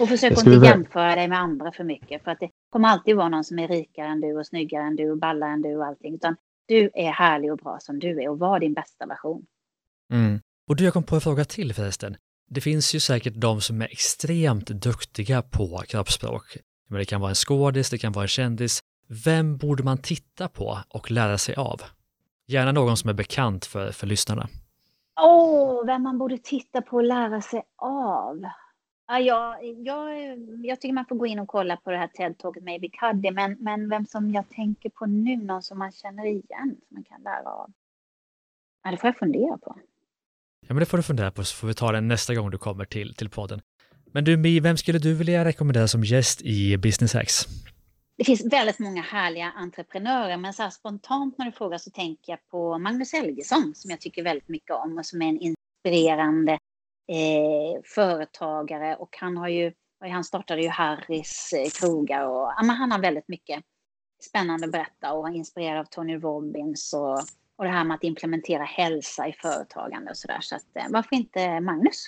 Och 0.00 0.08
försök 0.08 0.30
inte 0.30 0.66
jämföra 0.66 1.14
dig 1.14 1.28
med 1.28 1.38
andra 1.38 1.72
för 1.72 1.84
mycket. 1.84 2.24
För 2.24 2.30
att 2.30 2.40
det 2.40 2.50
kommer 2.70 2.88
alltid 2.88 3.16
vara 3.16 3.28
någon 3.28 3.44
som 3.44 3.58
är 3.58 3.68
rikare 3.68 4.06
än 4.06 4.20
du 4.20 4.38
och 4.38 4.46
snyggare 4.46 4.82
än 4.82 4.96
du 4.96 5.10
och 5.10 5.18
ballare 5.18 5.52
än 5.52 5.62
du 5.62 5.76
och 5.76 5.86
allting. 5.86 6.14
Utan 6.14 6.36
du 6.66 6.90
är 6.94 7.10
härlig 7.10 7.52
och 7.52 7.58
bra 7.58 7.78
som 7.80 7.98
du 7.98 8.22
är 8.22 8.28
och 8.28 8.38
var 8.38 8.60
din 8.60 8.74
bästa 8.74 9.06
version. 9.06 9.46
Mm. 10.12 10.40
Och 10.68 10.76
du, 10.76 10.84
jag 10.84 10.92
kom 10.92 11.02
på 11.02 11.14
en 11.14 11.20
fråga 11.20 11.44
till 11.44 11.74
förresten. 11.74 12.16
Det 12.50 12.60
finns 12.60 12.94
ju 12.94 13.00
säkert 13.00 13.34
de 13.36 13.60
som 13.60 13.82
är 13.82 13.86
extremt 13.86 14.66
duktiga 14.66 15.42
på 15.42 15.82
kroppsspråk. 15.88 16.56
Men 16.88 16.98
det 16.98 17.04
kan 17.04 17.20
vara 17.20 17.30
en 17.30 17.34
skådis, 17.34 17.90
det 17.90 17.98
kan 17.98 18.12
vara 18.12 18.24
en 18.24 18.28
kändis. 18.28 18.80
Vem 19.24 19.56
borde 19.56 19.82
man 19.82 19.98
titta 19.98 20.48
på 20.48 20.78
och 20.88 21.10
lära 21.10 21.38
sig 21.38 21.54
av? 21.54 21.80
Gärna 22.46 22.72
någon 22.72 22.96
som 22.96 23.10
är 23.10 23.14
bekant 23.14 23.66
för, 23.66 23.92
för 23.92 24.06
lyssnarna. 24.06 24.48
Åh, 25.20 25.80
oh, 25.80 25.86
vem 25.86 26.02
man 26.02 26.18
borde 26.18 26.38
titta 26.38 26.82
på 26.82 26.96
och 26.96 27.04
lära 27.04 27.40
sig 27.40 27.62
av? 27.76 28.44
Ja, 29.10 29.18
jag, 29.18 29.64
jag, 29.84 30.38
jag 30.64 30.80
tycker 30.80 30.94
man 30.94 31.06
får 31.06 31.16
gå 31.16 31.26
in 31.26 31.38
och 31.38 31.48
kolla 31.48 31.76
på 31.76 31.90
det 31.90 31.96
här 31.96 32.08
TED-talket 32.08 32.62
med 32.62 32.74
Amy 32.74 32.90
Cuddy, 32.90 33.30
men, 33.30 33.56
men 33.60 33.88
vem 33.88 34.06
som 34.06 34.30
jag 34.30 34.48
tänker 34.48 34.90
på 34.90 35.06
nu, 35.06 35.36
någon 35.36 35.62
som 35.62 35.78
man 35.78 35.92
känner 35.92 36.26
igen, 36.26 36.76
som 36.88 36.94
man 36.94 37.04
kan 37.04 37.22
lära 37.22 37.50
av. 37.50 37.70
Ja, 38.84 38.90
det 38.90 38.96
får 38.96 39.08
jag 39.08 39.16
fundera 39.16 39.58
på. 39.58 39.78
Ja, 40.66 40.74
men 40.74 40.76
det 40.76 40.86
får 40.86 40.96
du 40.96 41.02
fundera 41.02 41.30
på, 41.30 41.44
så 41.44 41.56
får 41.56 41.68
vi 41.68 41.74
ta 41.74 41.92
den 41.92 42.08
nästa 42.08 42.34
gång 42.34 42.50
du 42.50 42.58
kommer 42.58 42.84
till, 42.84 43.14
till 43.14 43.30
podden. 43.30 43.60
Men 44.12 44.24
du 44.24 44.36
Mi, 44.36 44.60
vem 44.60 44.76
skulle 44.76 44.98
du 44.98 45.14
vilja 45.14 45.44
rekommendera 45.44 45.88
som 45.88 46.04
gäst 46.04 46.42
i 46.42 46.76
Business 46.76 47.14
Hacks? 47.14 47.46
Det 48.16 48.24
finns 48.24 48.52
väldigt 48.52 48.78
många 48.78 49.02
härliga 49.02 49.52
entreprenörer, 49.56 50.36
men 50.36 50.52
så 50.52 50.70
spontant 50.70 51.38
när 51.38 51.46
du 51.46 51.52
frågar 51.52 51.78
så 51.78 51.90
tänker 51.90 52.32
jag 52.32 52.48
på 52.50 52.78
Magnus 52.78 53.12
Helgesson 53.12 53.72
som 53.74 53.90
jag 53.90 54.00
tycker 54.00 54.22
väldigt 54.22 54.48
mycket 54.48 54.70
om 54.70 54.98
och 54.98 55.06
som 55.06 55.22
är 55.22 55.28
en 55.28 55.38
inspirerande 55.38 56.58
eh, 57.08 57.82
företagare 57.84 58.96
och 58.96 59.16
han 59.20 59.36
har 59.36 59.48
ju, 59.48 59.72
han 60.00 60.24
startade 60.24 60.62
ju 60.62 60.68
Harrys 60.68 61.52
eh, 61.52 61.70
krogar 61.80 62.26
och 62.26 62.52
ja, 62.56 62.62
han 62.62 62.92
har 62.92 62.98
väldigt 62.98 63.28
mycket 63.28 63.62
spännande 64.22 64.66
att 64.66 64.72
berätta 64.72 65.12
och 65.12 65.28
inspirerad 65.28 65.78
av 65.78 65.84
Tony 65.84 66.16
Robbins 66.16 66.92
och, 66.92 67.18
och 67.56 67.64
det 67.64 67.70
här 67.70 67.84
med 67.84 67.94
att 67.94 68.04
implementera 68.04 68.64
hälsa 68.64 69.28
i 69.28 69.32
företagande 69.32 70.10
och 70.10 70.16
sådär. 70.16 70.38
Så 70.40 70.56
att, 70.56 70.76
eh, 70.76 70.84
varför 70.90 71.16
inte 71.16 71.60
Magnus? 71.60 72.04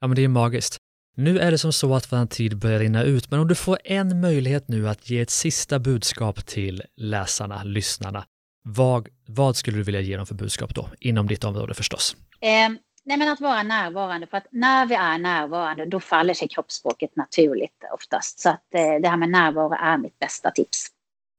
Ja, 0.00 0.06
men 0.06 0.16
det 0.16 0.24
är 0.24 0.28
magiskt. 0.28 0.76
Nu 1.16 1.38
är 1.38 1.50
det 1.50 1.58
som 1.58 1.72
så 1.72 1.94
att 1.94 2.12
vår 2.12 2.26
tid 2.26 2.58
börjar 2.58 2.78
rinna 2.78 3.02
ut, 3.02 3.30
men 3.30 3.40
om 3.40 3.48
du 3.48 3.54
får 3.54 3.78
en 3.84 4.20
möjlighet 4.20 4.68
nu 4.68 4.88
att 4.88 5.10
ge 5.10 5.20
ett 5.20 5.30
sista 5.30 5.78
budskap 5.78 6.46
till 6.46 6.82
läsarna, 6.96 7.62
lyssnarna, 7.64 8.24
vad, 8.62 9.08
vad 9.26 9.56
skulle 9.56 9.76
du 9.76 9.82
vilja 9.82 10.00
ge 10.00 10.16
dem 10.16 10.26
för 10.26 10.34
budskap 10.34 10.74
då? 10.74 10.88
Inom 11.00 11.26
ditt 11.26 11.44
område 11.44 11.74
förstås. 11.74 12.16
Eh, 12.40 12.68
nej, 13.04 13.18
men 13.18 13.28
att 13.28 13.40
vara 13.40 13.62
närvarande, 13.62 14.26
för 14.26 14.36
att 14.36 14.46
när 14.50 14.86
vi 14.86 14.94
är 14.94 15.18
närvarande, 15.18 15.86
då 15.86 16.00
faller 16.00 16.34
sig 16.34 16.48
kroppsspråket 16.48 17.16
naturligt 17.16 17.84
oftast. 17.94 18.40
Så 18.40 18.48
att 18.48 18.74
eh, 18.74 19.00
det 19.02 19.08
här 19.08 19.16
med 19.16 19.30
närvaro 19.30 19.72
är 19.72 19.98
mitt 19.98 20.18
bästa 20.18 20.50
tips. 20.50 20.86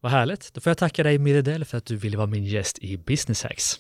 Vad 0.01 0.12
härligt. 0.12 0.53
Då 0.53 0.62
får 0.62 0.70
jag 0.70 0.78
tacka 0.78 1.03
dig 1.03 1.18
Miridell 1.18 1.66
för 1.66 1.78
att 1.78 1.86
du 1.86 1.95
ville 1.95 2.18
vara 2.18 2.28
min 2.28 2.45
gäst 2.45 2.80
i 2.80 2.97
Business 2.97 3.43
Hacks. 3.43 3.80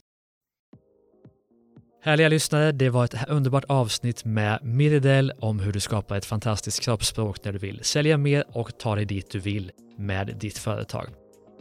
Härliga 2.03 2.29
lyssnare, 2.29 2.71
det 2.71 2.89
var 2.89 3.05
ett 3.05 3.29
underbart 3.29 3.63
avsnitt 3.67 4.25
med 4.25 4.59
Miridell 4.63 5.31
om 5.39 5.59
hur 5.59 5.71
du 5.71 5.79
skapar 5.79 6.17
ett 6.17 6.25
fantastiskt 6.25 6.79
kroppsspråk 6.79 7.43
när 7.43 7.51
du 7.51 7.59
vill 7.59 7.83
sälja 7.83 8.17
mer 8.17 8.43
och 8.57 8.77
ta 8.77 8.95
dig 8.95 9.05
dit 9.05 9.31
du 9.31 9.39
vill 9.39 9.71
med 9.97 10.35
ditt 10.39 10.57
företag. 10.57 11.09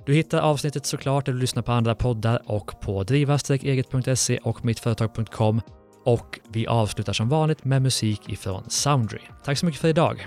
Du 0.06 0.14
hittar 0.14 0.40
avsnittet 0.40 0.86
såklart 0.86 1.26
där 1.26 1.32
du 1.32 1.38
lyssnar 1.38 1.62
på 1.62 1.72
andra 1.72 1.94
poddar 1.94 2.42
och 2.46 2.80
på 2.80 3.02
driva-eget.se 3.02 4.38
och 4.38 4.64
mittföretag.com 4.64 5.60
och 6.04 6.40
vi 6.48 6.66
avslutar 6.66 7.12
som 7.12 7.28
vanligt 7.28 7.64
med 7.64 7.82
musik 7.82 8.28
ifrån 8.28 8.64
Soundry. 8.68 9.20
Tack 9.44 9.58
så 9.58 9.66
mycket 9.66 9.80
för 9.80 9.88
idag! 9.88 10.26